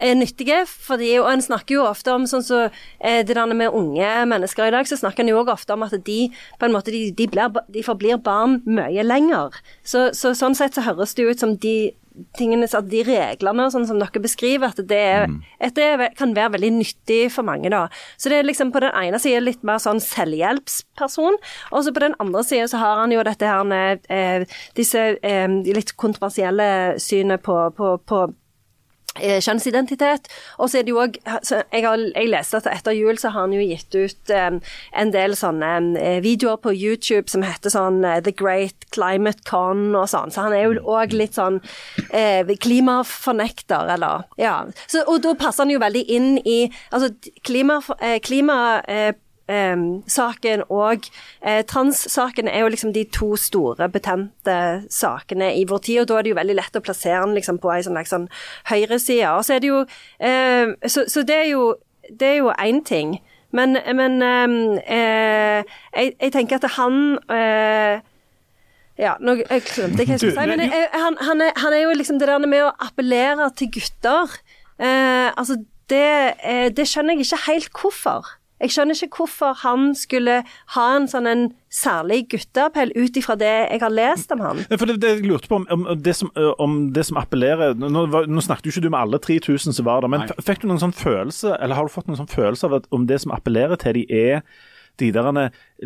er 0.00 0.14
nyttige. 0.14 0.66
fordi, 0.66 1.18
og 1.18 1.32
En 1.32 1.42
snakker 1.42 1.74
jo 1.74 1.84
ofte 1.86 2.12
om 2.14 2.26
sånn 2.26 2.44
så, 2.44 2.70
eh, 3.00 3.22
det 3.26 3.34
der 3.36 3.46
med 3.46 3.74
unge 3.74 4.26
mennesker 4.26 4.68
i 4.68 4.70
dag, 4.74 4.86
så 4.86 4.96
snakker 4.96 5.20
en 5.20 5.28
jo 5.28 5.40
også 5.42 5.52
ofte 5.52 5.72
om 5.72 5.82
at 5.82 6.04
de 6.04 6.30
på 6.58 6.66
en 6.66 6.72
måte, 6.72 6.90
de, 6.90 7.10
de, 7.10 7.26
blir, 7.26 7.50
de 7.68 7.82
forblir 7.82 8.16
barn 8.22 8.62
mye 8.66 9.02
lenger. 9.02 9.50
Så, 9.82 10.10
så, 10.14 10.34
Sånn 10.38 10.54
sett 10.54 10.74
så 10.74 10.84
høres 10.86 11.14
det 11.14 11.24
ut 11.26 11.40
som 11.40 11.56
de 11.56 11.92
tingene, 12.38 12.66
at 12.66 12.88
de 12.90 13.02
reglene 13.06 13.68
sånn 13.70 13.86
som 13.86 13.98
dere 14.00 14.22
beskriver, 14.22 14.72
at 14.72 14.80
det, 14.90 14.98
er, 14.98 15.26
mm. 15.30 15.38
at 15.68 15.76
det 15.78 16.08
kan 16.18 16.34
være 16.34 16.56
veldig 16.56 16.70
nyttig 16.78 17.20
for 17.34 17.46
mange. 17.46 17.70
da. 17.70 17.86
Så 18.18 18.30
det 18.30 18.40
er 18.40 18.48
liksom 18.48 18.72
på 18.74 18.82
den 18.82 18.94
ene 18.94 19.20
siden 19.22 19.46
litt 19.46 19.62
mer 19.66 19.78
sånn 19.82 20.02
selvhjelpsperson, 20.02 21.38
og 21.70 21.84
så 21.84 21.94
på 21.94 22.04
den 22.04 22.16
andre 22.22 22.42
siden 22.46 22.70
så 22.70 22.82
har 22.82 23.02
han 23.02 23.14
jo 23.14 23.22
dette 23.26 23.46
her 23.46 23.98
eh, 24.10 24.46
disse 24.78 25.06
eh, 25.22 25.48
litt 25.68 25.94
kontroversielle 25.96 26.98
synet 27.02 27.44
på, 27.46 27.60
på, 27.76 27.96
på 28.06 28.26
kjønnsidentitet. 29.20 30.28
Og 30.58 30.70
så 30.70 30.80
er 30.80 30.86
det 30.86 30.94
jo 30.94 31.02
òg 31.02 31.18
jeg, 31.18 31.82
jeg 31.82 32.30
leste 32.30 32.60
at 32.60 32.68
etter 32.70 32.96
jul 32.96 33.18
så 33.20 33.32
har 33.34 33.46
han 33.46 33.56
jo 33.56 33.64
gitt 33.64 33.94
ut 33.94 34.32
um, 34.34 34.60
en 35.02 35.12
del 35.14 35.36
sånne 35.38 35.70
um, 35.82 35.90
videoer 36.24 36.58
på 36.62 36.74
YouTube 36.74 37.28
som 37.30 37.44
heter 37.46 37.72
sånn 37.72 38.02
The 38.24 38.34
Great 38.34 38.88
Climate 38.94 39.44
Con 39.48 39.94
og 39.98 40.08
sånn. 40.10 40.32
Så 40.34 40.46
han 40.46 40.56
er 40.56 40.66
jo 40.66 40.82
òg 40.88 41.14
litt 41.16 41.38
sånn 41.38 41.60
klimafornekter, 42.64 43.94
eller 43.94 44.26
Ja. 44.40 44.56
Så, 44.86 45.04
og 45.06 45.22
da 45.24 45.34
passer 45.38 45.64
han 45.64 45.72
jo 45.72 45.80
veldig 45.82 46.04
inn 46.08 46.28
i 46.44 46.58
Altså 46.92 47.10
klima, 47.46 47.80
klima 48.24 48.58
eh, 48.88 49.12
saken 49.48 50.62
og 50.68 51.08
eh, 51.40 51.62
transsaken 51.64 52.48
er 52.48 52.60
jo 52.60 52.68
liksom 52.68 52.92
de 52.92 53.04
to 53.12 53.36
store 53.36 53.88
betente 53.88 54.58
sakene 54.92 55.54
i 55.56 55.64
vår 55.68 55.78
tid, 55.78 56.00
og 56.02 56.08
da 56.10 56.18
er 56.18 56.26
det 56.26 56.34
jo 56.34 56.40
veldig 56.40 56.58
lett 56.58 56.76
å 56.76 56.84
plassere 56.84 57.22
den 57.24 57.36
liksom 57.38 57.60
på 57.62 57.72
ei 57.72 57.80
sånn, 57.86 57.98
sånn 58.04 58.28
høyreside. 58.68 59.32
Og 59.32 59.46
så 59.46 59.56
er 59.56 59.64
det 59.64 59.72
jo 59.72 59.80
eh, 60.18 60.74
så, 60.84 61.06
så, 61.08 61.24
det 61.24 61.40
er 61.46 61.50
jo 61.54 61.64
det 62.08 62.28
er 62.28 62.38
jo 62.42 62.52
én 62.56 62.84
ting. 62.84 63.18
Men, 63.50 63.78
men 63.96 64.20
eh, 64.84 65.64
jeg, 65.64 66.12
jeg, 66.20 66.32
tenker 66.34 66.60
at 66.60 66.68
han 66.76 67.16
eh, 67.32 68.04
ja, 69.00 69.14
nå 69.22 69.38
jeg 69.38 69.64
glemte 69.64 70.04
hva 70.04 70.16
jeg 70.16 70.20
skulle 70.20 70.34
si, 70.34 70.50
men 70.50 70.64
jeg, 70.66 70.88
han, 70.92 71.16
han, 71.22 71.42
er, 71.46 71.54
han, 71.56 71.72
er, 71.72 71.84
jo 71.86 71.94
liksom 71.96 72.18
det 72.20 72.28
der 72.28 72.44
med 72.44 72.66
å 72.66 72.74
appellere 72.84 73.48
til 73.56 73.70
gutter. 73.78 74.36
Eh, 74.76 75.30
altså, 75.32 75.56
det, 75.88 76.10
eh, 76.44 76.66
det 76.74 76.84
skjønner 76.90 77.16
jeg 77.16 77.28
ikke 77.28 77.44
helt 77.46 77.72
hvorfor. 77.72 78.34
Jeg 78.60 78.72
skjønner 78.74 78.98
ikke 79.04 79.20
hvorfor 79.22 79.54
han 79.62 79.90
skulle 79.94 80.40
ha 80.74 80.86
en 80.96 81.06
sånn 81.10 81.28
en 81.30 81.42
særlig 81.70 82.24
gutteappell 82.32 82.90
ut 82.96 83.16
ifra 83.20 83.36
det 83.38 83.50
jeg 83.70 83.80
har 83.84 83.92
lest 83.94 84.32
om 84.34 84.40
han. 84.42 84.62
For 84.72 84.88
det, 84.88 84.96
det 85.04 85.12
jeg 85.16 85.26
lurte 85.28 85.50
på 85.50 85.60
om, 85.60 85.66
om, 85.76 85.84
det 86.02 86.14
som, 86.18 86.30
om 86.58 86.78
det 86.96 87.04
som 87.06 87.20
appellerer 87.20 87.76
Nå, 87.78 88.06
nå 88.26 88.42
snakket 88.44 88.66
jo 88.70 88.74
ikke 88.74 88.86
du 88.86 88.90
med 88.90 89.00
alle 89.00 89.20
3000 89.22 89.76
som 89.76 89.86
var 89.86 90.02
der, 90.02 90.10
men 90.10 90.24
Nei. 90.24 90.30
f- 90.32 90.44
fikk 90.48 90.64
du 90.64 90.68
noen 90.72 90.80
sånn 90.82 90.96
følelse, 90.96 91.54
eller 91.60 91.78
har 91.78 91.86
du 91.86 91.94
fått 91.94 92.08
noen 92.10 92.18
sånn 92.22 92.32
følelse 92.32 92.66
av 92.70 92.78
at 92.80 92.90
om 92.94 93.06
det 93.10 93.20
som 93.22 93.34
appellerer 93.36 93.78
til 93.82 94.00
de 94.00 94.06
er 94.10 94.42
de 94.98 95.12
der 95.14 95.28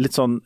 litt 0.01 0.15
sånn 0.17 0.39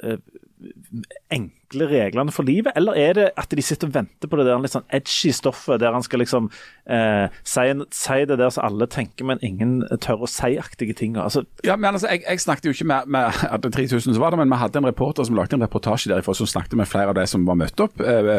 enkle 1.33 1.87
reglene 1.91 2.33
for 2.33 2.47
livet, 2.47 2.73
eller 2.79 2.97
er 2.99 3.13
det 3.19 3.25
at 3.39 3.51
de 3.53 3.63
sitter 3.65 3.89
og 3.91 3.95
venter 3.97 4.31
på 4.31 4.39
det 4.39 4.47
der 4.49 4.61
litt 4.63 4.73
sånn 4.73 4.87
edgy 4.95 5.33
stoffet, 5.35 5.81
der 5.83 5.95
han 5.97 6.05
skal 6.07 6.23
liksom 6.23 6.49
eh, 6.89 7.27
si, 7.47 7.67
si 7.97 8.19
det 8.31 8.39
der 8.41 8.53
som 8.55 8.65
alle 8.69 8.89
tenker, 8.93 9.27
men 9.29 9.43
ingen 9.45 9.75
tør 10.03 10.25
å 10.27 10.31
si-aktige 10.31 10.97
ting? 10.97 11.19
Altså, 11.21 11.45
Ja, 11.67 11.77
men 11.77 11.93
altså, 11.99 12.09
jeg, 12.13 12.25
jeg 12.25 12.45
snakket 12.45 12.71
jo 12.71 12.77
ikke 12.77 12.89
med, 12.93 13.11
med 13.19 13.43
at 13.55 13.67
det 13.67 13.75
3000 13.77 14.07
som 14.15 14.23
var 14.23 14.33
der, 14.35 14.41
men 14.45 14.53
vi 14.55 14.61
hadde 14.63 14.81
en 14.83 14.89
reporter 14.89 15.29
som 15.29 15.37
lagde 15.39 15.59
en 15.59 15.67
reportasje 15.67 16.13
derifra 16.13 16.37
som 16.39 16.49
snakket 16.51 16.79
med 16.81 16.89
flere 16.91 17.13
av 17.13 17.19
de 17.21 17.27
som 17.31 17.45
var 17.49 17.59
møtt 17.61 17.85
opp. 17.85 18.01
eh, 18.01 18.33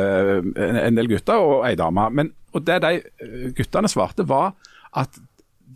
En, 0.57 0.81
en 0.87 0.97
del 0.97 1.09
gutter 1.11 1.37
og 1.43 1.65
ei 1.67 1.75
dame. 1.79 2.07
Men, 2.13 2.33
og 2.55 2.65
det 2.67 2.81
de 2.85 2.93
eh, 3.03 3.49
guttene 3.57 3.91
svarte, 3.91 4.25
var 4.27 4.53
at 4.97 5.17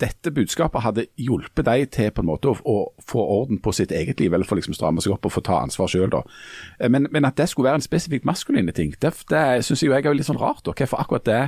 dette 0.01 0.31
budskapet 0.33 0.81
hadde 0.83 1.05
hjulpet 1.21 1.65
dem 1.67 1.87
til 1.93 2.09
på 2.11 2.23
en 2.23 2.29
måte 2.31 2.51
å, 2.51 2.55
å 2.67 2.75
få 3.07 3.21
orden 3.37 3.61
på 3.63 3.73
sitt 3.77 3.93
eget 3.95 4.19
liv, 4.19 4.33
eller 4.33 4.47
få 4.49 4.57
liksom 4.59 4.75
stramme 4.77 5.01
seg 5.03 5.13
opp 5.15 5.27
og 5.29 5.35
få 5.37 5.43
ta 5.45 5.59
ansvar 5.61 5.91
sjøl. 5.91 6.11
Men, 6.89 7.07
men 7.13 7.27
at 7.29 7.37
det 7.39 7.47
skulle 7.51 7.69
være 7.69 7.79
en 7.81 7.85
spesifikt 7.85 8.25
maskuline 8.27 8.73
ting, 8.75 8.95
det, 9.01 9.13
det 9.31 9.43
syns 9.67 9.83
jeg 9.85 9.93
er 10.01 10.17
litt 10.17 10.27
sånn 10.29 10.41
rart. 10.41 10.63
da. 10.65 10.73
Hvorfor 10.75 11.03
akkurat 11.05 11.27
det? 11.29 11.41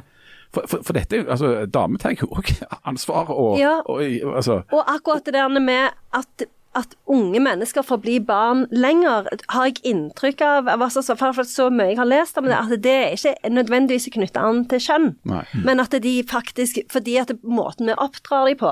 For, 0.54 0.68
for, 0.70 0.84
for 0.86 0.94
dette, 0.94 1.24
altså, 1.26 1.66
damer 1.66 1.98
tar 2.02 2.14
jo 2.14 2.28
òg 2.30 2.52
ansvar 2.90 3.32
og, 3.34 3.56
Ja. 3.58 3.80
og 3.90 4.04
altså, 4.38 4.60
Og 4.70 4.84
akkurat 4.86 5.26
det 5.26 5.34
der 5.34 5.50
med 5.60 5.96
at, 6.14 6.46
at 6.76 6.96
unge 7.10 7.40
mennesker 7.44 7.82
får 7.86 7.98
bli 8.02 8.20
barn 8.26 8.66
lenger, 8.74 9.28
har 9.54 9.66
jeg 9.70 9.76
inntrykk 9.86 10.42
av, 10.42 10.68
av 10.74 10.82
altså, 10.88 11.02
så, 11.06 11.16
for 11.20 11.44
så 11.48 11.70
mye 11.74 11.90
jeg 11.94 12.00
har 12.00 12.08
lest 12.10 12.38
om 12.40 12.46
det, 12.50 12.58
at 12.58 12.84
det 12.84 12.94
er 12.94 13.12
ikke 13.18 13.50
nødvendigvis 13.54 14.10
knyttet 14.14 14.38
an 14.42 14.64
til 14.72 14.80
kjønn. 14.82 15.08
Nei. 15.30 15.44
Men 15.66 15.80
at 15.84 15.94
de 16.04 16.14
faktisk, 16.30 16.74
fordi 16.92 17.18
at 17.22 17.32
måten 17.44 17.88
vi 17.92 17.96
oppdrar 17.98 18.46
dem 18.50 18.58
på, 18.62 18.72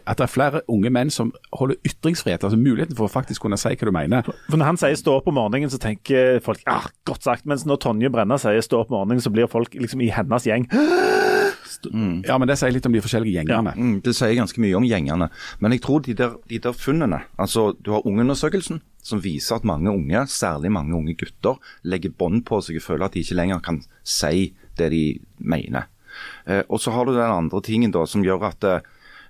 at 0.06 0.18
det 0.18 0.24
er 0.26 0.32
flere 0.32 0.60
unge 0.70 0.90
menn 0.92 1.10
som 1.12 1.32
holder 1.56 1.76
ytringsfrihet, 1.96 2.44
altså 2.44 2.58
muligheten 2.60 2.96
for 2.96 3.08
å 3.08 3.12
faktisk 3.12 3.42
kunne 3.42 3.58
si 3.60 3.72
hva 3.74 3.88
du 3.88 3.92
mener. 3.94 4.22
For 4.50 4.56
Når 4.56 4.66
han 4.66 4.76
sier 4.76 4.96
'stå 4.96 5.16
opp 5.18 5.28
om 5.28 5.34
morgenen', 5.34 5.70
så 5.70 5.78
tenker 5.78 6.40
folk 6.40 6.62
ah, 6.66 6.86
godt 7.04 7.22
sagt. 7.22 7.46
Mens 7.46 7.66
når 7.66 7.80
Tonje 7.80 8.10
Brenna 8.10 8.38
sier 8.38 8.60
'stå 8.60 8.80
opp 8.80 8.90
om 8.90 9.00
morgenen', 9.00 9.22
så 9.22 9.32
blir 9.32 9.46
folk 9.46 9.74
liksom 9.74 10.00
i 10.02 10.10
hennes 10.10 10.44
gjeng. 10.44 10.68
Ja, 12.24 12.38
men 12.38 12.48
det 12.48 12.56
sier 12.58 12.72
litt 12.72 12.86
om 12.86 12.92
de 12.94 13.02
forskjellige 13.04 13.42
gjengene. 13.42 13.74
Mm, 13.76 14.00
det 14.00 14.14
sier 14.16 14.34
ganske 14.34 14.60
mye 14.62 14.76
om 14.78 14.86
gjengene. 14.86 15.28
Men 15.60 15.72
jeg 15.72 15.82
tror 15.84 16.00
de 16.00 16.14
der, 16.14 16.36
de 16.48 16.58
der 16.58 16.72
funnene 16.72 17.24
altså 17.38 17.76
Du 17.82 17.92
har 17.92 18.06
Ungeundersøkelsen, 18.06 18.80
som 19.02 19.20
viser 19.20 19.56
at 19.56 19.64
mange 19.64 19.90
unge, 19.90 20.26
særlig 20.26 20.72
mange 20.72 20.96
unge 20.96 21.14
gutter, 21.14 21.58
legger 21.84 22.14
bånd 22.16 22.44
på 22.48 22.60
seg 22.64 22.80
og 22.80 22.86
føler 22.86 23.06
at 23.06 23.12
de 23.12 23.20
ikke 23.20 23.38
lenger 23.38 23.60
kan 23.60 23.82
si 24.02 24.54
det 24.78 24.90
de 24.90 25.04
mener. 25.38 25.86
Eh, 26.46 26.62
og 26.68 26.80
så 26.80 26.94
har 26.94 27.06
du 27.06 27.14
den 27.14 27.22
andre 27.30 27.60
tingen 27.64 27.92
da, 27.94 28.04
som 28.08 28.24
gjør 28.24 28.48
at, 28.48 28.64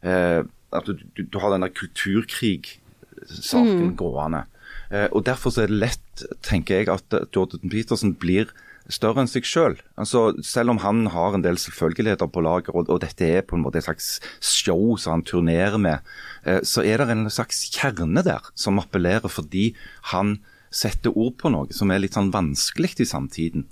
eh, 0.03 0.43
at 0.75 0.87
du, 0.89 0.93
du, 1.15 1.23
du 1.23 1.39
har 1.43 1.51
denne 1.55 1.71
kulturkrig-saken 1.71 3.97
gående. 3.99 4.43
Eh, 4.91 5.09
og 5.13 5.27
Derfor 5.27 5.51
så 5.51 5.63
er 5.65 5.69
det 5.71 5.83
lett, 5.83 6.25
tenker 6.47 6.75
jeg, 6.81 6.89
at 6.93 7.13
eh, 7.15 7.27
Jordan 7.35 7.71
Peterson 7.71 8.15
blir 8.19 8.47
større 8.93 9.21
enn 9.23 9.31
seg 9.31 9.45
selv. 9.49 9.77
Altså, 9.99 10.35
selv 10.47 10.71
om 10.75 10.79
han 10.85 11.07
har 11.15 11.35
en 11.35 11.45
del 11.45 11.59
selvfølgeligheter 11.59 12.29
på 12.31 12.45
lager, 12.45 12.73
og, 12.77 12.91
og 12.93 12.99
dette 13.03 13.25
er 13.27 13.47
på 13.47 13.57
en 13.59 13.65
måte 13.65 13.79
et 13.81 13.89
slags 13.89 14.09
show 14.39 14.97
som 15.01 15.11
han 15.17 15.27
turnerer 15.27 15.79
med, 15.83 15.99
eh, 16.45 16.63
så 16.67 16.81
er 16.87 16.97
det 17.03 17.09
en 17.15 17.31
slags 17.33 17.59
kjerne 17.75 18.23
der 18.27 18.43
som 18.55 18.81
appellerer 18.83 19.31
fordi 19.33 19.67
han 20.13 20.29
setter 20.77 21.15
ord 21.17 21.37
på 21.41 21.51
noe 21.53 21.73
som 21.75 21.91
er 21.91 22.03
litt 22.03 22.17
sånn 22.17 22.33
vanskelig 22.35 22.95
i 23.01 23.09
samtiden. 23.09 23.63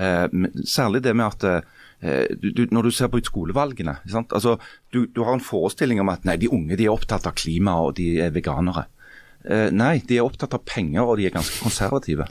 Eh, 0.00 0.26
særlig 0.68 1.04
det 1.06 1.14
med 1.16 1.26
at 1.28 1.48
eh, 1.48 1.66
du, 2.00 2.52
du, 2.54 2.66
Når 2.70 2.82
du 2.88 2.90
ser 2.94 3.08
på 3.10 3.18
skolevalgene 3.26 3.96
sant? 4.06 4.30
Altså, 4.36 4.56
du, 4.94 5.06
du 5.06 5.24
har 5.24 5.34
en 5.34 5.42
forestilling 5.42 5.98
om 6.00 6.12
at 6.12 6.24
nei, 6.28 6.36
de 6.38 6.50
unge 6.52 6.76
de 6.78 6.86
er 6.86 6.94
opptatt 6.94 7.26
av 7.26 7.34
klima 7.34 7.74
og 7.82 7.96
de 7.98 8.20
er 8.22 8.30
veganere. 8.34 8.86
Eh, 9.48 9.68
nei, 9.74 9.98
de 10.06 10.18
er 10.18 10.26
opptatt 10.26 10.54
av 10.54 10.62
penger 10.66 11.02
og 11.06 11.16
de 11.18 11.26
er 11.28 11.34
ganske 11.34 11.58
konservative. 11.62 12.26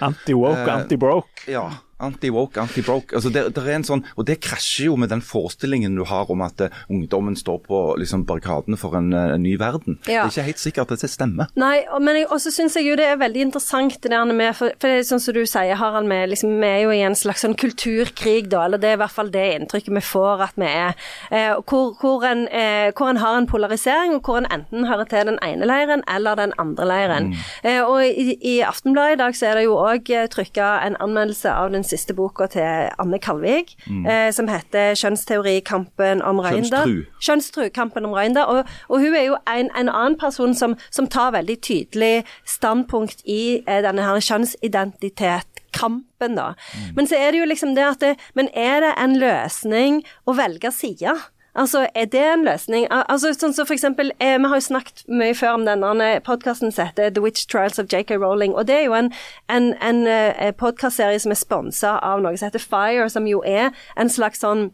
Anti-woke, 0.00 0.64
Eh, 0.64 0.72
anti-broke. 0.74 1.46
Ja, 1.52 1.66
anti-woke, 2.00 2.60
anti-broke. 2.60 3.14
Altså 3.16 3.30
det, 3.34 3.44
det 3.56 3.64
er 3.66 3.76
en 3.78 3.84
sånn, 3.86 4.04
og 4.16 4.26
det 4.28 4.38
krasjer 4.44 4.86
jo 4.90 4.96
med 5.00 5.10
den 5.12 5.22
forestillingen 5.24 5.94
du 5.98 6.04
har 6.08 6.30
om 6.30 6.42
at 6.46 6.60
eh, 6.66 6.68
ungdommen 6.90 7.36
står 7.38 7.58
på 7.66 7.80
liksom, 8.00 8.24
barrikadene 8.28 8.78
for 8.80 8.96
en, 8.98 9.12
en 9.14 9.42
ny 9.42 9.56
verden. 9.60 9.98
Det 10.06 10.16
er 10.16 10.28
ikke 10.30 10.46
helt 10.50 10.62
sikkert 10.62 10.92
at 10.96 11.04
det 11.04 11.10
stemmer. 11.12 11.50
Nei, 11.60 11.84
men 12.00 12.16
jeg- 12.22 12.28
også 12.30 12.50
syns 12.54 12.76
jeg 12.78 12.86
jo 12.86 12.96
det 12.96 13.06
er 13.10 13.16
veldig 13.20 13.40
interessant 13.48 13.96
det 14.02 14.10
der 14.12 14.24
med 14.30 14.54
For, 14.56 14.70
for 14.80 14.88
det 14.88 14.98
er 15.00 15.06
sånn 15.08 15.20
som 15.22 15.34
du 15.34 15.42
sier, 15.46 15.74
Harald, 15.78 16.08
vi, 16.10 16.18
liksom, 16.32 16.52
vi 16.60 16.66
er 16.68 16.82
jo 16.84 16.90
i 16.94 17.00
en 17.06 17.14
slags 17.18 17.42
sånn 17.44 17.54
kulturkrig, 17.58 18.48
da. 18.52 18.64
Eller 18.66 18.78
det 18.82 18.90
er 18.90 18.98
i 18.98 19.00
hvert 19.02 19.14
fall 19.14 19.30
det 19.32 19.44
inntrykket 19.56 19.94
vi 19.96 20.02
får 20.04 20.42
at 20.46 20.56
vi 20.60 20.68
er. 20.68 20.94
Eh, 21.30 21.54
hvor, 21.70 21.94
hvor, 22.00 22.24
en, 22.28 22.46
eh, 22.48 22.90
hvor 22.96 23.10
en 23.10 23.20
har 23.22 23.38
en 23.38 23.46
polarisering, 23.50 24.14
og 24.18 24.22
hvor 24.26 24.38
en 24.40 24.48
enten 24.50 24.86
hører 24.88 25.08
til 25.10 25.26
den 25.30 25.38
ene 25.46 25.66
leiren 25.68 26.02
eller 26.10 26.38
den 26.38 26.52
andre 26.60 26.86
leiren. 26.90 27.30
Eh, 27.64 27.80
og 27.82 28.04
i, 28.06 28.36
i 28.40 28.54
Aftenbladet 28.66 29.18
i 29.18 29.20
dag 29.22 29.36
så 29.38 29.50
er 29.50 29.60
det 29.60 29.64
jo 29.68 29.76
òg 29.80 30.10
trykka 30.34 30.70
en 30.86 30.96
anmeldelse 31.02 31.50
av 31.52 31.70
den 31.74 31.84
siste 31.90 32.14
boka 32.16 32.46
til 32.50 32.62
Anne 33.00 33.18
Kalvik, 33.22 33.74
eh, 34.06 34.32
som 34.32 34.48
heter 34.48 34.94
'Kjønnsteori 34.94 35.60
kampen 35.66 36.22
om 36.22 36.38
Røynda'. 36.38 36.84
Kjønnstru. 36.84 37.04
Kjønnstru, 37.20 37.68
kampen 37.74 38.04
om 38.04 38.12
Røynda. 38.12 38.44
Og, 38.44 38.64
og 38.88 39.00
hun 39.00 39.14
er 39.14 39.24
jo 39.24 39.36
en, 39.46 39.70
en 39.76 39.88
annen 39.88 40.18
person 40.18 40.54
som, 40.54 40.76
som 40.90 41.06
tar 41.06 41.30
veldig 41.32 41.60
tydelig 41.60 42.24
standpunkt 42.46 43.22
i 43.26 43.62
eh, 43.66 43.82
denne 43.82 44.02
her 44.02 44.20
kjønnsidentitetkampen, 44.20 46.36
da. 46.36 46.52
Men 46.96 47.06
så 47.06 47.16
er 47.16 47.30
det 47.30 47.38
jo 47.40 47.44
liksom 47.50 47.74
det 47.74 47.84
at 47.84 48.00
det, 48.00 48.16
Men 48.34 48.48
er 48.54 48.80
det 48.80 48.94
en 48.98 49.18
løsning 49.18 50.04
å 50.26 50.32
velge 50.38 50.70
side? 50.72 51.14
Altså, 51.54 51.88
er 51.94 52.04
det 52.04 52.20
en 52.32 52.44
løsning? 52.44 52.86
Altså, 52.90 53.32
sånn 53.34 53.54
som 53.54 53.66
for 53.66 53.74
eksempel, 53.74 54.12
eh, 54.20 54.38
Vi 54.38 54.48
har 54.48 54.56
jo 54.56 54.60
snakket 54.60 55.04
mye 55.08 55.34
før 55.34 55.56
om 55.58 55.64
denne 55.66 56.20
podkasten 56.22 56.72
som 56.72 56.86
heter 56.86 57.10
The 57.10 57.22
Witch 57.22 57.46
Trials 57.46 57.78
of 57.78 57.86
JK 57.86 58.10
Rowling. 58.10 58.54
og 58.54 58.66
Det 58.66 58.76
er 58.76 58.84
jo 58.84 58.94
en, 58.94 59.12
en, 59.48 59.74
en 59.82 60.06
eh, 60.06 60.52
podkastserie 60.52 61.18
som 61.18 61.30
er 61.30 61.40
sponsa 61.40 61.98
av 62.02 62.22
noe 62.22 62.36
som 62.36 62.46
heter 62.46 62.62
Fire, 62.62 63.08
som 63.10 63.26
jo 63.26 63.42
er 63.46 63.70
en 63.96 64.08
slags 64.08 64.40
sånn 64.40 64.70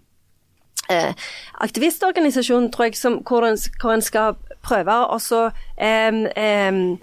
eh, 0.91 1.15
aktivistorganisasjon, 1.65 2.71
tror 2.71 2.91
jeg, 2.91 2.97
som, 2.97 3.23
hvor, 3.25 3.47
en, 3.47 3.59
hvor 3.81 3.93
en 3.97 4.03
skal 4.05 4.37
prøve 4.63 4.93
å 4.93 5.19
em, 5.77 6.99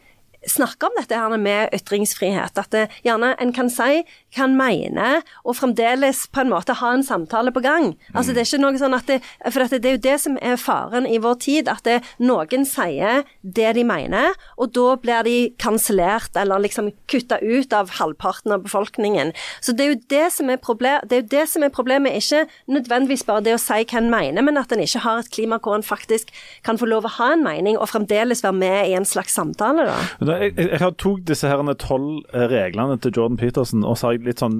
snakke 0.48 0.88
om 0.88 0.98
dette 1.00 1.18
her 1.18 1.38
med 1.38 1.74
ytringsfrihet. 1.74 2.58
At 2.58 2.72
det, 2.72 2.88
gjerne 3.04 3.34
en 3.40 3.54
kan 3.56 3.70
si, 3.72 4.04
kan 4.36 4.56
mener, 4.58 5.22
og 5.44 5.58
fremdeles 5.58 6.26
på 6.34 6.44
en 6.44 6.52
måte 6.54 6.76
ha 6.80 6.92
en 6.94 7.06
samtale 7.06 7.54
på 7.54 7.64
gang. 7.64 7.94
Altså 8.14 8.34
det 8.34 8.44
er 8.44 8.50
ikke 8.50 8.62
noe 8.64 8.82
sånn 8.82 8.98
at 8.98 9.10
det, 9.10 9.20
For 9.52 9.66
at 9.66 9.74
det 9.74 9.90
er 9.90 9.98
jo 9.98 10.04
det 10.04 10.16
som 10.22 10.38
er 10.42 10.60
faren 10.62 11.08
i 11.10 11.20
vår 11.22 11.38
tid, 11.44 11.70
at 11.72 11.84
det, 11.86 12.00
noen 12.24 12.66
sier 12.68 13.24
det 13.42 13.74
de 13.78 13.84
mener, 13.88 14.34
og 14.58 14.74
da 14.76 14.96
blir 15.02 15.26
de 15.28 15.38
kansellert 15.62 16.36
eller 16.40 16.64
liksom 16.64 16.92
kutta 17.12 17.40
ut 17.42 17.74
av 17.76 17.94
halvparten 18.00 18.56
av 18.56 18.64
befolkningen. 18.66 19.34
Så 19.62 19.76
det 19.76 19.86
er 19.86 19.94
jo 19.94 20.02
det 20.14 20.26
som 20.38 20.50
er, 20.50 20.62
problem, 20.62 21.04
det 21.10 21.18
er, 21.18 21.24
jo 21.24 21.32
det 21.36 21.46
som 21.52 21.66
er 21.66 21.74
problemet, 21.74 22.18
ikke 22.18 22.46
nødvendigvis 22.72 23.26
bare 23.28 23.46
det 23.46 23.56
å 23.58 23.62
si 23.62 23.82
hva 23.84 24.00
en 24.00 24.12
mener, 24.12 24.46
men 24.46 24.60
at 24.60 24.74
en 24.74 24.84
ikke 24.84 25.04
har 25.06 25.22
et 25.22 25.32
klima 25.34 25.60
hvor 25.64 25.78
en 25.78 25.86
faktisk 25.86 26.32
kan 26.66 26.80
få 26.80 26.90
lov 26.90 27.08
å 27.08 27.14
ha 27.20 27.34
en 27.36 27.46
mening, 27.46 27.78
og 27.78 27.92
fremdeles 27.92 28.44
være 28.44 28.58
med 28.58 28.92
i 28.92 28.98
en 28.98 29.08
slags 29.08 29.36
samtale, 29.38 29.88
da. 29.90 29.98
Jeg, 30.24 30.54
jeg, 30.58 30.70
jeg 30.80 30.96
tok 31.02 31.24
disse 31.28 31.54
tolv 31.84 32.24
eh, 32.34 32.48
reglene 32.52 32.98
til 33.02 33.14
Jordan 33.16 33.38
Peterson 33.40 33.84
og 33.88 33.98
så 33.98 34.10
har 34.10 34.18
jeg 34.18 34.23
litt 34.26 34.42
sånn 34.42 34.58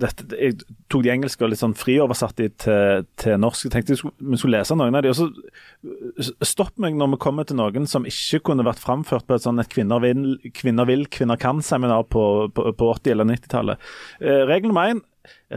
dette, 0.00 0.26
Jeg 0.36 0.58
tok 0.92 1.04
de 1.04 1.12
engelske 1.12 1.44
og 1.44 1.52
litt 1.52 1.60
sånn 1.60 1.76
frioversatte 1.78 2.44
de 2.44 2.52
til, 2.64 3.06
til 3.20 3.38
norsk. 3.40 3.66
Jeg 3.66 3.74
tenkte 3.74 3.94
jeg 3.94 4.00
skulle, 4.00 4.30
vi 4.32 4.40
skulle 4.40 4.60
lese 4.60 4.76
noen 4.78 4.98
av 4.98 5.04
de, 5.04 5.12
og 5.12 5.18
så 5.18 6.32
Stopp 6.46 6.80
meg 6.82 6.96
når 6.98 7.14
vi 7.14 7.20
kommer 7.22 7.46
til 7.48 7.58
noen 7.58 7.88
som 7.90 8.06
ikke 8.08 8.42
kunne 8.50 8.66
vært 8.66 8.82
framført 8.82 9.26
på 9.28 9.36
et 9.36 9.44
sånn 9.44 9.60
et 9.62 9.70
kvinner 9.72 10.02
vil, 10.04 10.36
kvinner, 10.56 10.88
vil, 10.88 11.06
kvinner 11.12 11.40
kan-seminar 11.40 12.06
på, 12.12 12.24
på, 12.54 12.68
på 12.78 12.90
80- 12.96 13.14
eller 13.14 13.30
90-tallet. 13.32 13.88
Eh, 14.22 14.42
regel 14.48 14.72
nummer 14.72 14.92
én 14.92 15.02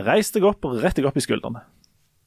reis 0.06 0.32
deg 0.36 0.46
opp 0.48 0.66
og 0.68 0.80
rett 0.84 0.98
deg 0.98 1.08
opp 1.10 1.18
i 1.18 1.24
skuldrene. 1.24 1.64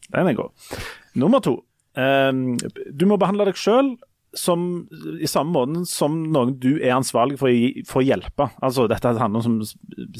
Den 0.08 0.30
er 0.30 0.38
god. 0.38 0.78
Nummer 1.18 1.42
to 1.44 1.58
eh, 1.98 2.30
du 2.32 3.08
må 3.10 3.18
behandle 3.20 3.48
deg 3.50 3.58
sjøl 3.58 3.96
som, 4.36 4.86
i 5.20 5.26
samme 5.30 5.52
måten 5.54 5.86
som 5.88 6.18
noen 6.32 6.54
du 6.60 6.74
er 6.82 6.92
ansvarlig 6.96 7.38
for, 7.40 7.48
å 7.48 7.84
for 7.88 8.02
å 8.02 8.06
hjelpe. 8.06 8.50
Altså, 8.62 8.84
dette 8.90 9.14
handler 9.16 9.46
om 9.48 9.60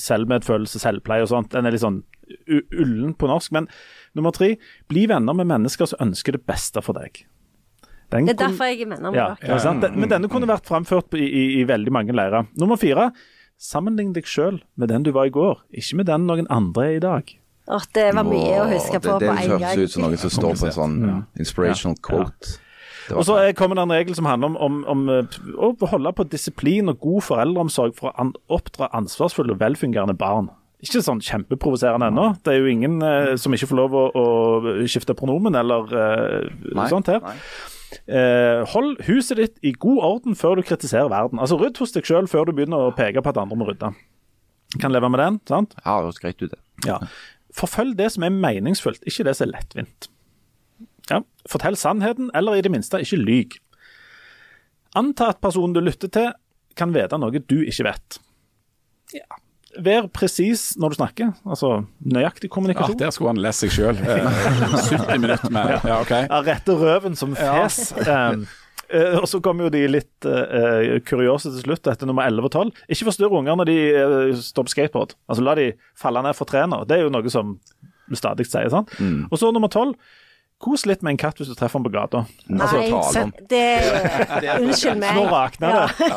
selvmedfølelse, 0.00 0.80
selvpleie 0.82 1.26
og 1.26 1.30
sånt. 1.32 1.50
Den 1.52 1.68
er 1.68 1.74
litt 1.74 1.84
sånn 1.84 2.02
ullen 2.48 3.14
på 3.18 3.28
norsk. 3.30 3.52
Men 3.56 3.68
nummer 4.16 4.32
tre, 4.36 4.54
bli 4.90 5.06
venner 5.10 5.36
med 5.36 5.48
mennesker 5.50 5.88
som 5.90 6.00
ønsker 6.08 6.36
det 6.38 6.44
beste 6.48 6.82
for 6.84 6.96
deg. 6.98 7.24
Den 8.08 8.24
Det 8.24 8.38
er 8.38 8.46
derfor 8.46 8.70
jeg 8.70 8.80
er 8.86 8.92
venner 8.94 9.10
med 9.12 9.18
ja, 9.20 9.26
dere. 9.36 9.58
ja? 9.60 9.72
Den- 9.82 9.98
Men 10.00 10.08
denne 10.08 10.28
kunne 10.32 10.48
vært 10.48 10.64
framført 10.64 11.12
i, 11.14 11.24
i, 11.28 11.42
i 11.60 11.64
veldig 11.68 11.92
mange 11.92 12.12
leirer. 12.16 12.46
Nummer 12.56 12.76
fire. 12.80 13.10
Sammenlign 13.58 14.12
deg 14.14 14.24
sjøl 14.24 14.60
med 14.78 14.88
den 14.88 15.02
du 15.02 15.10
var 15.12 15.26
i 15.26 15.30
går, 15.34 15.58
ikke 15.74 15.96
med 15.98 16.06
den 16.06 16.26
noen 16.28 16.46
andre 16.48 16.84
er 16.92 16.96
i 16.96 17.00
dag. 17.02 17.32
Åh, 17.68 17.82
det 17.92 18.14
var 18.14 18.24
mye 18.24 18.60
å 18.62 18.68
huske 18.70 18.96
Åh, 18.96 19.02
på 19.02 19.18
det, 19.18 19.28
på 19.28 19.34
det 19.34 19.48
høres 19.50 19.76
ut 19.82 19.90
som 19.92 20.02
noe 20.06 20.16
som 20.16 20.30
står 20.30 20.54
på 20.56 20.66
en 20.70 20.76
sånn 20.76 21.26
inspirational 21.36 21.98
quote. 22.00 22.54
Og 23.16 23.24
så 23.24 23.36
er- 23.40 23.52
kommer 23.56 23.76
det 23.78 23.82
en 23.86 23.94
regel 23.96 24.14
som 24.18 24.24
handler 24.28 24.50
om, 24.52 24.56
om, 24.56 24.84
om 24.86 25.08
eh, 25.08 25.38
å 25.56 25.72
holde 25.88 26.12
på 26.12 26.26
disiplin 26.28 26.88
og 26.92 26.98
god 27.00 27.22
foreldreomsorg 27.28 27.94
for 27.96 28.12
å 28.12 28.26
oppdra 28.58 28.90
ansvarsfulle 28.92 29.54
og 29.56 29.60
velfungerende 29.62 30.16
barn. 30.18 30.50
Ikke 30.84 31.00
sånn 31.02 31.18
kjempeprovoserende 31.24 32.06
ennå. 32.12 32.26
Det 32.44 32.52
er 32.54 32.60
jo 32.60 32.68
ingen 32.70 33.00
eh, 33.02 33.32
som 33.40 33.54
ikke 33.56 33.66
får 33.70 33.76
lov 33.80 33.96
å, 33.98 34.04
å 34.14 34.26
skifte 34.86 35.16
pronomen 35.18 35.56
eller 35.58 35.88
eh, 35.90 36.50
Nei, 36.76 36.88
sånt 36.92 37.08
her. 37.10 37.24
Eh, 38.06 38.62
hold 38.74 39.00
huset 39.08 39.40
ditt 39.40 39.56
i 39.64 39.72
god 39.72 39.98
orden 40.04 40.36
før 40.38 40.60
du 40.60 40.62
kritiserer 40.68 41.08
verden. 41.10 41.40
Altså 41.40 41.56
Rydd 41.58 41.80
hos 41.82 41.94
deg 41.96 42.04
sjøl 42.06 42.28
før 42.30 42.46
du 42.46 42.52
begynner 42.58 42.90
å 42.90 42.94
peke 42.94 43.22
på 43.24 43.32
at 43.32 43.40
andre 43.40 43.56
må 43.58 43.66
rydde. 43.70 43.90
Kan 44.78 44.92
leve 44.92 45.08
med 45.10 45.18
den, 45.22 45.40
sant? 45.48 45.74
Ja, 45.80 45.96
det 45.98 46.10
høres 46.10 46.20
greit 46.22 46.42
ut, 46.44 46.52
det. 46.52 46.60
Ja. 46.86 46.98
Forfølg 47.56 47.96
det 47.96 48.10
som 48.12 48.26
er 48.28 48.34
meningsfullt, 48.36 49.00
ikke 49.08 49.24
det 49.24 49.34
som 49.38 49.48
er 49.48 49.54
lettvint. 49.56 50.10
Fortell 51.48 51.78
sannheten, 51.80 52.30
eller 52.36 52.58
i 52.58 52.64
det 52.64 52.72
minste 52.72 53.00
ikke 53.02 53.20
lyg. 53.20 53.58
Anta 54.98 55.32
at 55.32 55.42
personen 55.44 55.76
du 55.76 55.82
lytter 55.84 56.10
til, 56.12 56.32
kan 56.78 56.94
vite 56.94 57.18
noe 57.18 57.42
du 57.42 57.60
ikke 57.64 57.86
vet. 57.88 58.18
Ja. 59.16 59.40
Vær 59.84 60.06
presis 60.10 60.72
når 60.80 60.94
du 60.94 60.96
snakker, 60.96 61.32
altså 61.46 61.82
nøyaktig 62.00 62.48
kommunikasjon. 62.50 62.96
Ja, 62.96 63.06
der 63.06 63.14
skulle 63.14 63.34
han 63.34 63.42
lest 63.44 63.62
seg 63.62 63.74
sjøl. 63.74 63.98
70 64.00 65.20
minutter 65.20 65.52
med 65.54 65.74
Ja, 65.76 65.98
OK. 66.00 66.14
Ja, 66.24 66.40
rette 66.46 66.76
røven 66.78 67.18
som 67.18 67.36
fes. 67.36 67.92
Ja. 68.06 68.32
Uh, 68.88 69.18
og 69.20 69.26
så 69.28 69.42
kommer 69.44 69.66
jo 69.66 69.72
de 69.74 69.82
litt 69.90 70.24
uh, 70.24 70.96
kuriøse 71.04 71.52
til 71.52 71.66
slutt, 71.66 71.90
etter 71.92 72.08
nummer 72.08 72.24
11 72.24 72.48
og 72.48 72.54
12. 72.72 72.86
Ikke 72.96 73.10
forstyrr 73.10 73.34
unger 73.36 73.58
når 73.60 73.68
de 73.68 73.76
uh, 73.92 74.38
står 74.40 74.64
på 74.64 74.72
skateboard. 74.72 75.12
Altså 75.28 75.44
La 75.44 75.56
de 75.58 75.66
falle 75.98 76.24
ned 76.24 76.38
for 76.38 76.48
trærne. 76.48 76.80
Det 76.88 76.96
er 76.96 77.04
jo 77.04 77.12
noe 77.12 77.32
som 77.32 77.58
vi 78.08 78.16
stadig 78.16 78.48
sier. 78.48 78.70
sant? 78.72 78.94
Og 79.28 79.36
så 79.36 79.52
nummer 79.52 79.68
12. 79.68 79.92
Kos 80.58 80.82
litt 80.90 81.04
med 81.06 81.14
en 81.14 81.20
katt 81.22 81.38
hvis 81.38 81.52
du 81.52 81.54
treffer 81.54 81.78
den 81.78 81.86
på 81.86 81.92
gata. 81.94 82.24
Altså, 82.50 82.80
Nei, 82.82 83.22
om. 83.22 83.32
det 83.50 83.62
Unnskyld 84.64 84.98
meg. 84.98 85.14
Nå 85.14 85.28
rakner 85.30 85.76
det. 85.76 86.08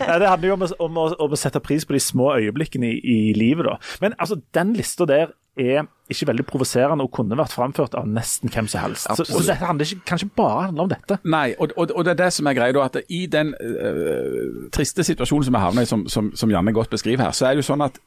Ja, 0.00 0.16
det 0.22 0.30
handler 0.30 0.48
jo 0.48 0.54
om, 0.56 0.64
om, 0.86 1.00
om 1.26 1.36
å 1.36 1.38
sette 1.38 1.60
pris 1.60 1.84
på 1.84 1.92
de 1.92 2.00
små 2.00 2.30
øyeblikkene 2.38 2.88
i, 2.88 3.00
i 3.02 3.18
livet, 3.36 3.68
da. 3.68 3.76
Men 4.00 4.16
altså, 4.16 4.40
den 4.56 4.72
lista 4.78 5.04
der 5.08 5.34
er 5.60 5.84
ikke 6.08 6.26
veldig 6.30 6.44
provoserende 6.48 7.04
og 7.04 7.12
kunne 7.12 7.36
vært 7.36 7.52
framført 7.52 7.92
av 7.98 8.06
nesten 8.08 8.48
hvem 8.52 8.68
som 8.72 8.80
helst. 8.86 9.10
Så, 9.12 9.26
så 9.28 9.42
det 9.44 9.58
handler 9.60 9.84
ikke, 9.84 10.06
kan 10.08 10.22
ikke 10.22 10.38
bare 10.40 10.62
handle 10.70 10.86
om 10.86 10.92
dette. 10.92 11.18
Nei, 11.28 11.50
og, 11.58 11.74
og, 11.76 11.92
og 11.92 12.06
det 12.06 12.14
er 12.14 12.20
det 12.22 12.30
som 12.32 12.48
er 12.48 12.56
greia. 12.56 12.72
da, 12.72 12.86
at 12.88 12.96
I 13.12 13.26
den 13.28 13.52
øh, 13.60 14.70
triste 14.72 15.04
situasjonen 15.04 15.44
som 15.50 15.58
vi 15.58 15.62
havner 15.66 15.84
i, 15.84 15.90
som, 15.90 16.06
som, 16.08 16.32
som 16.36 16.52
Janne 16.52 16.72
godt 16.72 16.92
beskriver 16.92 17.26
her, 17.26 17.36
så 17.36 17.50
er 17.50 17.56
det 17.56 17.66
jo 17.66 17.68
sånn 17.74 17.84
at 17.84 18.00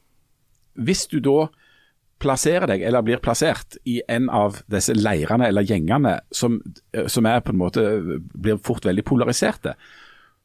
hvis 0.76 1.06
du 1.14 1.20
da 1.22 1.46
plasserer 2.22 2.66
deg, 2.70 2.82
eller 2.86 3.04
blir 3.04 3.20
plassert, 3.22 3.76
i 3.84 4.00
en 4.08 4.30
av 4.32 4.62
disse 4.72 4.94
leirene 4.96 5.50
eller 5.50 5.66
gjengene 5.66 6.18
som, 6.32 6.60
øh, 6.96 7.06
som 7.12 7.28
er 7.28 7.44
på 7.44 7.52
en 7.52 7.60
måte 7.60 7.86
blir 8.34 8.60
fort 8.64 8.88
veldig 8.88 9.04
polariserte, 9.04 9.76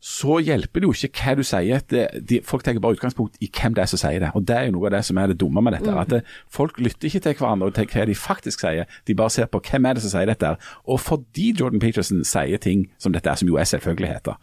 så 0.01 0.39
hjelper 0.41 0.81
det 0.81 0.87
jo 0.87 0.93
ikke 0.97 1.21
hva 1.21 1.33
du 1.37 1.43
sier. 1.45 1.83
Det, 1.85 2.07
de, 2.25 2.39
folk 2.45 2.63
tar 2.65 2.79
bare 2.81 2.97
utgangspunkt 2.97 3.37
i 3.37 3.51
hvem 3.53 3.75
det 3.77 3.83
er 3.83 3.89
som 3.91 4.01
sier 4.01 4.23
det. 4.23 4.31
og 4.33 4.47
Det 4.49 4.55
er 4.57 4.65
jo 4.65 4.73
noe 4.73 4.89
av 4.89 4.95
det 4.95 5.03
som 5.05 5.19
er 5.21 5.29
det 5.29 5.37
dumme 5.43 5.61
med 5.61 5.75
dette. 5.77 5.93
at 5.93 6.09
det, 6.09 6.21
Folk 6.49 6.79
lytter 6.81 7.07
ikke 7.07 7.21
til 7.27 7.35
hverandre 7.37 7.69
og 7.69 7.75
til 7.77 7.85
hva 7.85 8.07
de 8.09 8.15
faktisk 8.17 8.65
sier, 8.65 8.89
de 9.07 9.15
bare 9.15 9.29
ser 9.29 9.45
på 9.45 9.61
hvem 9.61 9.85
er 9.85 9.93
det 9.93 10.01
som 10.01 10.15
sier 10.15 10.31
dette. 10.31 10.55
Og 10.89 10.99
fordi 10.99 11.51
Jordan 11.59 11.83
Peterson 11.83 12.25
sier 12.25 12.57
ting 12.57 12.87
som 12.97 13.13
dette, 13.13 13.35
som 13.37 13.51
jo 13.51 13.61
er 13.61 13.69
selvfølgeligheter, 13.69 14.41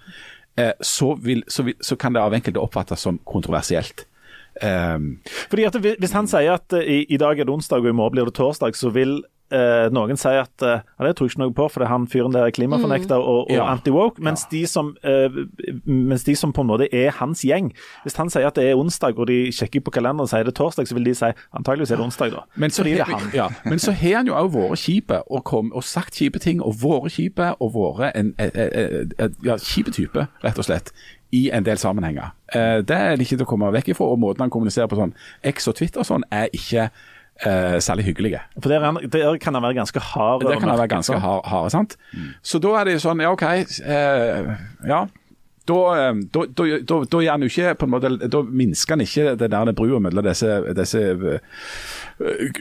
eh, 0.62 0.72
så, 0.78 1.16
vil, 1.18 1.42
så, 1.50 1.66
vil, 1.66 1.74
så 1.82 1.98
kan 1.98 2.14
det 2.14 2.22
av 2.22 2.38
enkelte 2.38 2.62
oppfattes 2.62 3.02
som 3.02 3.18
kontroversielt. 3.26 4.06
Um, 4.62 5.20
Fordi 5.50 5.64
at 5.68 5.76
Hvis 6.02 6.14
han 6.16 6.26
sier 6.26 6.56
at 6.58 6.72
eh, 6.74 6.82
i, 6.82 6.98
i 7.14 7.18
dag 7.20 7.38
er 7.38 7.46
det 7.46 7.54
onsdag 7.54 7.84
og 7.84 7.92
i 7.92 7.96
morgen 7.96 8.16
blir 8.16 8.26
det 8.26 8.34
torsdag, 8.34 8.74
så 8.74 8.90
vil 8.90 9.20
eh, 9.54 9.88
noen 9.94 10.16
sier 10.20 10.42
at 10.42 10.62
eh, 10.66 10.80
ja, 10.84 11.04
det 11.06 11.16
tror 11.16 11.26
jeg 11.28 11.34
ikke 11.36 11.42
noe 11.44 11.54
på, 11.56 11.66
for 11.72 11.80
det 11.82 11.86
er 11.88 11.92
han 11.92 12.06
fyren 12.10 12.32
der 12.34 12.46
er 12.48 12.54
klimafornekter 12.54 13.16
og, 13.16 13.46
og 13.50 13.54
Ja. 13.54 13.66
anti-woke. 13.74 14.20
Mens, 14.24 14.44
de 14.50 14.62
som, 14.66 14.94
eh, 15.02 15.28
mens 15.84 16.24
de 16.24 16.34
som 16.36 16.52
på 16.52 16.60
en 16.64 16.70
måte 16.70 16.88
er 16.94 17.10
hans 17.18 17.42
gjeng 17.44 17.70
Hvis 18.04 18.16
han 18.16 18.30
sier 18.30 18.46
at 18.48 18.54
det 18.56 18.66
er 18.70 18.76
onsdag, 18.80 19.18
og 19.18 19.26
de 19.30 19.50
sjekker 19.52 19.80
på 19.84 19.90
kalenderen 19.94 20.26
og 20.26 20.30
sier 20.32 20.44
det 20.44 20.52
er 20.54 20.58
torsdag, 20.62 20.88
så 20.88 20.94
vil 20.98 21.04
de 21.10 21.14
si 21.14 21.30
antageligvis 21.56 21.90
er 21.92 21.96
det 22.00 22.04
onsdag, 22.04 22.30
da. 22.36 22.42
Men 22.56 22.70
så, 22.70 22.82
Fordi 22.82 22.94
det 22.94 23.00
er 23.06 23.12
han. 23.14 23.30
ja, 23.34 23.48
men 23.64 23.78
så 23.78 23.92
har 23.92 24.16
han 24.20 24.26
jo 24.26 24.34
òg 24.38 24.50
vært 24.54 24.78
kjipe 24.84 25.22
og, 25.30 25.44
kom, 25.44 25.72
og 25.74 25.84
sagt 25.84 26.14
kjipe 26.18 26.38
ting, 26.38 26.62
og 26.62 26.74
vært 26.82 27.12
kjipe 27.16 27.52
og 27.60 27.72
vært 27.74 28.16
en, 28.16 28.34
en, 28.38 28.50
en, 28.54 29.12
en 29.18 29.36
ja, 29.44 29.56
kjipe 29.56 29.90
type, 29.94 30.26
rett 30.44 30.58
og 30.58 30.64
slett, 30.68 30.92
i 31.32 31.50
en 31.52 31.64
del 31.66 31.76
sammenhenger. 31.76 32.30
Eh, 32.56 32.78
det 32.88 32.96
er 32.96 33.16
det 33.16 33.26
ikke 33.26 33.36
til 33.36 33.44
å 33.44 33.48
komme 33.50 33.68
vekk 33.74 33.90
ifra. 33.92 34.06
Og 34.14 34.18
måten 34.22 34.40
han 34.46 34.50
kommuniserer 34.50 34.88
på 34.88 34.96
sånn 34.96 35.12
X 35.44 35.68
og 35.68 35.74
Twitter 35.76 36.00
og 36.00 36.06
sånn, 36.08 36.24
er 36.32 36.48
ikke 36.56 36.86
eh, 37.46 37.78
særlig 37.80 38.04
hyggelige. 38.04 38.40
For 38.62 38.68
der, 38.68 38.80
er 38.80 39.08
der 39.12 39.36
kan 39.36 39.54
han 39.54 39.62
være 39.62 39.74
ganske 39.74 40.00
hard. 40.00 40.40
Det 40.40 40.58
kan 40.58 40.68
kan 40.68 40.78
være 40.78 40.88
ganske 40.88 41.18
hard, 41.18 41.46
hard 41.46 41.70
sant. 41.70 41.96
Så 42.42 42.58
da 42.58 42.74
er 42.80 42.84
det 42.88 42.98
jo 42.98 43.04
sånn, 43.06 43.20
ja 43.20 43.32
OK, 43.32 43.42
eh, 43.42 44.52
ja. 44.88 45.06
Da, 45.68 45.78
eh, 45.98 46.20
da, 46.34 46.44
da, 46.48 46.66
da, 46.80 47.00
da, 47.04 47.22
gjør 47.24 47.34
han 47.34 47.44
jo 47.44 47.50
ikke 47.52 47.74
på 47.80 47.88
en 47.88 47.92
måte, 47.92 48.12
da 48.32 48.42
minsker 48.42 48.96
han 48.96 49.04
ikke 49.04 49.34
det 49.40 49.50
der 49.52 49.72
brua 49.76 50.00
mellom 50.02 50.24
disse, 50.24 50.54
disse 50.78 51.02
eh, 51.04 51.40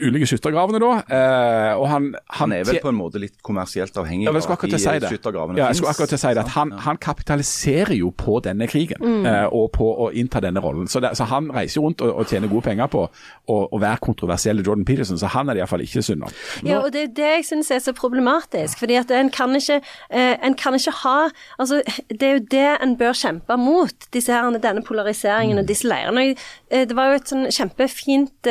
ulike 0.04 0.28
skyttergravene, 0.28 0.80
da. 0.82 0.90
Eh, 1.08 1.72
og 1.78 1.86
han, 1.90 2.10
Han 2.38 2.52
er 2.52 2.66
vel 2.68 2.80
på 2.82 2.92
en 2.92 2.98
måte 2.98 3.20
litt 3.22 3.38
kommersielt 3.44 3.96
avhengig 3.98 4.28
ja, 4.28 4.34
akkurat 4.36 4.68
til 4.68 4.78
å 4.78 4.82
si 4.82 5.12
skyttergravene 5.14 5.60
Ja, 5.60 5.70
jeg 5.70 5.80
skulle 5.80 5.94
akkurat 5.94 6.12
til 6.12 6.20
å 6.20 6.22
si 6.22 6.34
det 6.36 6.44
at 6.44 6.52
han, 6.54 6.74
han 6.84 7.00
kapitaliserer 7.00 7.94
jo 7.98 8.12
på 8.12 8.38
denne 8.44 8.68
krigen 8.70 9.26
eh, 9.26 9.46
og 9.48 9.70
på 9.76 9.88
å 10.06 10.10
innta 10.12 10.42
denne 10.44 10.62
rollen. 10.62 10.90
Så, 10.90 11.02
det, 11.04 11.14
så 11.18 11.26
han 11.30 11.50
reiser 11.54 11.84
rundt 11.84 12.04
og, 12.04 12.12
og 12.12 12.30
tjener 12.30 12.50
gode 12.50 12.68
penger 12.68 12.92
på 12.92 13.06
å 13.48 13.80
være 13.80 14.02
kontroversiell 14.04 14.60
Jordan 14.60 14.84
Peterson, 14.84 15.18
så 15.18 15.30
han 15.32 15.48
er 15.48 15.56
det 15.56 15.62
iallfall 15.62 15.82
ikke 15.84 16.02
synd 16.04 16.26
om. 16.26 16.34
Ja, 16.66 16.82
og 16.82 16.92
det 16.92 17.06
er 17.06 17.12
det 17.16 17.30
jeg 17.38 17.46
syns 17.48 17.70
er 17.72 17.80
så 17.82 17.94
problematisk. 17.96 18.78
fordi 18.82 18.98
at 19.00 19.10
en 19.14 19.30
kan 19.32 19.54
ikke, 19.56 19.80
eh, 20.10 20.36
en 20.44 20.54
kan 20.54 20.76
ikke 20.76 20.92
ha 21.02 21.30
altså, 21.58 21.82
Det 22.08 22.22
er 22.22 22.32
jo 22.32 22.44
det 22.50 22.68
en 22.82 22.97
bør 22.98 23.14
kjempe 23.16 23.56
mot, 23.60 24.08
disse 24.14 24.32
her, 24.32 24.50
denne 24.58 24.82
polariseringen 24.86 25.58
og 25.62 25.68
disse 25.68 25.88
leirene. 25.88 26.34
Eh, 26.70 26.84
Det 26.88 26.96
var 26.96 27.10
jo 27.12 27.20
et 27.20 27.30
sånn 27.32 27.46
kjempefint 27.54 28.50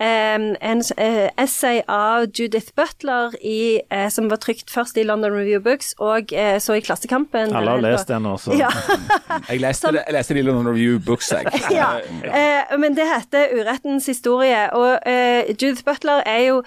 eh, 0.00 0.34
en, 0.70 0.82
eh, 0.96 1.30
essay 1.38 1.82
av 1.88 2.26
Judith 2.38 2.72
Butler 2.76 3.34
i, 3.42 3.80
eh, 3.90 4.08
som 4.08 4.30
var 4.30 4.36
trykt 4.42 4.70
først 4.70 4.96
i 4.96 5.04
London 5.04 5.32
Review 5.32 5.60
Books 5.60 5.94
og 5.98 6.32
eh, 6.32 6.58
så 6.58 6.78
i 6.78 6.80
Klassekampen. 6.80 7.54
Alle 7.54 7.70
har 7.70 7.82
lest 7.84 8.08
den 8.08 8.26
også. 8.26 8.56
Ja. 8.58 8.70
Jeg 9.48 9.60
leste, 9.60 9.92
det, 9.92 10.02
jeg 10.06 10.14
leste 10.14 10.34
det 10.34 10.40
i 10.40 10.46
London 10.46 10.68
Review 10.68 10.98
Books, 10.98 11.30
jeg. 11.32 11.46
ja. 11.70 11.88
Eh, 12.24 12.78
men 12.78 12.96
det 12.96 13.04
heter 13.06 13.52
'Urettens 13.52 14.08
historie'. 14.08 14.68
Og 14.74 14.98
eh, 15.06 15.54
Judith 15.62 15.84
Butler 15.84 16.22
er 16.26 16.42
jo 16.48 16.62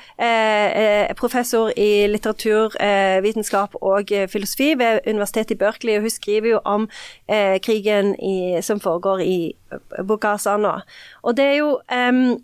professor 1.18 1.72
i 1.78 2.08
litteraturvitenskap 2.08 3.76
og 3.82 4.12
eh, 4.12 4.28
filosofi 4.30 4.74
ved 4.78 5.00
Universitetet 5.08 5.52
i 5.52 5.56
Berkeley, 5.56 5.96
og 5.96 6.02
hun 6.02 6.10
skriver 6.10 6.50
jo 6.50 6.60
om 6.66 6.90
eh, 7.30 7.60
krigen 7.64 8.16
i, 8.16 8.62
som 8.62 8.80
foregår 8.80 9.20
i 9.20 9.56
nå. 9.72 10.74
Og 11.22 11.38
det 11.38 11.46
er 11.46 11.56
jo 11.56 11.80
em, 11.92 12.38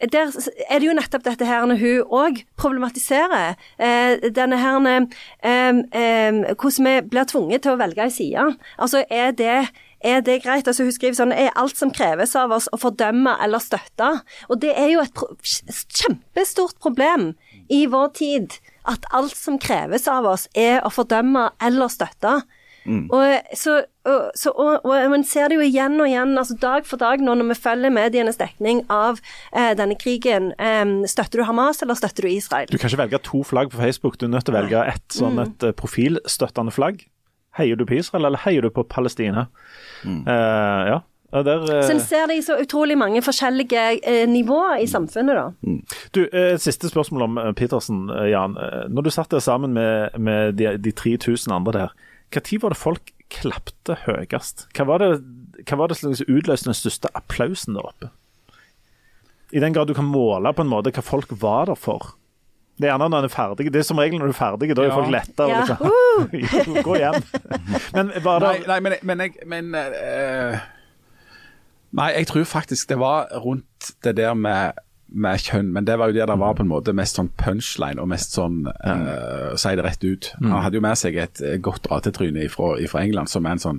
der 0.00 0.28
er 0.68 0.78
det 0.78 0.86
jo 0.86 0.94
nettopp 0.96 1.24
dette 1.24 1.46
her 1.48 1.64
når 1.66 1.80
hun 1.80 2.14
òg 2.20 2.42
problematiserer 2.60 3.56
eh, 3.80 4.28
denne 4.36 4.58
her 4.60 4.76
eh, 4.84 6.42
Hvordan 6.52 6.88
vi 6.88 6.94
blir 7.08 7.28
tvunget 7.28 7.64
til 7.64 7.72
å 7.72 7.80
velge 7.80 8.04
en 8.04 8.12
side. 8.12 8.46
Altså, 8.78 9.04
er 9.10 9.32
det 9.32 9.68
er 10.04 10.20
det 10.20 10.42
greit? 10.44 10.68
Altså 10.68 10.84
Hun 10.84 10.92
skriver 10.92 11.16
sånn 11.16 11.32
Er 11.32 11.54
alt 11.56 11.78
som 11.78 11.90
kreves 11.90 12.36
av 12.36 12.52
oss 12.54 12.68
å 12.72 12.78
fordømme 12.80 13.32
eller 13.42 13.62
støtte? 13.62 14.10
Og 14.52 14.60
det 14.62 14.74
er 14.76 14.92
jo 14.92 15.02
et 15.02 15.14
pro 15.16 15.32
kjempestort 15.40 16.76
problem 16.82 17.32
i 17.72 17.86
vår 17.90 18.12
tid. 18.18 18.58
At 18.86 19.08
alt 19.16 19.34
som 19.36 19.58
kreves 19.58 20.06
av 20.10 20.28
oss 20.28 20.46
er 20.54 20.84
å 20.84 20.92
fordømme 20.92 21.48
eller 21.64 21.90
støtte. 21.90 22.38
Og, 22.86 23.56
så, 23.58 23.76
og, 24.06 24.30
så, 24.38 24.52
og, 24.54 24.84
og 24.86 25.10
man 25.10 25.24
ser 25.26 25.48
det 25.50 25.58
jo 25.58 25.64
igjen 25.66 25.98
og 26.00 26.08
igjen, 26.10 26.36
altså 26.38 26.56
dag 26.62 26.86
for 26.86 27.00
dag 27.02 27.22
nå 27.24 27.34
når 27.40 27.50
vi 27.50 27.58
følger 27.64 27.94
medienes 27.94 28.38
dekning 28.40 28.84
av 28.92 29.18
eh, 29.52 29.72
denne 29.78 29.98
krigen. 29.98 30.52
Eh, 30.58 30.84
støtter 31.10 31.42
du 31.42 31.46
Hamas, 31.48 31.82
eller 31.82 31.98
støtter 31.98 32.28
du 32.28 32.32
Israel? 32.34 32.70
Du 32.70 32.78
kan 32.78 32.90
ikke 32.90 33.02
velge 33.04 33.22
to 33.26 33.42
flagg 33.46 33.74
på 33.74 33.82
Facebook, 33.82 34.18
du 34.20 34.28
er 34.28 34.34
nødt 34.36 34.46
til 34.48 34.54
å 34.54 34.60
velge 34.60 34.86
ett 34.94 35.18
sånn 35.18 35.42
et 35.42 35.66
eh, 35.66 35.74
profilstøttende 35.76 36.74
flagg. 36.74 37.04
Heier 37.56 37.76
du 37.76 37.86
på 37.88 37.96
Israel, 37.96 38.28
eller 38.28 38.42
heier 38.44 38.66
du 38.66 38.70
på 38.70 38.84
Palestina? 38.84 39.46
Eh, 40.04 40.88
ja. 40.92 41.02
Der, 41.32 41.62
eh, 41.78 41.82
Så 41.82 41.92
en 41.92 42.00
ser 42.00 42.26
det 42.30 42.36
i 42.38 42.42
så 42.44 42.54
utrolig 42.62 42.96
mange 42.98 43.20
forskjellige 43.24 43.84
eh, 44.06 44.26
nivåer 44.30 44.78
i 44.84 44.86
samfunnet, 44.86 45.36
da. 45.36 45.76
Du, 46.14 46.20
eh, 46.28 46.56
Siste 46.62 46.88
spørsmål 46.88 47.22
om 47.26 47.38
eh, 47.38 47.52
Petersen, 47.52 48.06
Jan. 48.30 48.56
Når 48.88 49.02
du 49.02 49.10
satt 49.10 49.30
der 49.34 49.42
sammen 49.44 49.74
med, 49.74 50.16
med 50.18 50.54
de, 50.56 50.76
de 50.78 50.92
3000 50.92 51.52
andre 51.52 51.72
der, 51.72 51.96
når 52.34 52.62
var 52.62 52.74
det 52.74 52.80
folk 52.80 53.12
klapte 53.32 53.96
høyest? 54.04 54.66
Hva 54.76 54.86
var 54.88 55.02
det, 55.02 55.10
hva 55.66 55.78
var 55.80 55.90
det 55.90 55.98
som 55.98 56.12
utløste 56.12 56.70
den 56.70 56.78
største 56.78 57.10
applausen 57.14 57.78
der 57.78 57.88
oppe? 57.88 58.10
I 59.54 59.62
den 59.62 59.74
grad 59.74 59.86
du 59.86 59.94
kan 59.94 60.08
måle 60.10 60.50
på 60.54 60.64
en 60.64 60.70
måte 60.70 60.90
hva 60.94 61.04
folk 61.06 61.30
var 61.40 61.70
der 61.70 61.78
for. 61.78 62.14
Det 62.76 62.84
er 62.84 62.92
gjerne 62.92 63.08
når 63.08 63.22
en 63.22 63.28
er 63.28 63.32
ferdig. 63.32 63.68
Det 63.72 63.80
er 63.80 63.86
som 63.88 64.00
regel 64.00 64.20
når 64.20 64.28
du 64.30 64.34
er 64.34 64.40
ferdig, 64.40 64.74
da 64.76 64.82
er 64.82 64.90
Ja. 64.90 64.96
folk 64.98 65.12
lettere. 65.14 65.48
Ja. 65.48 65.60
Liksom. 66.32 66.80
Gå 66.86 66.96
igjen. 66.98 67.22
Men 67.94 68.10
var 68.24 68.42
det 68.42 68.50
Nei, 68.50 68.66
nei 68.68 68.80
men, 68.80 68.96
men, 69.02 69.22
jeg, 69.24 69.46
men 69.46 69.70
uh, 69.74 70.58
Nei, 71.96 72.10
jeg 72.18 72.26
tror 72.28 72.44
faktisk 72.44 72.90
det 72.90 72.98
var 73.00 73.30
rundt 73.40 73.94
det 74.04 74.16
der 74.18 74.34
med, 74.34 74.76
med 75.08 75.38
kjønn, 75.38 75.68
men 75.72 75.84
det 75.86 75.98
var 76.00 76.10
jo 76.10 76.16
der 76.18 76.26
det 76.26 76.38
var 76.40 76.54
på 76.58 76.64
en 76.64 76.68
måte 76.72 76.92
mest 76.96 77.16
sånn 77.20 77.28
punchline 77.38 78.00
og 78.02 78.08
mest 78.10 78.32
sånn 78.34 78.64
uh, 78.66 79.54
Si 79.56 79.74
det 79.78 79.84
rett 79.86 80.02
ut. 80.04 80.32
Han 80.42 80.62
hadde 80.64 80.80
jo 80.80 80.82
med 80.82 80.98
seg 80.98 81.16
et 81.22 81.40
eh, 81.46 81.58
godt 81.62 81.86
ratetryne 81.92 82.48
fra 82.50 83.02
England, 83.04 83.30
som 83.30 83.46
er 83.46 83.54
en 83.54 83.62
sånn 83.62 83.78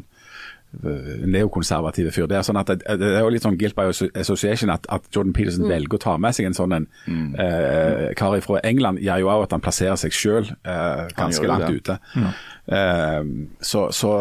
eh, 0.84 1.26
neokonservative 1.28 2.12
fyr. 2.16 2.28
Det 2.32 2.38
er 2.40 2.48
sånn 2.48 2.60
at 2.62 2.72
det, 2.72 2.80
det 3.02 3.10
er 3.18 3.22
jo 3.26 3.30
litt 3.36 3.44
sånn 3.44 3.58
guilt 3.60 3.76
by 3.78 3.90
association 3.92 4.72
at, 4.74 4.88
at 4.90 5.08
Jordan 5.16 5.34
Peterson 5.36 5.68
velger 5.70 6.00
å 6.00 6.02
ta 6.08 6.16
med 6.18 6.36
seg 6.38 6.48
en 6.50 6.56
sånn 6.58 6.76
en 6.80 6.88
eh, 7.36 8.14
kar 8.20 8.40
fra 8.48 8.60
England, 8.64 9.00
gjør 9.04 9.24
jo 9.26 9.32
òg 9.36 9.46
at 9.48 9.56
han 9.58 9.64
plasserer 9.68 10.00
seg 10.00 10.16
sjøl 10.16 10.50
ganske 11.18 11.48
langt 11.50 11.68
det. 11.68 11.78
ute. 11.84 12.00
Eh, 12.72 13.24
så, 13.62 13.88
så 13.92 14.12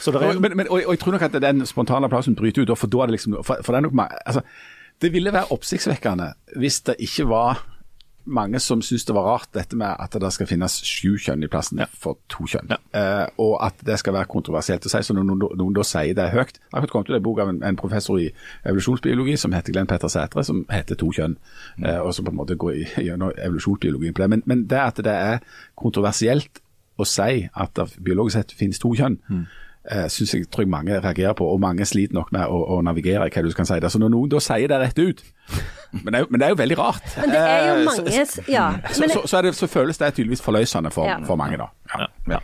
Så 0.00 0.12
det 0.12 0.22
er- 0.22 0.34
og, 0.36 0.40
men, 0.44 0.56
men, 0.56 0.68
og, 0.70 0.80
og 0.84 0.92
jeg 0.96 1.00
tror 1.04 1.16
nok 1.18 1.22
at 1.28 1.40
den 1.42 1.64
spontane 1.66 2.04
applausen 2.08 2.36
bryter 2.36 2.62
ut, 2.68 2.76
for 2.78 2.86
da 2.92 3.02
er 3.04 3.06
det 3.12 3.18
liksom 3.18 3.40
for, 3.42 3.60
for 3.64 3.72
det, 3.72 3.80
er 3.82 3.88
nok, 3.90 4.12
altså, 4.26 4.44
det 5.02 5.12
ville 5.14 5.32
være 5.32 5.52
oppsiktsvekkende 5.54 6.32
hvis 6.58 6.80
det 6.88 6.96
ikke 7.04 7.28
var 7.30 7.64
mange 8.28 8.58
som 8.60 8.82
syns 8.84 9.06
det 9.08 9.14
var 9.16 9.24
rart 9.24 9.48
dette 9.56 9.76
med 9.78 9.88
at 10.04 10.12
det 10.20 10.28
skal 10.34 10.46
finnes 10.50 10.74
sju 10.84 11.14
kjønn 11.16 11.46
i 11.46 11.48
plassen 11.48 11.80
for 11.96 12.18
to 12.28 12.44
kjønn. 12.44 12.74
Eh, 12.92 13.24
og 13.40 13.54
at 13.64 13.80
det 13.88 13.96
skal 14.02 14.12
være 14.18 14.28
kontroversielt 14.28 14.84
å 14.84 14.90
si. 14.92 15.00
Så 15.06 15.14
når 15.16 15.24
noen, 15.30 15.46
noen 15.56 15.72
da 15.78 15.84
sier 15.88 16.12
det 16.18 16.26
høyt 16.34 16.58
akkurat 16.74 16.92
kommet 16.92 17.08
ut 17.08 17.16
en 17.16 17.24
bok 17.24 17.40
av 17.40 17.48
en, 17.54 17.62
en 17.64 17.78
professor 17.80 18.20
i 18.20 18.26
evolusjonsbiologi 18.68 19.38
som 19.40 19.56
heter 19.56 19.72
Glenn 19.72 19.88
Petter 19.88 20.12
Sætre, 20.12 20.44
som 20.44 20.60
heter 20.68 20.98
To 21.00 21.08
kjønn. 21.16 21.38
Eh, 21.80 21.96
og 22.02 22.12
som 22.18 22.26
på 22.28 22.34
en 22.34 22.40
måte 22.42 22.58
går 22.60 22.76
i- 22.82 22.88
gjennom 23.08 23.32
evolusjonsbiologien 23.32 24.12
på 24.18 24.26
det. 24.26 24.30
Men, 24.34 24.42
men 24.44 24.66
det 24.68 24.82
at 24.82 25.00
det 25.08 25.14
er 25.16 25.40
kontroversielt 25.80 26.60
å 27.00 27.06
si 27.08 27.46
at 27.48 27.74
det 27.80 27.88
biologisk 28.04 28.36
sett 28.42 28.52
finnes 28.60 28.80
to 28.82 28.92
kjønn, 28.98 29.20
eh, 29.90 30.08
synes 30.08 30.34
jeg 30.34 30.48
tror 30.50 30.64
jeg 30.64 30.70
mange 30.72 31.00
reagerer 31.00 31.32
på, 31.38 31.46
og 31.46 31.60
mange 31.60 31.84
sliter 31.86 32.14
nok 32.14 32.32
med 32.32 32.46
å, 32.46 32.58
å 32.78 32.80
navigere 32.82 33.26
i 33.28 33.30
hva 33.34 33.42
du 33.46 33.52
kan 33.56 33.66
si. 33.68 33.78
det. 33.80 33.90
Så 33.92 33.98
når 34.02 34.12
noen 34.14 34.28
da 34.32 34.40
sier 34.42 34.68
det 34.68 34.80
rett 34.80 34.98
ut 34.98 35.24
men 35.92 36.12
det, 36.12 36.20
er, 36.20 36.26
men 36.30 36.40
det 36.40 36.46
er 36.46 36.50
jo 36.52 36.58
veldig 36.60 36.76
rart. 36.78 37.04
Men 37.22 37.30
det 37.32 37.38
er 37.40 37.62
jo 37.68 37.74
Eh, 37.78 37.84
mange 37.86 38.24
så, 38.28 38.42
Ja. 38.52 38.66
så, 38.92 39.06
så, 39.08 39.22
så, 39.24 39.38
er 39.38 39.42
det, 39.48 39.54
så 39.56 39.66
føles 39.66 39.96
det 39.98 40.10
tydeligvis 40.14 40.42
forløsende 40.44 40.90
for, 40.92 41.06
Ja. 41.08 41.16
for 41.24 41.36
mange, 41.40 41.56
da. 41.56 41.70
Ja. 41.94 42.06
Ja. 42.34 42.38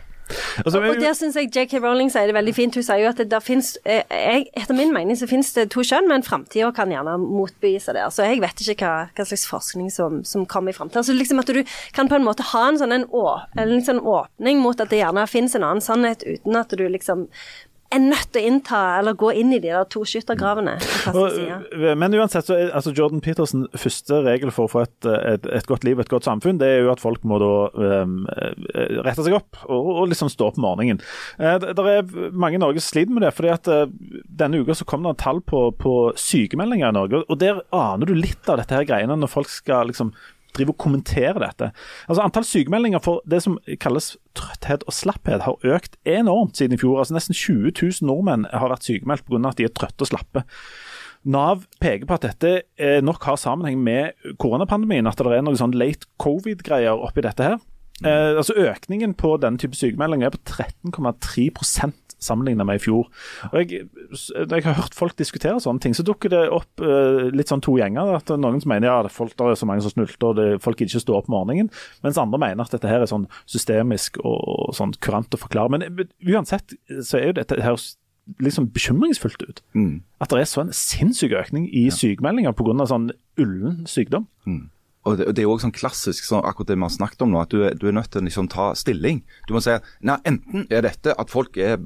Altså, 0.63 0.81
og 0.81 0.99
der 1.01 1.15
syns 1.17 1.37
jeg 1.39 1.51
JK 1.53 1.77
Rowling 1.83 2.11
sier 2.13 2.29
det 2.29 2.35
veldig 2.37 2.53
fint. 2.57 2.77
Hun 2.77 2.85
sier 2.85 3.03
jo 3.03 3.11
at 3.11 3.19
det 3.21 3.27
der 3.31 3.43
finnes, 3.43 3.75
eh, 3.85 4.03
jeg, 4.09 4.47
Etter 4.57 4.77
min 4.77 4.93
mening 4.93 5.17
så 5.19 5.27
finnes 5.29 5.51
det 5.55 5.67
to 5.73 5.83
kjønn, 5.85 6.09
men 6.09 6.25
framtida 6.25 6.71
kan 6.75 6.91
gjerne 6.93 7.17
motbevise 7.21 7.95
det. 7.95 8.05
Altså, 8.07 8.25
jeg 8.29 8.41
vet 8.43 8.63
ikke 8.65 8.89
hva, 8.89 9.09
hva 9.15 9.27
slags 9.27 9.45
forskning 9.49 9.91
som, 9.93 10.21
som 10.27 10.45
kommer 10.49 10.73
i 10.73 10.77
framtida. 10.77 11.03
Altså, 11.03 11.15
liksom 11.17 11.43
at 11.43 11.51
du 11.51 11.61
kan 11.95 12.09
på 12.11 12.19
en 12.19 12.27
måte 12.27 12.45
ha 12.53 12.65
en 12.69 12.79
sånn 12.81 12.95
en, 12.95 13.07
å, 13.13 13.25
en 13.59 13.75
sånn 13.85 14.01
åpning 14.01 14.61
mot 14.63 14.81
at 14.81 14.91
det 14.93 15.01
gjerne 15.03 15.27
finnes 15.29 15.55
en 15.57 15.67
annen 15.67 15.83
sannhet, 15.83 16.25
uten 16.25 16.57
at 16.59 16.73
du 16.73 16.85
liksom 16.89 17.27
er 17.93 18.01
nødt 18.01 18.31
til 18.33 18.41
å 18.41 18.49
innta 18.49 18.79
eller 18.99 19.15
gå 19.17 19.29
inn 19.37 19.53
i 19.53 19.59
de 19.61 19.69
der 19.69 19.85
to 19.91 20.01
skyttergravene. 20.07 20.75
side. 20.81 21.13
Og, 21.13 21.85
men 22.01 22.17
uansett, 22.17 22.47
så 22.47 22.57
er 22.57 22.73
altså 22.75 22.93
Jordan 22.95 23.21
Peterson 23.23 23.67
første 23.77 24.21
regel 24.25 24.51
for 24.55 24.67
å 24.67 24.71
få 24.71 24.83
et, 24.85 24.97
et, 25.05 25.45
et 25.59 25.69
godt 25.69 25.85
liv 25.87 25.99
og 25.99 26.05
et 26.05 26.11
godt 26.11 26.27
samfunn, 26.27 26.59
det 26.61 26.69
er 26.71 26.83
jo 26.85 26.91
at 26.93 27.03
folk 27.03 27.23
må 27.27 27.39
da 27.41 27.51
um, 28.03 28.17
eh, 28.35 28.97
rette 29.05 29.25
seg 29.25 29.37
opp 29.37 29.61
og, 29.67 29.91
og 30.01 30.09
liksom 30.11 30.31
stå 30.33 30.49
opp 30.49 30.59
om 30.59 30.65
morgenen. 30.67 31.01
Uh, 31.39 31.57
det 31.61 31.87
er 31.93 32.31
mange 32.33 32.59
i 32.59 32.63
Norge 32.63 32.81
som 32.81 32.95
sliter 32.95 33.15
med 33.15 33.25
det. 33.27 33.33
fordi 33.37 33.53
at 33.53 33.69
uh, 33.71 33.85
Denne 34.25 34.61
uka 34.61 34.75
så 34.77 34.87
kom 34.89 35.05
det 35.05 35.17
tall 35.21 35.41
på, 35.45 35.67
på 35.79 35.95
sykemeldinger 36.19 36.91
i 36.91 36.97
Norge, 36.97 37.23
og 37.29 37.41
der 37.41 37.63
aner 37.75 38.09
du 38.09 38.15
litt 38.17 38.49
av 38.49 38.59
dette 38.61 38.75
her 38.75 38.87
greiene 38.87 39.17
når 39.19 39.31
folk 39.31 39.51
skal 39.51 39.91
liksom 39.91 40.13
drive 40.55 40.73
og 40.73 40.79
kommentere 40.81 41.35
dette. 41.41 41.71
Altså 42.07 42.25
Antall 42.25 42.47
sykemeldinger 42.47 43.03
for 43.03 43.21
det 43.29 43.41
som 43.45 43.57
kalles 43.81 44.13
trøtthet 44.37 44.85
og 44.87 44.95
slapphet 44.95 45.45
har 45.45 45.69
økt 45.75 45.99
enormt 46.09 46.57
siden 46.59 46.77
i 46.77 46.81
fjor. 46.81 46.99
Altså 47.01 47.17
Nesten 47.17 47.37
20 47.37 47.73
000 47.75 48.09
nordmenn 48.09 48.47
har 48.51 48.71
vært 48.71 48.87
sykemeldt 48.87 49.27
pga. 49.27 49.41
at 49.49 49.61
de 49.61 49.67
er 49.67 49.75
trøtte 49.75 50.07
og 50.07 50.11
slappe. 50.11 50.45
Nav 51.25 51.63
peker 51.81 52.05
på 52.05 52.17
at 52.19 52.25
dette 52.27 52.51
eh, 52.77 52.99
nok 53.01 53.23
har 53.25 53.39
sammenheng 53.41 53.79
med 53.81 54.35
koronapandemien. 54.37 55.07
At 55.09 55.17
det 55.17 55.33
er 55.33 55.45
noe 55.45 55.57
sånn 55.57 55.73
late 55.73 56.05
covid-greier 56.21 57.01
oppi 57.01 57.25
dette 57.25 57.47
her. 57.47 57.57
Eh, 58.03 58.35
altså 58.35 58.53
Økningen 58.59 59.15
på 59.17 59.37
denne 59.41 59.61
type 59.61 59.77
sykemeldinger 59.77 60.29
er 60.29 60.35
på 60.35 60.43
13,3 60.43 61.47
sammenlignet 62.25 62.67
med 62.67 62.79
i 62.79 62.83
fjor. 62.83 63.09
Og 63.51 63.57
jeg, 63.61 63.87
Når 64.35 64.55
jeg 64.55 64.67
har 64.67 64.79
hørt 64.79 64.97
folk 64.97 65.17
diskutere 65.19 65.61
sånne 65.63 65.83
ting, 65.83 65.95
så 65.97 66.05
dukker 66.05 66.33
det 66.33 66.43
opp 66.53 66.83
uh, 66.83 67.27
litt 67.33 67.51
sånn 67.51 67.63
to 67.65 67.77
gjenger. 67.79 68.15
at 68.17 68.33
Noen 68.35 68.61
som 68.63 68.73
mener 68.73 68.89
ja, 68.89 69.01
det 69.05 69.11
er 69.13 69.17
folk, 69.17 69.35
der 69.37 69.53
er 69.53 69.59
så 69.59 69.69
mange 69.69 69.85
som 69.85 69.93
snulter, 69.93 70.31
og 70.31 70.39
det, 70.39 70.47
folk 70.63 70.81
ikke 70.81 71.03
står 71.03 71.21
opp 71.21 71.29
om 71.31 71.37
morgenen. 71.37 71.71
Mens 72.05 72.19
andre 72.21 72.41
mener 72.41 72.65
at 72.65 72.75
dette 72.75 72.89
her 72.89 73.05
er 73.05 73.11
sånn 73.11 73.29
systemisk 73.45 74.19
og, 74.23 74.39
og 74.43 74.73
sånn 74.77 74.95
kurant 75.03 75.37
å 75.37 75.41
forklare. 75.41 75.71
Men 75.75 75.87
uh, 75.87 76.05
uansett 76.33 76.77
så 77.01 77.21
er 77.21 77.31
jo 77.31 77.39
dette 77.41 77.61
her 77.63 77.79
liksom 78.41 78.71
bekymringsfullt 78.73 79.43
ut. 79.45 79.59
At 80.23 80.31
det 80.33 80.41
er 80.41 80.47
så 80.49 80.63
en 80.63 80.73
sinnssyk 80.73 81.35
økning 81.37 81.67
i 81.69 81.87
sykemeldinger 81.93 82.55
pga. 82.57 82.87
sånn 82.89 83.11
ullen 83.37 83.83
sykdom. 83.89 84.25
Og 85.05 85.19
det, 85.19 85.27
og 85.29 85.35
det 85.35 85.43
er 85.43 85.45
jo 85.45 85.53
også 85.53 85.67
sånn 85.67 85.75
klassisk, 85.75 86.25
sånn, 86.25 86.41
akkurat 86.47 86.71
det 86.71 86.79
vi 86.79 86.87
har 86.87 86.93
snakket 86.95 87.21
om 87.21 87.35
nå, 87.35 87.43
at 87.43 87.53
du, 87.53 87.61
du 87.77 87.87
er 87.87 87.93
nødt 87.93 88.09
til 88.13 88.23
å 88.23 88.25
liksom 88.25 88.49
ta 88.49 88.71
stilling. 88.77 89.21
Du 89.45 89.53
må 89.53 89.61
si 89.61 89.75
nei, 90.01 90.17
enten 90.25 90.65
er 90.73 90.85
dette 90.87 91.13
at 91.13 91.33
folk 91.33 91.59
er, 91.61 91.77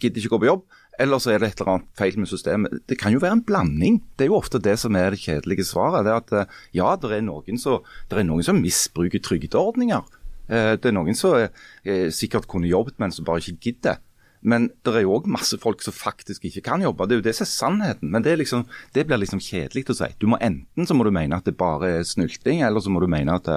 gidder 0.00 0.20
ikke 0.22 0.32
gå 0.34 0.40
på 0.44 0.48
jobb, 0.48 0.62
eller 1.00 1.20
så 1.22 1.32
er 1.32 1.40
det 1.40 1.50
et 1.50 1.60
eller 1.62 1.72
annet 1.74 1.88
feil 1.96 2.18
med 2.20 2.28
systemet. 2.28 2.80
Det 2.88 2.98
kan 3.00 3.14
jo 3.14 3.22
være 3.22 3.38
en 3.38 3.44
blanding. 3.46 4.00
Det 4.18 4.26
er 4.26 4.32
jo 4.32 4.38
ofte 4.40 4.60
det 4.60 4.76
som 4.80 4.96
er 4.98 5.14
det 5.14 5.22
kjedelige 5.22 5.64
svaret. 5.68 6.04
det 6.04 6.12
er 6.12 6.20
at 6.20 6.32
eh, 6.36 6.60
Ja, 6.76 6.92
det 7.00 7.12
er 7.16 7.24
noen, 7.24 7.58
som, 7.60 7.80
er 8.10 8.26
noen 8.26 8.44
som 8.44 8.60
misbruker 8.60 9.22
trygdeordninger. 9.24 10.04
Eh, 10.50 10.76
Det 10.76 10.90
er 10.90 10.96
noen 10.96 11.16
som 11.16 11.36
eh, 11.40 12.08
sikkert 12.12 12.48
kunne 12.50 12.68
jobbet, 12.68 12.98
men 12.98 13.12
som 13.12 13.24
bare 13.24 13.40
ikke 13.40 13.60
gidder. 13.70 14.00
Men 14.42 14.70
det 14.84 14.92
er 14.96 15.02
jo 15.04 15.18
òg 15.18 15.26
masse 15.28 15.56
folk 15.60 15.82
som 15.84 15.92
faktisk 15.92 16.44
ikke 16.48 16.62
kan 16.64 16.84
jobbe. 16.84 17.06
Det 17.08 17.16
er 17.16 17.20
jo 17.20 17.26
det 17.28 17.34
som 17.36 17.44
er 17.44 17.52
sannheten. 17.52 18.10
Men 18.12 18.24
det, 18.24 18.36
liksom, 18.40 18.66
det 18.96 19.06
blir 19.08 19.20
liksom 19.20 19.40
kjedelig 19.40 19.86
å 19.92 19.96
si. 20.02 20.08
Du 20.20 20.28
må 20.32 20.38
Enten 20.40 20.88
så 20.88 20.96
må 20.96 21.04
du 21.04 21.12
mene 21.12 21.36
at 21.36 21.48
det 21.48 21.58
bare 21.60 21.98
er 21.98 22.04
snylting, 22.08 22.60
eller 22.64 22.80
så 22.80 22.92
må 22.92 23.00
du 23.00 23.08
mene 23.08 23.36
at 23.36 23.48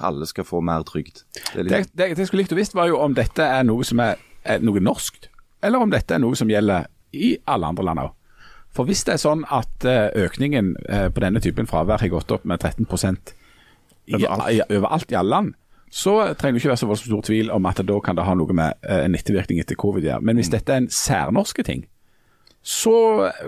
alle 0.00 0.28
skal 0.28 0.48
få 0.48 0.60
mer 0.64 0.84
trygd. 0.88 1.24
Det 1.54 1.64
liksom... 1.64 1.90
Det, 1.92 2.12
det 2.16 2.24
jeg 2.24 2.28
skulle 2.32 2.44
likt 2.44 2.56
å 2.56 2.60
visst, 2.60 2.76
var 2.76 2.88
jo 2.88 3.00
om 3.04 3.16
dette 3.16 3.44
er 3.44 3.68
noe 3.68 3.84
som 3.84 4.00
er, 4.04 4.16
er 4.48 4.64
noe 4.64 4.80
norskt, 4.80 5.29
eller 5.62 5.84
om 5.84 5.92
dette 5.92 6.16
er 6.16 6.22
noe 6.22 6.38
som 6.38 6.50
gjelder 6.50 6.88
i 7.16 7.34
alle 7.50 7.70
andre 7.72 7.84
land 7.84 8.02
òg. 8.04 8.16
For 8.74 8.86
hvis 8.86 9.02
det 9.06 9.16
er 9.16 9.22
sånn 9.22 9.42
at 9.50 9.86
eh, 9.88 10.12
økningen 10.24 10.74
eh, 10.86 11.08
på 11.10 11.22
denne 11.24 11.42
typen 11.42 11.66
fravær 11.66 12.02
har 12.02 12.12
gått 12.12 12.30
opp 12.30 12.44
med 12.46 12.62
13 12.62 12.86
i, 14.06 14.14
Overalt. 14.14 14.52
i, 14.52 14.60
overalt 14.76 15.10
i 15.12 15.18
alle 15.18 15.30
land, 15.34 15.54
så 15.90 16.12
trenger 16.38 16.54
det 16.54 16.62
ikke 16.62 16.70
være 16.70 16.82
så 16.84 16.86
voldsomt 16.86 17.10
stor 17.10 17.24
tvil 17.26 17.50
om 17.50 17.66
at 17.66 17.82
da 17.86 17.96
kan 18.04 18.18
det 18.18 18.26
ha 18.28 18.36
noe 18.38 18.54
med 18.54 18.86
eh, 18.86 19.04
en 19.08 19.18
ettervirkning 19.18 19.58
etter 19.62 19.78
covid 19.78 20.06
å 20.06 20.12
gjøre. 20.12 20.26
Men 20.26 20.38
hvis 20.38 20.52
dette 20.54 20.70
er 20.70 20.84
en 20.84 20.92
særnorske 20.94 21.66
ting, 21.66 21.82
så 22.62 22.94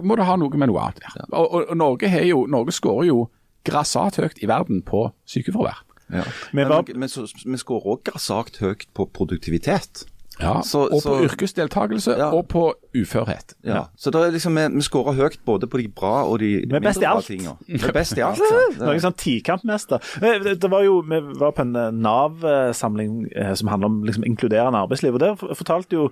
må 0.02 0.16
det 0.18 0.26
ha 0.26 0.34
noe 0.40 0.58
med 0.58 0.72
noe 0.72 0.82
annet 0.88 0.98
å 0.98 1.06
gjøre. 1.06 1.28
Og, 1.30 1.46
og, 1.46 1.70
og 1.70 1.78
Norge, 1.78 2.10
har 2.10 2.26
jo, 2.26 2.42
Norge 2.50 2.74
skårer 2.74 3.10
jo 3.12 3.18
grassat 3.68 4.18
høyt 4.18 4.42
i 4.42 4.50
verden 4.50 4.82
på 4.82 5.06
sykefravær. 5.28 5.84
ja. 6.10 6.24
Men 6.50 6.68
Men, 6.68 7.04
men 7.04 7.12
så, 7.12 7.28
vi 7.44 7.60
skårer 7.60 7.94
òg 7.94 8.02
grassat 8.10 8.58
høyt 8.58 8.88
på 8.96 9.06
produktivitet. 9.14 10.02
Ja, 10.40 10.60
Så- 10.62 10.84
og 10.88 10.90
på 10.90 11.00
så- 11.02 11.24
yrkesdeltakelse 11.26 12.16
Ja. 12.18 12.30
og 12.32 12.48
på 12.48 12.72
uførhet. 12.96 13.54
Ja. 13.64 13.84
Så 13.96 14.10
det 14.10 14.20
er 14.22 14.30
liksom, 14.32 14.54
vi, 14.56 14.66
vi 14.76 14.80
skårer 14.82 15.14
høyt 15.14 15.38
både 15.44 15.66
på 15.66 15.78
de 15.78 15.88
bra 15.88 16.24
og 16.24 16.38
de 16.40 16.64
mindre 16.66 16.80
bra 16.94 17.20
tingene. 17.20 17.56
Vi 17.68 17.74
er 17.74 17.92
best 17.92 18.16
i 18.16 18.20
alt. 18.28 18.38
Noen 18.78 19.00
sånn 19.00 19.16
tikampmester. 19.16 20.00
Eh, 20.22 20.38
Det, 20.42 20.60
det 20.60 20.70
var 20.70 20.82
jo, 20.84 21.00
Vi 21.02 21.20
var 21.38 21.52
på 21.52 21.60
en 21.62 21.76
eh, 21.76 21.90
Nav-samling 21.92 23.28
eh, 23.36 23.54
som 23.54 23.68
handler 23.68 23.86
om 23.86 24.02
liksom, 24.04 24.24
inkluderende 24.24 24.78
arbeidsliv. 24.80 25.14
og 25.14 25.20
Der 25.20 25.34
fortalte 25.54 25.92
jo 25.92 26.10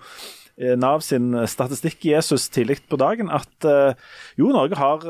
Nav 0.76 1.00
sin 1.00 1.32
statistikk-Jesus 1.48 2.50
tidlig 2.52 2.80
på 2.90 2.98
dagen 3.00 3.30
at 3.32 3.48
jo, 4.36 4.48
Norge 4.52 4.76
har 4.76 5.00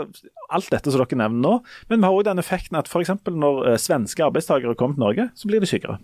alt 0.51 0.69
dette 0.71 0.93
som 0.93 1.01
dere 1.03 1.19
nevner 1.19 1.43
nå, 1.43 1.55
men 1.91 1.99
vi 1.99 2.07
har 2.07 2.13
òg 2.15 2.25
den 2.29 2.39
effekten 2.39 2.79
at 2.79 2.87
f.eks. 2.87 3.11
når 3.27 3.75
svenske 3.83 4.23
arbeidstakere 4.23 4.77
kommer 4.79 4.95
til 4.95 5.03
Norge, 5.03 5.31
så 5.35 5.49
blir 5.51 5.59
de 5.59 5.67
sykere. 5.67 5.99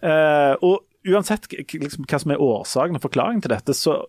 Eh, 0.00 0.54
og 0.64 0.80
Uansett 1.08 1.46
liksom, 1.50 2.04
hva 2.04 2.18
som 2.20 2.32
er 2.34 2.42
årsaken 2.44 2.98
og 2.98 3.04
forklaringen 3.06 3.40
til 3.40 3.54
dette, 3.54 3.72
så 3.72 4.02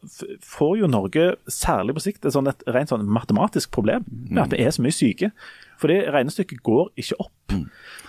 får 0.44 0.74
jo 0.82 0.89
Norge, 0.92 1.28
særlig 1.48 1.96
på 1.96 2.04
sikt, 2.04 2.26
et, 2.26 2.34
sånn, 2.36 2.50
et 2.52 2.66
rent 2.68 2.92
sånn 2.92 3.06
matematisk 3.08 3.72
problem 3.72 4.04
med 4.28 4.42
at 4.44 4.52
det 4.52 4.60
er 4.60 4.74
så 4.76 4.84
mye 4.84 4.96
syke. 4.96 5.32
For 5.82 5.89
det 5.89 6.12
regnestykket 6.14 6.60
går 6.62 6.92
ikke 7.02 7.18
opp. 7.24 7.56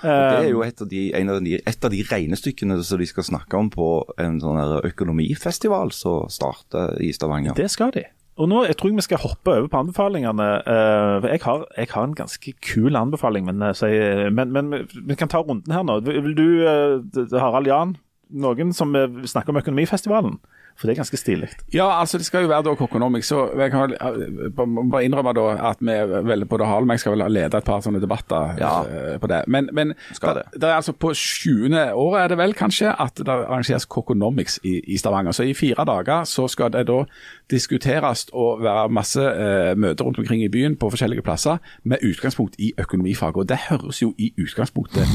Det 0.03 0.11
er 0.11 0.49
jo 0.51 0.64
et 0.66 0.83
av, 0.83 0.89
de, 0.91 1.05
en 1.16 1.30
av 1.33 1.39
de, 1.45 1.55
et 1.57 1.87
av 1.87 1.95
de 1.95 2.03
regnestykkene 2.11 2.76
som 2.85 3.01
de 3.01 3.09
skal 3.09 3.28
snakke 3.30 3.57
om 3.57 3.70
på 3.72 3.87
en 4.20 4.43
sånn 4.43 4.61
økonomifestival 4.91 5.95
som 5.97 6.26
starter 6.33 6.99
i 7.01 7.14
Stavanger. 7.16 7.57
Det 7.57 7.70
skal 7.72 7.95
de. 7.95 8.05
Og 8.41 8.49
nå 8.49 8.62
jeg 8.64 8.78
tror 8.80 8.95
vi 8.97 9.05
skal 9.05 9.20
hoppe 9.20 9.53
over 9.55 9.68
på 9.68 9.80
anbefalingene. 9.83 10.47
eh, 10.66 11.30
jeg, 11.35 11.43
har, 11.45 11.66
jeg 11.76 11.91
har 11.93 12.07
en 12.09 12.16
ganske 12.16 12.55
kul 12.64 12.97
anbefaling, 12.97 13.45
men, 13.49 13.62
eh, 13.62 14.28
men, 14.33 14.53
men 14.53 14.89
vi 14.93 15.16
kan 15.16 15.28
ta 15.33 15.43
runden 15.45 15.72
her 15.72 15.85
nå. 15.85 16.01
Vil 16.05 16.35
du, 16.37 16.49
eh, 16.64 17.37
Harald 17.39 17.68
Jan, 17.68 17.97
noen 18.33 18.72
som 18.76 18.95
eh, 18.97 19.22
snakker 19.28 19.53
om 19.53 19.61
Økonomifestivalen? 19.61 20.39
For 20.83 20.91
det 20.91 20.97
er 20.97 21.01
ganske 21.05 21.16
stilig. 21.20 21.49
Ja, 21.70 21.87
altså 22.01 22.18
det 22.18 22.26
skal 22.26 22.43
jo 22.43 22.49
være 22.51 22.64
da 22.66 22.74
Kokonomics. 22.74 23.28
Så 23.30 23.45
jeg 23.61 23.70
kan 23.70 23.93
eh, 23.95 24.51
bare 24.91 25.05
innrømme 25.07 25.30
da 25.39 25.45
at 25.70 25.78
vi 25.80 25.95
vel 26.26 26.43
både 26.51 26.66
Harald 26.66 26.89
men 26.91 26.97
jeg 26.99 27.05
skal 27.05 27.14
vel 27.14 27.22
lede 27.30 27.55
et 27.61 27.68
par 27.68 27.85
sånne 27.85 28.01
debatter 28.03 28.59
Ja. 28.59 28.72
eh, 28.83 29.18
på 29.22 29.30
det. 29.30 29.45
Men, 29.47 29.68
men 29.72 29.95
det. 29.95 30.20
det. 30.20 30.43
det 30.59 30.68
er 30.68 30.74
altså 30.80 30.93
på 30.93 31.12
20. 31.14 31.93
året 31.95 32.24
er 32.24 32.33
det 32.35 32.39
vel 32.43 32.55
kanskje 32.59 32.91
at 32.99 33.14
det 33.22 33.28
arrangeres 33.30 33.87
Kokonomics 33.87 34.59
i, 34.66 34.80
i 34.91 34.99
Stavanger. 34.99 35.33
Så 35.33 35.47
i 35.47 35.55
fire 35.55 35.85
dager 35.87 36.24
så 36.26 36.49
skal 36.51 36.72
det 36.74 36.87
da 36.91 37.05
diskuteres 37.53 38.26
og 38.33 38.62
være 38.64 38.89
masse 38.91 39.22
eh, 39.22 39.72
møter 39.78 40.05
rundt 40.05 40.18
omkring 40.18 40.43
i 40.45 40.49
byen 40.51 40.76
på 40.76 40.91
forskjellige 40.91 41.22
plasser 41.22 41.59
med 41.85 42.03
utgangspunkt 42.03 42.59
i 42.59 42.72
økonomifag. 42.78 43.37
Og 43.37 43.49
det 43.49 43.59
høres 43.68 44.03
jo 44.03 44.14
i 44.18 44.33
utgangspunktet 44.41 45.07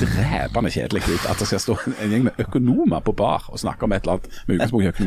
drepende 0.00 0.70
kjedelig 0.74 1.02
ut 1.06 1.26
at 1.30 1.38
det 1.38 1.46
skal 1.46 1.60
stå 1.62 1.76
en 2.02 2.10
gjeng 2.10 2.24
med 2.26 2.40
økonomer 2.42 3.00
på 3.04 3.12
bar 3.16 3.46
og 3.52 3.60
snakke 3.62 3.86
om 3.86 3.92
et 3.94 4.02
eller 4.02 4.16
annet 4.18 4.40
med 4.48 4.56
utgangspunkt 4.56 4.84
i 4.84 4.88
økonomi. 4.90 5.03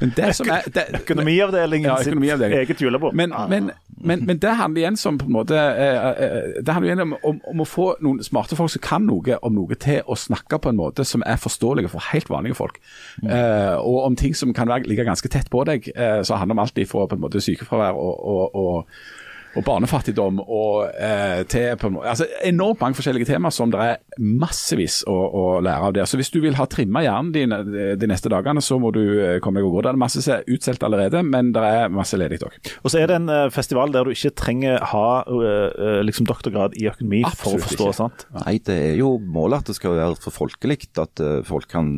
Men 0.00 0.12
det 0.16 0.30
som 0.38 0.50
er, 0.52 0.66
det, 0.74 0.84
Økonomiavdelingen 1.02 1.90
ja, 1.90 1.96
sitt 2.04 2.42
eget 2.48 2.82
julebord. 2.82 3.16
Men, 3.18 3.34
men, 3.50 3.70
men, 4.00 4.24
men 4.28 4.40
det 4.42 4.54
handler 4.60 4.82
igjen 4.82 4.98
som 5.00 5.18
på 5.20 5.28
en 5.28 5.34
måte 5.34 5.58
eh, 5.58 6.08
eh, 6.10 6.50
Det 6.62 6.74
handler 6.74 6.90
igjen 6.90 7.04
om, 7.06 7.14
om, 7.30 7.40
om 7.52 7.62
å 7.64 7.68
få 7.68 7.88
noen 8.04 8.22
smarte 8.24 8.58
folk 8.58 8.72
som 8.74 8.84
kan 8.84 9.06
noe 9.08 9.38
om 9.42 9.56
noe, 9.56 9.78
til 9.80 10.02
å 10.06 10.16
snakke 10.18 10.60
på 10.62 10.72
en 10.72 10.80
måte 10.80 11.06
som 11.08 11.24
er 11.26 11.40
forståelige 11.40 11.92
for 11.92 12.10
helt 12.12 12.30
vanlige 12.32 12.58
folk. 12.58 12.80
Eh, 13.24 13.76
og 13.78 14.02
om 14.06 14.18
ting 14.18 14.36
som 14.36 14.54
kan 14.56 14.70
ligge 14.86 15.06
ganske 15.08 15.30
tett 15.32 15.50
på 15.52 15.64
deg, 15.68 15.90
eh, 15.94 16.20
så 16.26 16.38
handler 16.40 16.58
om 16.58 16.66
alt 16.66 16.84
fra 16.88 17.06
på 17.08 17.16
en 17.16 17.24
måte 17.24 17.42
sykefravær 17.42 17.98
og, 17.98 18.20
og, 18.28 18.54
og 18.54 19.26
og 19.56 19.64
barnefattigdom 19.66 20.42
og 20.44 20.90
eh, 20.92 21.42
til 21.50 21.72
på 21.80 21.90
altså 22.02 22.26
enormt 22.46 22.82
mange 22.82 22.98
forskjellige 22.98 23.30
temaer 23.30 23.54
som 23.54 23.72
det 23.72 23.80
er 23.80 23.96
massevis 24.18 25.00
å, 25.08 25.14
å 25.14 25.44
lære 25.64 25.88
av 25.88 25.94
der. 25.96 26.08
Så 26.10 26.20
hvis 26.20 26.30
du 26.34 26.40
vil 26.44 26.58
ha 26.58 26.66
trimma 26.70 27.02
hjernen 27.04 27.32
din 27.34 27.54
de, 27.68 27.86
de 27.98 28.10
neste 28.10 28.30
dagene, 28.32 28.62
så 28.64 28.78
må 28.82 28.92
du 28.94 29.02
eh, 29.02 29.38
komme 29.44 29.60
deg 29.60 29.68
av 29.68 29.74
gårde. 29.76 29.88
Det 29.88 29.94
er 29.94 30.02
masse 30.04 30.24
som 30.24 30.36
er 30.36 30.52
utsolgt 30.54 30.84
allerede, 30.86 31.22
men 31.26 31.52
det 31.56 31.64
er 31.64 31.92
masse 31.94 32.18
ledig 32.20 32.40
òg. 32.44 32.58
Og 32.82 32.92
så 32.92 33.02
er 33.02 33.10
det 33.10 33.18
en 33.22 33.32
eh, 33.32 33.48
festival 33.54 33.94
der 33.94 34.06
du 34.08 34.14
ikke 34.14 34.34
trenger 34.38 34.84
ha 34.92 35.08
eh, 35.24 35.66
eh, 35.72 36.00
liksom 36.06 36.28
doktorgrad 36.28 36.76
i 36.78 36.88
økonomi 36.92 37.24
for 37.32 37.56
å 37.56 37.62
forstå. 37.64 37.88
ikke. 37.88 37.98
sant? 38.02 38.26
Nei, 38.36 38.58
det 38.64 38.78
er 38.92 38.96
jo 39.00 39.16
målet 39.22 39.64
at 39.64 39.72
det 39.72 39.78
skal 39.80 39.96
være 39.98 40.20
for 40.22 40.34
folkelig, 40.44 40.80
at 41.00 41.24
eh, 41.24 41.40
folk 41.48 41.70
kan 41.72 41.96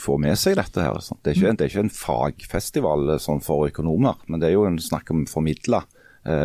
få 0.00 0.18
med 0.20 0.38
seg 0.38 0.58
dette 0.60 0.84
her. 0.84 0.98
sant? 1.04 1.22
Det 1.24 1.32
er 1.32 1.38
ikke, 1.38 1.56
det 1.56 1.66
er 1.66 1.72
ikke 1.72 1.86
en 1.86 1.94
fagfestival 1.94 3.14
eh, 3.14 3.22
sånn 3.22 3.42
for 3.44 3.70
økonomer, 3.70 4.20
men 4.28 4.42
det 4.42 4.50
er 4.50 4.58
jo 4.58 4.68
en 4.68 4.78
snakk 4.82 5.12
om 5.14 5.24
formidla 5.30 5.84
eh, 5.84 5.99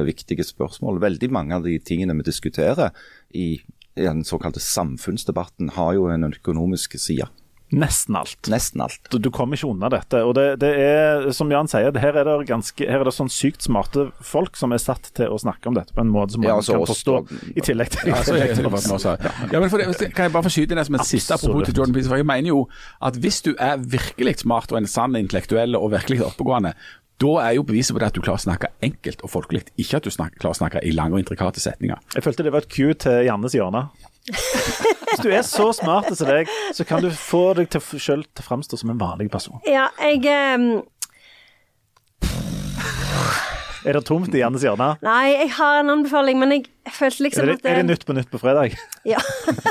viktige 0.07 0.45
spørsmål. 0.47 1.01
Veldig 1.03 1.31
mange 1.35 1.57
av 1.57 1.65
de 1.67 1.77
tingene 1.83 2.15
vi 2.19 2.27
diskuterer 2.27 2.93
i, 3.35 3.47
i 3.95 4.05
den 4.05 4.23
såkalte 4.27 4.63
samfunnsdebatten, 4.63 5.73
har 5.75 5.97
jo 5.97 6.07
en 6.11 6.29
økonomisk 6.29 6.95
side. 7.01 7.27
Nesten 7.73 8.15
alt. 8.15 8.37
Nesten 8.47 8.81
alt. 8.85 8.99
Du, 9.09 9.17
du 9.17 9.31
kommer 9.33 9.57
ikke 9.57 9.71
unna 9.71 9.89
dette. 9.89 10.19
Og 10.23 10.35
det, 10.37 10.43
det 10.61 10.69
er, 10.77 11.25
som 11.33 11.49
Jan 11.49 11.67
sier, 11.69 11.95
her 11.97 12.19
er 12.21 12.27
det 12.27 12.35
ganske, 12.47 12.85
her 12.85 13.01
er 13.01 13.09
det 13.09 13.13
sånn 13.15 13.31
sykt 13.33 13.65
smarte 13.65 14.05
folk 14.23 14.59
som 14.59 14.75
er 14.75 14.81
satt 14.83 15.09
til 15.17 15.33
å 15.33 15.39
snakke 15.41 15.71
om 15.71 15.77
dette 15.77 15.95
på 15.95 16.03
en 16.03 16.11
måte 16.13 16.35
som 16.35 16.45
man 16.45 16.51
Ja, 16.51 16.59
altså 16.61 16.75
kan 16.77 16.85
oss 16.85 16.93
forstå. 16.93 17.15
Og, 17.23 17.33
I 17.57 17.65
tillegg 17.65 17.89
til, 17.95 18.11
Ja, 18.11 18.19
altså, 18.21 18.37
jeg, 18.37 18.53
ja, 19.49 19.59
men 19.63 19.71
for 19.73 19.81
det, 19.81 20.11
kan 20.13 20.29
jeg 20.29 20.35
bare 20.35 20.45
få 20.45 20.53
skyte 20.53 20.75
inn 20.75 20.81
det 20.83 20.85
som 20.91 20.99
et 20.99 21.09
siste 21.09 21.39
apropos 21.39 21.65
til 21.65 21.79
Jordan 21.79 21.95
Peterson? 21.97 22.13
For 22.13 22.21
jeg 22.21 22.29
mener 22.29 22.53
jo 22.53 22.61
at 23.09 23.17
hvis 23.25 23.41
du 23.47 23.51
er 23.57 23.81
virkelig 23.81 24.37
smart 24.45 24.75
og 24.75 24.83
en 24.83 24.91
sann 24.91 25.17
intellektuell 25.17 25.79
og 25.79 25.89
virkelig 25.97 26.21
oppegående, 26.29 26.75
da 27.21 27.31
er 27.45 27.53
jo 27.55 27.63
beviset 27.63 27.95
på 27.95 28.01
det 28.01 28.09
at 28.09 28.17
du 28.17 28.23
klarer 28.23 28.41
å 28.41 28.45
snakke 28.45 28.71
enkelt 28.83 29.21
og 29.23 29.31
folkelig, 29.31 29.63
ikke 29.79 30.01
at 30.01 30.07
du 30.07 30.11
snakker, 30.11 30.39
klarer 30.41 30.57
å 30.57 30.59
snakke 30.59 30.81
i 30.83 30.91
lange 30.95 31.15
og 31.15 31.23
intrikate 31.23 31.63
setninger. 31.63 32.01
Jeg 32.15 32.25
følte 32.25 32.43
det 32.43 32.51
var 32.55 32.65
et 32.65 32.73
cue 32.73 32.97
til 32.99 33.23
Jannes 33.27 33.55
hjørne. 33.55 33.85
Hvis 34.25 35.21
du 35.23 35.29
er 35.29 35.45
så 35.47 35.69
smart 35.77 36.09
som 36.17 36.27
deg, 36.27 36.51
så 36.75 36.83
kan 36.87 37.03
du 37.05 37.11
få 37.13 37.53
deg 37.55 37.69
til 37.71 38.01
sjøl 38.01 38.25
til 38.25 38.43
å 38.43 38.47
framstå 38.49 38.81
som 38.81 38.91
en 38.91 38.99
vanlig 38.99 39.29
person. 39.31 39.61
Ja, 39.69 39.87
jeg 40.01 40.25
um... 40.59 40.83
Er 43.85 43.99
det 43.99 44.07
tomt 44.07 44.33
i 44.33 44.41
Jannes 44.41 44.65
hjørne? 44.65 44.95
Nei, 45.05 45.25
jeg 45.37 45.51
har 45.59 45.83
en 45.83 45.93
anbefaling, 45.93 46.39
men 46.41 46.55
jeg, 46.55 46.65
jeg 46.85 46.93
følte 46.93 47.23
liksom 47.25 47.43
Er 47.43 47.49
det, 47.49 47.55
at 47.59 47.71
er 47.71 47.75
det 47.79 47.85
Nytt 47.89 48.03
på 48.05 48.13
Nytt 48.13 48.29
på 48.31 48.39
fredag? 48.41 48.75
Ja. 49.05 49.19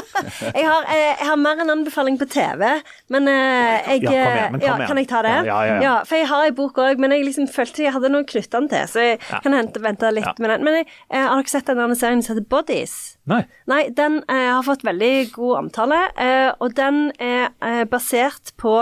jeg, 0.54 0.64
har, 0.66 0.84
eh, 0.90 1.14
jeg 1.20 1.26
har 1.28 1.36
mer 1.40 1.60
en 1.62 1.70
anbefaling 1.74 2.16
på 2.20 2.26
TV, 2.30 2.62
men 3.10 3.28
eh, 3.30 3.88
jeg 3.94 4.02
Ja, 4.04 4.10
kom 4.10 4.14
igjen, 4.14 4.52
men 4.54 4.62
ja. 4.64 4.76
Kan 4.86 5.00
jeg 5.00 5.08
ta 5.10 5.22
det? 5.26 5.34
Ja, 5.48 5.58
ja, 5.66 5.76
ja. 5.82 5.94
for 6.06 6.18
jeg 6.20 6.28
har 6.30 6.44
ei 6.48 6.52
bok 6.54 6.78
òg, 6.82 7.00
men 7.02 7.14
jeg 7.14 7.24
liksom 7.26 7.48
følte 7.50 7.84
jeg 7.86 7.94
hadde 7.96 8.10
noe 8.14 8.22
å 8.26 8.28
knytte 8.30 8.54
den 8.60 8.68
til, 8.72 8.86
så 8.90 9.02
jeg 9.08 9.18
Ja. 9.30 9.40
kan 9.44 9.56
hente, 9.56 9.82
vente 9.82 10.10
litt 10.14 10.26
Ja. 10.26 10.34
med 10.38 10.50
den. 10.54 10.64
Men 10.64 10.74
jeg, 10.80 10.86
eh, 11.10 11.22
har 11.26 11.36
dere 11.42 11.48
sett 11.54 11.66
den 11.66 11.96
serien 11.98 12.22
som 12.22 12.36
heter 12.36 12.48
Bodies? 12.48 12.94
Nei. 13.26 13.42
Nei, 13.66 13.82
den 13.90 14.20
eh, 14.28 14.50
har 14.52 14.62
fått 14.66 14.84
veldig 14.84 15.32
god 15.32 15.56
omtale, 15.64 16.00
eh, 16.18 16.52
og 16.60 16.74
den 16.74 17.12
er 17.18 17.50
eh, 17.62 17.84
basert 17.84 18.52
på 18.60 18.74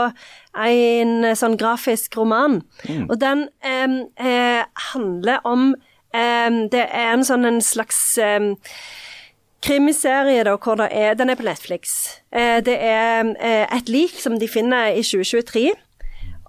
en 0.55 1.25
eh, 1.25 1.35
sånn 1.39 1.57
grafisk 1.61 2.17
roman. 2.21 2.61
Og 3.09 3.17
den 3.23 3.49
eh, 3.65 4.01
eh, 4.21 4.65
handler 4.93 5.41
om 5.49 5.73
eh, 6.15 6.51
Det 6.73 6.87
er 6.89 7.13
en 7.13 7.25
sånn 7.25 7.45
en 7.49 7.61
slags 7.65 8.19
um, 8.19 8.55
krimiserie, 9.63 10.45
da, 10.45 10.57
hvor 10.57 10.81
det 10.81 10.91
er 10.91 11.15
Den 11.15 11.31
er 11.31 11.39
på 11.39 11.47
Netflix. 11.47 12.19
Uh, 12.35 12.61
det 12.65 12.79
er 12.79 13.25
uh, 13.33 13.77
et 13.77 13.89
lik 13.89 14.21
som 14.21 14.39
de 14.39 14.49
finner 14.49 14.93
i 14.93 15.03
2023. 15.03 15.73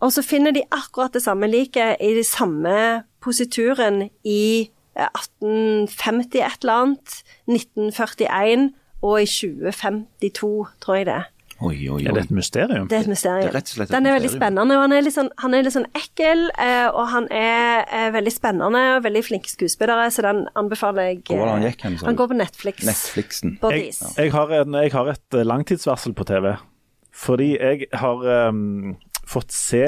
Og 0.04 0.12
så 0.12 0.22
finner 0.22 0.52
de 0.52 0.66
akkurat 0.72 1.14
det 1.14 1.24
samme 1.24 1.48
liket 1.48 2.02
i 2.04 2.12
den 2.16 2.28
samme 2.28 3.04
posituren 3.24 4.10
i 4.28 4.70
eh, 4.96 5.08
1850 5.08 6.42
et 6.44 6.66
eller 6.66 6.74
annet, 6.74 7.14
1941 7.48 8.74
og 9.04 9.22
i 9.22 9.26
2052, 9.26 10.68
tror 10.82 10.96
jeg 10.96 11.08
det. 11.08 11.22
Oi, 11.64 11.78
oi, 11.88 12.02
Er 12.04 12.16
det 12.18 12.26
et 12.26 12.32
mysterium? 12.36 12.88
Det 12.92 12.98
er 12.98 13.06
et 13.06 13.12
mysterium. 13.12 13.46
Det 13.46 13.52
er 13.52 13.56
rett 13.56 13.70
og 13.70 13.78
slett 13.78 13.90
et 13.90 13.96
den 13.96 14.08
er 14.10 14.16
veldig 14.18 14.28
mysterium. 14.28 14.42
spennende, 14.42 14.76
og 14.76 14.84
han 14.84 14.96
er 14.96 15.06
litt 15.06 15.16
sånn, 15.16 15.30
han 15.40 15.56
er 15.56 15.64
litt 15.64 15.76
sånn 15.76 15.88
ekkel, 15.96 16.42
eh, 16.60 16.88
og 16.90 17.06
han 17.14 17.28
er 17.32 17.86
eh, 17.88 18.08
veldig 18.16 18.34
spennende 18.34 18.82
og 18.98 19.06
veldig 19.06 19.24
flinke 19.24 19.52
skuespillere, 19.52 20.10
så 20.12 20.26
den 20.28 20.42
anbefaler 20.60 21.12
jeg. 21.12 21.22
Hvor 21.30 21.48
han 21.48 21.64
eh, 21.64 21.72
gikk 21.72 21.86
han, 21.88 21.98
Han 22.04 22.20
går 22.20 22.32
på 22.34 22.40
Netflix. 22.42 22.88
Netflixen. 22.90 23.58
Jeg, 23.72 23.94
jeg, 24.18 24.34
har 24.36 24.56
en, 24.60 24.80
jeg 24.84 24.96
har 24.98 25.12
et 25.14 25.38
eh, 25.40 25.46
langtidsvarsel 25.48 26.18
på 26.18 26.28
TV. 26.28 26.54
Fordi 27.14 27.52
jeg 27.54 27.88
har 27.94 28.26
um, 28.50 28.96
fått 29.30 29.54
se 29.54 29.86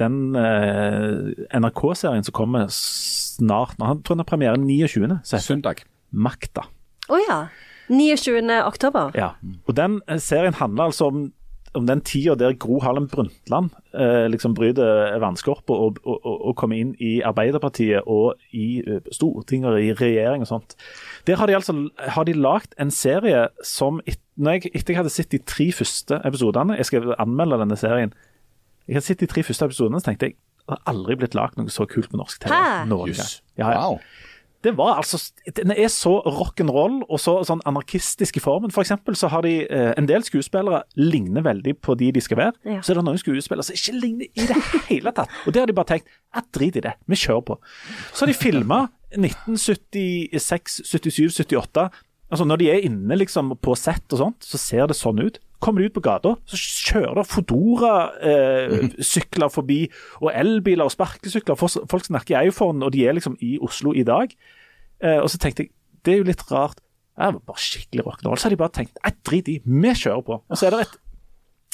den 0.00 0.36
uh, 0.36 1.32
NRK-serien 1.56 2.24
som 2.26 2.36
kommer 2.36 2.68
snart. 2.74 3.80
Han 3.80 3.98
Jeg 3.98 4.04
tror 4.04 4.18
den 4.18 4.24
har 4.24 4.28
premiere 4.28 4.60
29. 4.60 5.18
Søndag. 5.40 5.82
Makta. 6.12 6.68
Å 7.10 7.18
ja. 7.24 7.40
29. 7.90 8.48
oktober. 8.64 9.12
Ja. 9.18 9.34
Og 9.66 9.76
den 9.76 10.00
eh, 10.08 10.20
serien 10.22 10.54
handler 10.54 10.90
altså 10.90 11.10
om, 11.10 11.32
om 11.74 11.86
den 11.86 12.00
tida 12.06 12.34
der 12.38 12.54
Gro 12.58 12.80
Harlem 12.82 13.08
Brundtland 13.10 13.70
eh, 13.94 14.26
liksom 14.30 14.54
bryter 14.54 15.18
vannskorpa 15.22 15.74
og, 15.74 15.98
og, 16.04 16.20
og, 16.24 16.46
og 16.50 16.56
kommer 16.58 16.78
inn 16.78 16.94
i 17.02 17.20
Arbeiderpartiet 17.26 18.06
og 18.06 18.40
i 18.56 18.80
eh, 18.86 19.02
Stortinget 19.14 19.74
og 19.74 19.82
i 19.82 19.92
regjering 19.98 20.46
og 20.46 20.50
sånt. 20.50 20.76
Der 21.26 21.38
har 21.40 21.50
de 21.50 21.58
altså 21.58 21.76
har 21.98 22.26
de 22.26 22.34
lagd 22.38 22.74
en 22.78 22.90
serie 22.94 23.48
som 23.66 24.00
et, 24.06 24.20
når 24.36 24.60
jeg, 24.60 24.74
Etter 24.74 24.94
jeg 24.94 25.02
hadde 25.02 25.14
sett 25.14 25.34
de 25.34 25.42
tre 25.42 25.70
første 25.74 26.20
episodene 26.24 26.78
Jeg 26.78 26.88
skal 26.88 27.14
anmelde 27.18 27.58
denne 27.60 27.76
serien. 27.76 28.14
Jeg 28.86 28.98
hadde 28.98 29.06
sett 29.06 29.20
de 29.20 29.30
tre 29.30 29.42
første 29.46 29.66
episodene, 29.70 30.00
så 30.00 30.10
tenkte 30.10 30.30
jeg 30.30 30.38
det 30.70 30.76
har 30.76 30.92
aldri 30.92 31.16
blitt 31.18 31.34
lagd 31.34 31.56
noe 31.58 31.72
så 31.72 31.82
kult 31.90 32.12
på 32.12 32.18
norsk 32.20 32.44
TV. 32.44 32.54
Noen 32.86 33.10
gang. 33.16 33.30
Ja, 33.58 33.72
ja. 33.74 33.78
Wow. 33.82 33.96
Det 34.64 34.74
var 34.76 34.98
altså 35.00 35.18
Den 35.56 35.72
er 35.72 35.88
så 35.88 36.18
rock'n'roll 36.26 37.00
og 37.08 37.20
så 37.20 37.38
sånn 37.48 37.62
anarkistisk 37.68 38.36
i 38.36 38.42
formen. 38.44 38.72
For 38.74 38.84
eksempel 38.84 39.16
så 39.16 39.30
har 39.32 39.44
de 39.46 39.54
eh, 39.64 39.92
En 39.96 40.08
del 40.08 40.24
skuespillere 40.26 40.82
ligner 41.00 41.44
veldig 41.46 41.78
på 41.80 41.96
de 41.96 42.10
de 42.12 42.20
skal 42.24 42.40
være. 42.42 42.56
Ja. 42.64 42.80
Så 42.84 42.92
er 42.92 43.00
det 43.00 43.06
noen 43.08 43.20
skuespillere 43.20 43.64
som 43.64 43.78
ikke 43.78 43.96
ligner 43.96 44.28
i 44.28 44.48
det 44.50 44.58
hele 44.90 45.14
tatt. 45.16 45.32
Og 45.46 45.54
det 45.54 45.62
har 45.62 45.70
de 45.70 45.76
bare 45.76 45.94
tenkt 45.94 46.12
at 46.36 46.48
drit 46.54 46.76
i 46.76 46.84
det, 46.84 46.94
vi 47.08 47.18
kjører 47.18 47.46
på. 47.52 47.58
Så 48.12 48.24
har 48.24 48.32
de 48.32 48.36
filma 48.36 48.84
1976, 49.16 50.82
77, 50.86 51.40
78. 51.40 51.88
Altså 52.30 52.46
Når 52.46 52.60
de 52.60 52.68
er 52.70 52.84
inne 52.86 53.16
liksom 53.18 53.56
på 53.58 53.74
sett 53.78 54.12
og 54.14 54.18
sånt, 54.20 54.44
så 54.46 54.58
ser 54.60 54.86
det 54.90 54.96
sånn 54.98 55.20
ut. 55.22 55.38
Kommer 55.60 55.82
de 55.82 55.88
ut 55.90 55.98
på 55.98 56.06
gata, 56.06 56.30
så 56.48 56.56
kjører 56.56 57.14
det 57.18 57.28
Fodora-sykler 57.28 59.50
forbi, 59.52 59.80
og 60.22 60.28
elbiler 60.32 60.84
og 60.86 60.94
sparkesykler. 60.94 61.60
Folk 61.60 62.04
snakker 62.06 62.32
i 62.38 62.40
iPhone, 62.48 62.84
og 62.86 62.90
de 62.94 63.00
er 63.04 63.12
liksom 63.18 63.34
i 63.44 63.58
Oslo 63.60 63.90
i 63.92 64.08
dag. 64.08 64.28
Eh, 65.02 65.20
og 65.20 65.28
så 65.32 65.38
tenkte 65.42 65.62
jeg, 65.66 65.72
det 66.06 66.12
er 66.14 66.20
jo 66.22 66.30
litt 66.30 66.44
rart. 66.48 66.78
Det 66.80 67.34
var 67.34 67.48
bare 67.50 67.60
skikkelig 67.60 68.04
rock'n'roll. 68.06 68.38
Så 68.38 68.44
har 68.48 68.54
de 68.54 68.62
bare 68.62 68.76
tenkt, 68.78 68.94
drit 69.28 69.46
i, 69.52 69.60
vi 69.66 69.90
kjører 69.92 70.24
på. 70.24 70.34
Og 70.40 70.54
så 70.56 70.62
er 70.66 70.70
det 70.72 70.80
et 70.86 70.96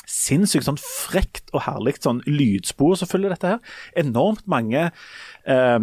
sinnssykt 0.06 0.66
sånn 0.66 0.78
frekt 0.80 1.50
og 1.54 1.64
herlig 1.66 1.96
sånn 1.98 2.22
lydspor 2.26 2.94
som 2.98 3.08
følger 3.10 3.30
dette 3.34 3.48
her. 3.54 3.60
Enormt 3.98 4.46
mange 4.50 4.82
eh, 5.46 5.78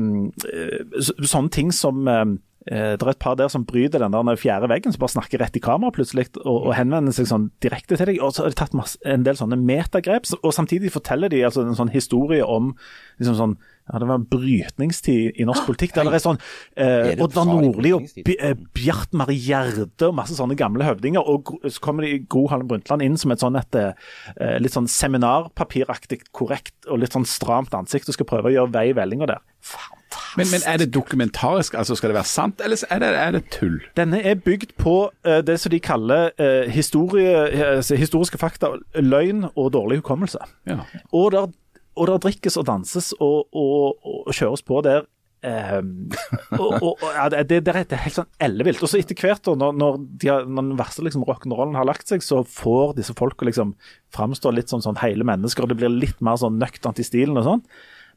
sånne 1.03 1.51
ting 1.53 1.69
som 1.75 2.07
eh, 2.07 2.25
det 2.63 3.01
er 3.03 3.09
et 3.11 3.19
par 3.19 3.35
der 3.35 3.49
som 3.51 3.65
bryter 3.67 3.99
den 3.99 4.13
der 4.15 4.39
fjerde 4.39 4.69
veggen, 4.71 4.93
som 4.93 5.01
bare 5.03 5.15
snakker 5.17 5.41
rett 5.43 5.57
i 5.59 5.63
kamera 5.63 5.91
plutselig, 5.91 6.29
og, 6.45 6.69
og 6.69 6.73
henvender 6.77 7.15
seg 7.15 7.27
sånn 7.27 7.49
direkte 7.63 7.97
til 7.99 8.07
deg. 8.07 8.21
Og 8.23 8.31
så 8.35 8.45
har 8.45 8.53
de 8.53 8.59
tatt 8.61 8.77
masse, 8.77 8.99
en 9.03 9.25
del 9.27 9.39
sånne 9.39 9.59
metagrep, 9.59 10.29
og 10.39 10.55
samtidig 10.55 10.93
forteller 10.93 11.31
de 11.33 11.43
altså 11.43 11.65
en 11.67 11.77
sånn 11.77 11.91
historie 11.93 12.45
om 12.45 12.73
liksom 13.19 13.39
sånn 13.39 13.55
ja, 13.83 13.99
Det 13.99 14.07
var 14.07 14.15
en 14.15 14.27
brytningstid 14.31 15.39
i 15.41 15.45
norsk 15.47 15.65
politikk. 15.67 15.91
Der 15.97 16.07
det 16.07 16.15
er 16.15 16.23
sånn 16.23 16.37
eh, 16.79 17.09
Oddvar 17.23 17.49
Nordli 17.49 17.91
og 17.91 18.05
eh, 18.23 18.53
Bjart 18.77 19.11
Mari 19.19 19.35
Gjerde 19.35 20.07
og 20.07 20.15
masse 20.15 20.37
sånne 20.37 20.55
gamle 20.59 20.87
høvdinger. 20.87 21.19
Og 21.27 21.51
så 21.67 21.83
kommer 21.83 22.07
de 22.07 22.21
Gro 22.23 22.45
Harlem 22.51 22.69
Brundtland 22.69 23.03
inn 23.03 23.19
som 23.19 23.35
et 23.35 23.43
sånn 23.43 23.59
et, 23.59 23.75
eh, 23.75 24.55
litt 24.63 24.75
sånn 24.75 24.87
seminarpapiraktig 24.87 26.21
korrekt 26.31 26.87
og 26.87 27.03
litt 27.03 27.15
sånn 27.15 27.27
stramt 27.27 27.75
ansikt 27.75 28.07
og 28.07 28.15
skal 28.15 28.29
prøve 28.29 28.53
å 28.53 28.55
gjøre 28.55 28.75
vei 28.77 28.85
i 28.93 28.95
vellinga 28.95 29.33
der. 29.33 29.43
Fantastisk. 29.59 29.92
Men, 30.37 30.47
men 30.51 30.63
er 30.65 30.77
det 30.81 30.89
dokumentarisk, 30.95 31.75
altså 31.77 31.95
skal 31.95 32.09
det 32.13 32.15
være 32.17 32.29
sant, 32.29 32.61
eller 32.63 32.83
er 32.89 32.99
det, 33.03 33.09
er 33.23 33.31
det 33.37 33.43
tull? 33.53 33.79
Denne 33.97 34.21
er 34.25 34.35
bygd 34.41 34.75
på 34.81 34.95
uh, 35.11 35.39
det 35.45 35.59
som 35.61 35.73
de 35.73 35.79
kaller 35.83 36.31
uh, 36.41 36.69
historie, 36.71 37.33
uh, 37.53 37.81
historiske 37.97 38.39
fakta, 38.41 38.73
løgn 38.97 39.45
og 39.53 39.73
dårlig 39.75 40.01
hukommelse. 40.01 40.39
Ja. 40.69 40.79
Og 41.11 41.31
der, 41.35 41.51
og 41.95 42.07
der 42.09 42.17
drikkes 42.23 42.57
og 42.57 42.65
danses 42.67 43.11
og, 43.19 43.47
og, 43.53 43.99
og 44.01 44.33
kjøres 44.33 44.65
på 44.65 44.81
der. 44.85 45.05
Um, 45.43 46.07
og, 46.55 46.77
og, 46.87 47.01
ja, 47.03 47.25
det, 47.27 47.49
det, 47.49 47.57
er- 47.67 47.83
det 47.83 47.97
er 47.97 48.03
helt 48.05 48.15
sånn 48.15 48.29
ellevilt. 48.39 48.79
Og 48.79 48.87
så 48.87 48.95
etter 49.01 49.17
hvert, 49.19 49.49
når, 49.59 49.73
når, 49.75 49.97
de 50.21 50.29
har, 50.31 50.45
når 50.47 50.69
den 50.69 50.77
verste 50.79 51.03
liksom, 51.03 51.25
rock'n'rollen 51.27 51.75
har 51.75 51.83
lagt 51.89 52.07
seg, 52.07 52.23
så 52.23 52.45
får 52.47 52.93
disse 52.95 53.11
folka 53.19 53.43
liksom 53.43 53.73
framstå 54.15 54.53
litt 54.55 54.71
som 54.71 54.79
sånn 54.85 55.01
hele 55.01 55.27
mennesker, 55.27 55.65
og 55.67 55.73
det 55.73 55.81
blir 55.81 55.91
litt 55.91 56.23
mer 56.23 56.39
sånn 56.39 56.55
nøkternt 56.61 57.01
i 57.03 57.03
stilen 57.03 57.35
og 57.41 57.43
sånn. 57.49 57.65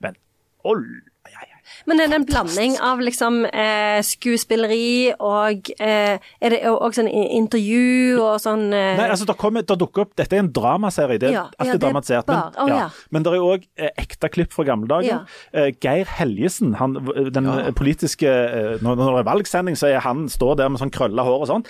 Men 0.06 0.14
ja. 0.14 0.76
Men 1.86 2.00
er 2.00 2.10
det 2.10 2.18
en 2.20 2.26
blanding 2.28 2.76
av 2.84 3.02
liksom 3.04 3.42
eh, 3.48 3.98
skuespilleri 4.06 5.12
og 5.16 5.70
eh, 5.76 6.16
Er 6.16 6.54
det 6.54 6.60
òg 6.70 6.96
sånn 6.96 7.10
intervju 7.10 8.20
og 8.22 8.38
sånn 8.42 8.68
eh, 8.70 8.94
Nei, 9.00 9.08
altså, 9.10 9.28
det, 9.28 9.36
kommer, 9.40 9.66
det 9.66 9.78
dukker 9.80 10.06
opp, 10.06 10.14
Dette 10.18 10.38
er 10.38 10.44
en 10.44 10.52
dramaserie, 10.54 11.20
det 11.22 11.32
Ja, 11.32 11.46
ja, 11.46 11.58
alltid 11.58 11.72
det 11.72 11.78
er 11.78 11.84
dramatisert. 11.86 12.30
Men, 12.30 12.56
oh, 12.62 12.70
ja. 12.70 12.88
men 13.14 13.26
det 13.26 13.34
er 13.34 13.46
òg 13.50 13.68
eh, 13.76 13.92
ekte 14.06 14.30
klipp 14.32 14.54
fra 14.54 14.66
gamle 14.68 14.88
dager. 14.90 15.10
Ja. 15.10 15.20
Eh, 15.52 15.70
Geir 15.82 16.08
Helgesen, 16.18 16.76
han, 16.80 16.98
den 17.34 17.50
politiske 17.76 18.30
eh, 18.30 18.74
når, 18.84 18.98
når 18.98 19.12
det 19.12 19.22
er 19.22 19.30
valgsending, 19.30 19.78
så 19.78 19.90
er 19.90 20.04
han 20.06 20.26
står 20.32 20.58
der 20.60 20.72
med 20.72 20.82
sånn 20.82 20.94
krølla 20.94 21.26
hår 21.26 21.46
og 21.46 21.50
sånn. 21.50 21.66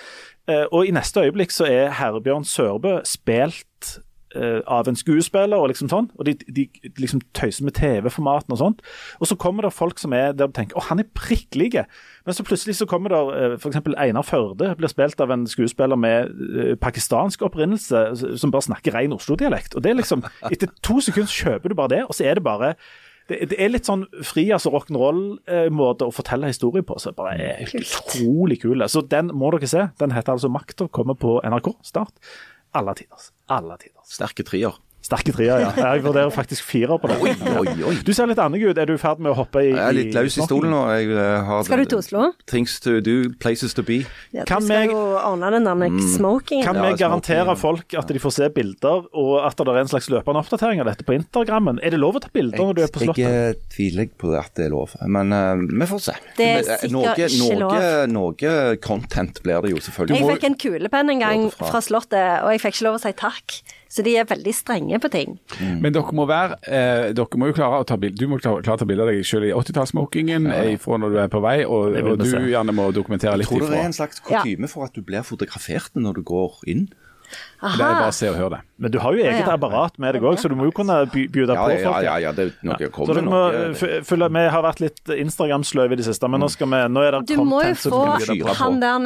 Eh, 0.47 0.65
og 0.71 0.87
i 0.87 0.93
neste 0.95 1.25
øyeblikk 1.25 1.51
så 1.51 1.67
er 1.67 1.95
Herbjørn 1.97 2.47
Sørbø 2.47 2.99
spilt 3.07 3.97
eh, 4.37 4.59
av 4.63 4.87
en 4.89 4.97
skuespiller 4.97 5.57
og 5.57 5.71
liksom 5.71 5.89
sånn. 5.91 6.09
Og 6.17 6.27
de, 6.27 6.35
de 6.53 6.67
liksom 7.01 7.23
tøyser 7.37 7.65
med 7.67 7.75
TV-formaten 7.77 8.53
og 8.55 8.61
sånt. 8.61 8.85
Og 9.21 9.31
så 9.31 9.37
kommer 9.39 9.65
det 9.65 9.73
folk 9.75 9.99
som 10.01 10.15
er 10.15 10.31
der 10.37 10.51
du 10.51 10.55
tenker 10.57 10.77
å, 10.77 10.85
han 10.89 11.01
er 11.01 11.09
prikk 11.17 11.57
lik. 11.59 11.79
Men 12.27 12.37
så 12.37 12.45
plutselig 12.47 12.77
så 12.79 12.87
kommer 12.89 13.13
det 13.13 13.19
uh, 13.19 13.57
f.eks. 13.57 13.81
Einar 13.97 14.25
Førde 14.27 14.71
blir 14.79 14.91
spilt 14.91 15.19
av 15.23 15.33
en 15.33 15.47
skuespiller 15.49 15.99
med 15.99 16.31
uh, 16.31 16.75
pakistansk 16.79 17.43
opprinnelse 17.47 18.05
som 18.39 18.53
bare 18.53 18.69
snakker 18.69 18.95
ren 18.95 19.15
Oslo-dialekt. 19.17 19.75
Og 19.75 19.83
det 19.83 19.91
er 19.91 19.99
liksom, 19.99 20.25
Etter 20.53 20.71
to 20.85 21.01
sekunder 21.03 21.31
kjøper 21.31 21.73
du 21.73 21.77
bare 21.77 21.95
det, 21.97 22.05
og 22.07 22.17
så 22.17 22.29
er 22.29 22.39
det 22.39 22.47
bare 22.47 22.75
det, 23.27 23.41
det 23.51 23.57
er 23.59 23.71
litt 23.71 23.87
sånn 23.87 24.05
fri 24.25 24.45
altså 24.55 24.71
rock'n'roll-måte 24.71 26.07
å 26.07 26.13
fortelle 26.15 26.51
historie 26.51 26.85
på. 26.87 26.95
så 27.01 27.11
bare 27.15 27.35
er 27.35 27.73
utrolig 27.75 28.61
kul. 28.63 28.85
Så 28.87 29.03
den 29.03 29.33
må 29.35 29.51
dere 29.55 29.69
se. 29.69 29.89
Den 29.99 30.15
heter 30.15 30.37
altså 30.37 30.51
'Makta', 30.51 30.87
kommer 30.87 31.19
på 31.19 31.39
NRK 31.43 31.73
Start. 31.83 32.13
Alle 32.73 32.95
tiders. 32.95 33.31
Alle 33.47 33.77
tider. 33.77 34.03
Sterke 34.03 34.43
trier. 34.43 34.75
Sterke 35.05 35.31
trier, 35.31 35.61
ja. 35.61 35.69
Jeg 35.77 36.01
vurderer 36.03 36.31
faktisk 36.33 36.65
fire 36.67 36.97
på 36.99 37.07
det. 37.07 37.15
Oi, 37.21 37.31
oi, 37.61 37.73
oi. 37.91 37.93
Du 38.03 38.09
ser 38.17 38.27
litt 38.27 38.39
annerledes 38.41 38.73
ut. 38.73 38.79
Er 38.81 38.89
du 38.89 38.95
i 38.97 38.99
ferd 38.99 39.21
med 39.23 39.31
å 39.31 39.37
hoppe 39.37 39.61
i 39.63 39.69
Jeg 39.69 39.79
er 39.79 39.95
litt 39.95 40.15
løs 40.17 40.35
i 40.35 40.43
stolen 40.43 40.73
nå. 40.73 40.81
Jeg 40.97 41.13
eh, 41.13 41.35
har 41.47 41.61
Skal 41.63 41.83
du 41.83 41.91
til 41.93 42.01
Oslo? 42.01 42.23
Things 42.49 42.75
to 42.83 42.97
do, 43.05 43.29
places 43.39 43.77
to 43.77 43.85
be. 43.87 44.01
Ja, 44.35 44.43
Kan 44.49 44.65
du 44.65 44.67
skal 44.67 44.89
meg- 44.89 44.91
jo 44.91 45.03
ordne 45.21 45.51
den 45.53 45.69
der 45.69 46.09
smokingen. 46.11 46.65
Kan 46.65 46.81
vi 46.81 46.89
ja, 46.89 46.97
garantere 47.05 47.55
folk 47.59 47.95
at 48.01 48.11
de 48.11 48.23
får 48.23 48.35
se 48.35 48.49
bilder, 48.57 49.07
og 49.13 49.31
at 49.45 49.55
det 49.61 49.77
er 49.77 49.81
en 49.85 49.93
slags 49.93 50.09
løpende 50.11 50.43
oppdatering 50.43 50.83
av 50.83 50.91
dette 50.91 51.07
på 51.07 51.15
Instagrammen? 51.15 51.79
Er 51.85 51.95
det 51.95 52.01
lov 52.01 52.19
å 52.19 52.23
ta 52.25 52.33
bilder 52.33 52.65
når 52.65 52.75
du 52.75 52.83
er 52.83 52.91
på 52.91 53.05
Slottet? 53.05 53.23
jeg 53.23 53.57
tviler 53.77 54.11
på 54.17 54.33
at 54.35 54.51
det 54.59 54.67
er 54.67 54.75
lov, 54.75 54.97
men 55.07 55.31
uh, 55.31 55.55
vi 55.55 55.87
får 55.87 56.03
se. 56.09 56.19
Det 56.35 56.51
er 56.51 56.59
eh, 56.59 56.83
sikkert 56.83 56.95
noe, 56.97 57.15
ikke 57.15 57.59
noe, 57.63 57.81
noe 58.11 58.77
content 58.83 59.43
blir 59.45 59.63
det 59.63 59.75
jo, 59.77 59.81
selvfølgelig. 59.87 60.19
Jeg 60.19 60.35
fikk 60.35 60.51
en 60.51 60.61
kulepenn 60.67 61.15
en 61.15 61.23
gang 61.23 61.49
fra 61.55 61.83
Slottet, 61.85 62.41
og 62.43 62.51
jeg 62.51 62.65
fikk 62.65 62.81
ikke 62.81 62.89
lov 62.89 62.99
å 62.99 63.05
si 63.07 63.15
takk. 63.15 63.61
Så 63.87 64.03
de 64.03 64.17
er 64.19 64.27
veldig 64.27 64.53
strenge 64.55 64.96
på 65.03 65.11
ting. 65.13 65.37
Men 65.81 65.95
dere 65.95 66.15
må 66.15 66.27
være 66.29 66.57
eh, 66.65 67.07
Dere 67.17 67.39
må 67.39 67.49
jo 67.51 67.55
klare 67.57 67.81
å 67.81 67.87
ta 67.87 67.97
bilde 67.99 68.19
Du 68.19 68.27
må 68.31 68.39
klare, 68.41 68.63
klare 68.65 68.79
å 68.79 68.81
ta 68.81 68.87
bilde 68.89 69.05
av 69.05 69.11
deg 69.11 69.25
selv 69.27 69.49
i 69.49 69.53
80-tallssmokingen 69.55 70.47
fra 70.83 70.99
når 71.01 71.15
du 71.15 71.19
er 71.23 71.31
på 71.33 71.41
vei, 71.43 71.57
og, 71.65 71.97
og 71.97 72.23
du 72.23 72.29
gjerne 72.51 72.75
må 72.75 72.89
dokumentere 72.95 73.37
litt 73.39 73.49
ifra. 73.49 73.59
Tror 73.59 73.67
du 73.69 73.75
det 73.75 73.81
er 73.83 73.91
en 73.91 73.97
slags 73.97 74.23
kutyme 74.23 74.69
for 74.71 74.87
at 74.87 74.95
du 74.97 75.03
blir 75.05 75.25
fotografert 75.27 75.97
når 75.99 76.21
du 76.21 76.25
går 76.27 76.63
inn? 76.73 76.87
Det 77.57 77.81
er 77.81 77.95
bare 77.97 78.11
å 78.11 78.13
se 78.13 78.27
og 78.29 78.35
høre 78.37 78.49
det. 78.57 78.61
Men 78.77 78.91
du 78.93 78.99
har 79.01 79.13
jo 79.17 79.21
eget 79.23 79.39
Ja, 79.39 79.45
ja. 79.47 79.53
apparat 79.57 79.95
med 79.97 80.13
deg 80.13 80.21
òg, 80.29 80.35
så 80.37 80.45
du 80.49 80.53
må 80.53 80.65
jo 80.67 80.71
kunne 80.77 80.93
by 81.09 81.23
bjude 81.33 81.49
Ja, 81.55 81.63
på 81.65 81.71
ja, 81.73 81.77
folk. 81.91 82.03
ja, 82.05 82.17
ja 82.21 82.31
det 82.37 82.43
er 82.45 82.51
noe 82.67 82.75
Så 82.77 82.89
kommer 82.93 83.13
dere 83.17 83.25
må 83.25 83.39
noe. 83.49 83.73
følge 84.05 84.27
Vi 84.35 84.43
har 84.53 84.61
vært 84.61 84.79
litt 84.83 85.01
Instagram-sløve 85.09 85.93
i 85.93 85.95
det 85.97 86.05
siste, 86.05 86.27
men 86.29 86.39
nå, 86.43 86.49
skal 86.53 86.67
vi, 86.69 86.77
nå 86.93 87.01
er 87.01 87.11
det 87.17 87.21
Du 87.31 87.37
må 87.41 87.63
jo 87.63 87.73
content 87.73 87.79
som 87.81 87.91
du 87.91 87.97
kan 87.97 88.03
bjude 88.21 88.45
på. 88.45 88.53
han 88.61 88.77
der 88.83 88.97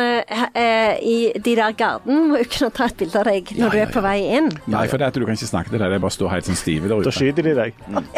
eh, 0.59 0.99
i 0.99 1.31
de 1.39 1.55
der 1.55 1.71
garden 1.79 2.27
må 2.33 2.37
jo 2.41 2.45
kunne 2.51 2.71
ta 2.75 2.83
et 2.91 2.97
bilde 2.99 3.15
av 3.21 3.25
deg 3.31 3.43
når 3.61 3.69
du 3.71 3.77
er 3.79 3.87
på 3.95 4.01
vei 4.03 4.17
inn. 4.35 4.51
Nei, 4.67 4.83
for 4.91 4.97
det 4.99 5.05
er 5.07 5.11
at 5.15 5.15
du 5.15 5.23
kan 5.25 5.31
ikke 5.39 5.47
snakke 5.53 5.69
til 5.71 5.79
deg, 5.79 5.87
det 5.87 5.95
er 6.01 6.03
bare 6.03 6.11
å 6.11 6.17
stå 6.19 6.27
helt 6.35 6.43
sånn 6.51 6.59
stive 6.59 6.91
der 6.91 6.97
ute. 6.99 7.07
Da 7.07 7.15
skyter 7.15 7.43
de 7.47 7.53
deg. 7.55 7.71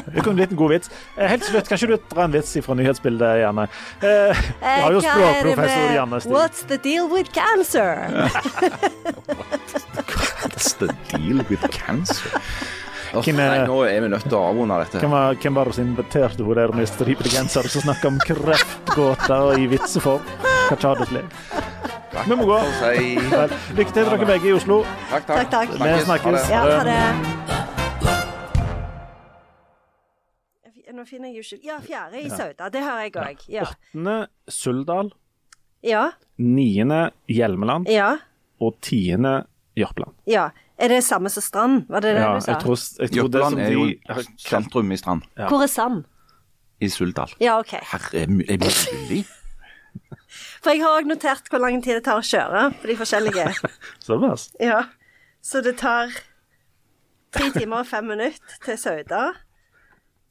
Det 0.10 0.26
kunne 0.26 0.38
blitt 0.42 0.50
en 0.58 0.62
god 0.64 0.72
vits. 0.74 0.90
Eh, 1.18 1.28
Helt 1.30 1.44
til 1.46 1.54
slutt, 1.54 1.68
kan 1.70 1.78
ikke 1.78 1.94
du 1.94 1.98
dra 2.16 2.26
en 2.26 2.34
vits 2.34 2.58
fra 2.66 2.74
nyhetsbildet, 2.82 3.38
Janne? 3.46 3.68
Eh, 4.02 4.34
Du 4.58 4.82
har 4.88 4.92
jo 4.98 5.00
Eh, 5.04 5.06
språkprofessor 5.14 5.94
Janne 5.94 6.18
Stig. 6.26 6.34
What's 6.34 6.66
the 6.66 6.78
deal 6.82 7.06
with 7.14 7.30
cancer? 7.32 8.10
That's 10.54 10.74
the 10.78 10.88
deal 11.12 11.42
with 11.50 11.66
cancer. 11.72 12.30
Oh, 13.14 13.22
Hvem 13.22 13.40
er- 13.40 13.50
nei, 13.60 13.66
nå 13.68 13.76
er 13.86 14.02
vi 14.02 14.08
nødt 14.10 14.24
til 14.24 14.34
å 14.38 14.42
avrunde 14.50 14.78
dette. 14.84 15.00
Hvem 15.04 15.12
var, 15.12 15.36
hvem 15.36 15.54
var 15.56 15.66
det 15.70 15.76
som 15.76 15.86
inviterte 15.86 16.44
hun 16.44 16.56
der 16.56 16.72
med 16.74 16.88
stripegenser 16.90 17.68
som 17.70 17.82
snakker 17.86 18.08
om 18.10 18.18
kreftgåter 18.26 19.60
i 19.60 19.68
vitseform? 19.68 20.22
Hva 20.70 20.78
tar 20.82 20.96
det 21.02 21.08
til? 21.10 21.22
Vi 22.28 22.36
må 22.38 22.46
gå. 22.46 22.58
Si 22.80 23.16
Lykke 23.78 23.94
til 23.94 24.06
dere 24.06 24.26
begge 24.26 24.50
i 24.50 24.54
Oslo. 24.54 24.84
Takk, 25.12 25.26
Takk, 25.28 25.50
takk. 25.52 25.70
Vi 25.78 25.94
Snakkes. 26.06 26.24
Ha 26.26 26.32
det. 26.32 26.50
Ja, 26.50 26.62
ha 26.78 26.84
det. 26.84 27.00
Nå 30.94 31.06
finner 31.10 31.32
jeg 31.32 31.40
jo 31.42 31.58
ikke 31.58 31.66
Ja, 31.66 31.78
fjerde 31.82 32.20
i 32.22 32.30
Sauda. 32.30 32.68
Det 32.70 32.82
har 32.86 33.00
jeg 33.02 33.14
òg. 33.18 33.40
Ja. 33.50 33.64
Åttende 33.66 34.28
Suldal, 34.48 35.12
Ja. 35.84 36.12
niende 36.38 37.12
Hjelmeland 37.28 37.88
Ja. 37.90 38.18
og 38.62 38.76
tiende 38.82 39.46
Jørpeland. 39.78 40.14
ja. 40.28 40.50
Er 40.84 40.88
det 40.90 41.04
samme 41.06 41.30
som 41.30 41.44
Strand? 41.46 41.84
Var 41.88 42.02
det 42.02 42.16
det 42.16 42.22
Ja, 42.22 42.34
du 42.34 42.42
sa? 42.42 42.52
jeg 42.52 42.62
tror, 42.64 42.78
jeg 43.00 43.12
tror 43.14 43.28
det 43.30 43.42
som 43.44 43.60
Jørpeland 43.60 43.60
er 43.62 43.72
jo 43.72 43.84
de 44.24 44.26
sentrum 44.42 44.92
i 44.92 44.98
Strand. 44.98 45.22
Ja. 45.38 45.48
Hvor 45.48 45.62
er 45.64 45.68
Sand? 45.70 46.04
I 46.82 46.90
Suldal. 46.90 47.30
Ja, 47.40 47.60
OK. 47.60 47.72
Herre, 47.92 48.10
er 48.18 48.26
det 48.26 48.30
mulig? 48.34 49.26
For 50.64 50.74
jeg 50.74 50.82
har 50.82 50.98
òg 50.98 51.08
notert 51.08 51.48
hvor 51.52 51.62
lang 51.62 51.78
tid 51.86 52.00
det 52.00 52.04
tar 52.08 52.18
å 52.20 52.26
kjøre 52.26 52.64
på 52.82 52.90
de 52.90 52.96
forskjellige. 53.00 53.46
Såpass. 54.08 54.48
Ja. 54.60 54.82
Så 55.46 55.62
det 55.62 55.78
tar 55.78 56.10
tre 57.32 57.52
timer 57.54 57.84
og 57.84 57.88
fem 57.88 58.10
minutter 58.10 58.58
til 58.66 58.78
Sauda. 58.82 59.24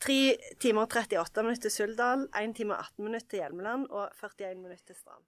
Tre 0.03 0.18
timer 0.61 0.82
og 0.88 0.97
38 0.99 1.45
minutter 1.47 1.68
til 1.68 1.76
Suldal. 1.76 2.26
Én 2.43 2.53
time 2.57 2.74
og 2.74 2.82
18 2.90 3.05
minutter 3.07 3.28
til 3.30 3.45
Hjelmeland 3.45 3.86
og 3.90 4.09
41 4.18 4.57
minutter 4.59 4.84
til 4.90 4.99
Strand. 4.99 5.22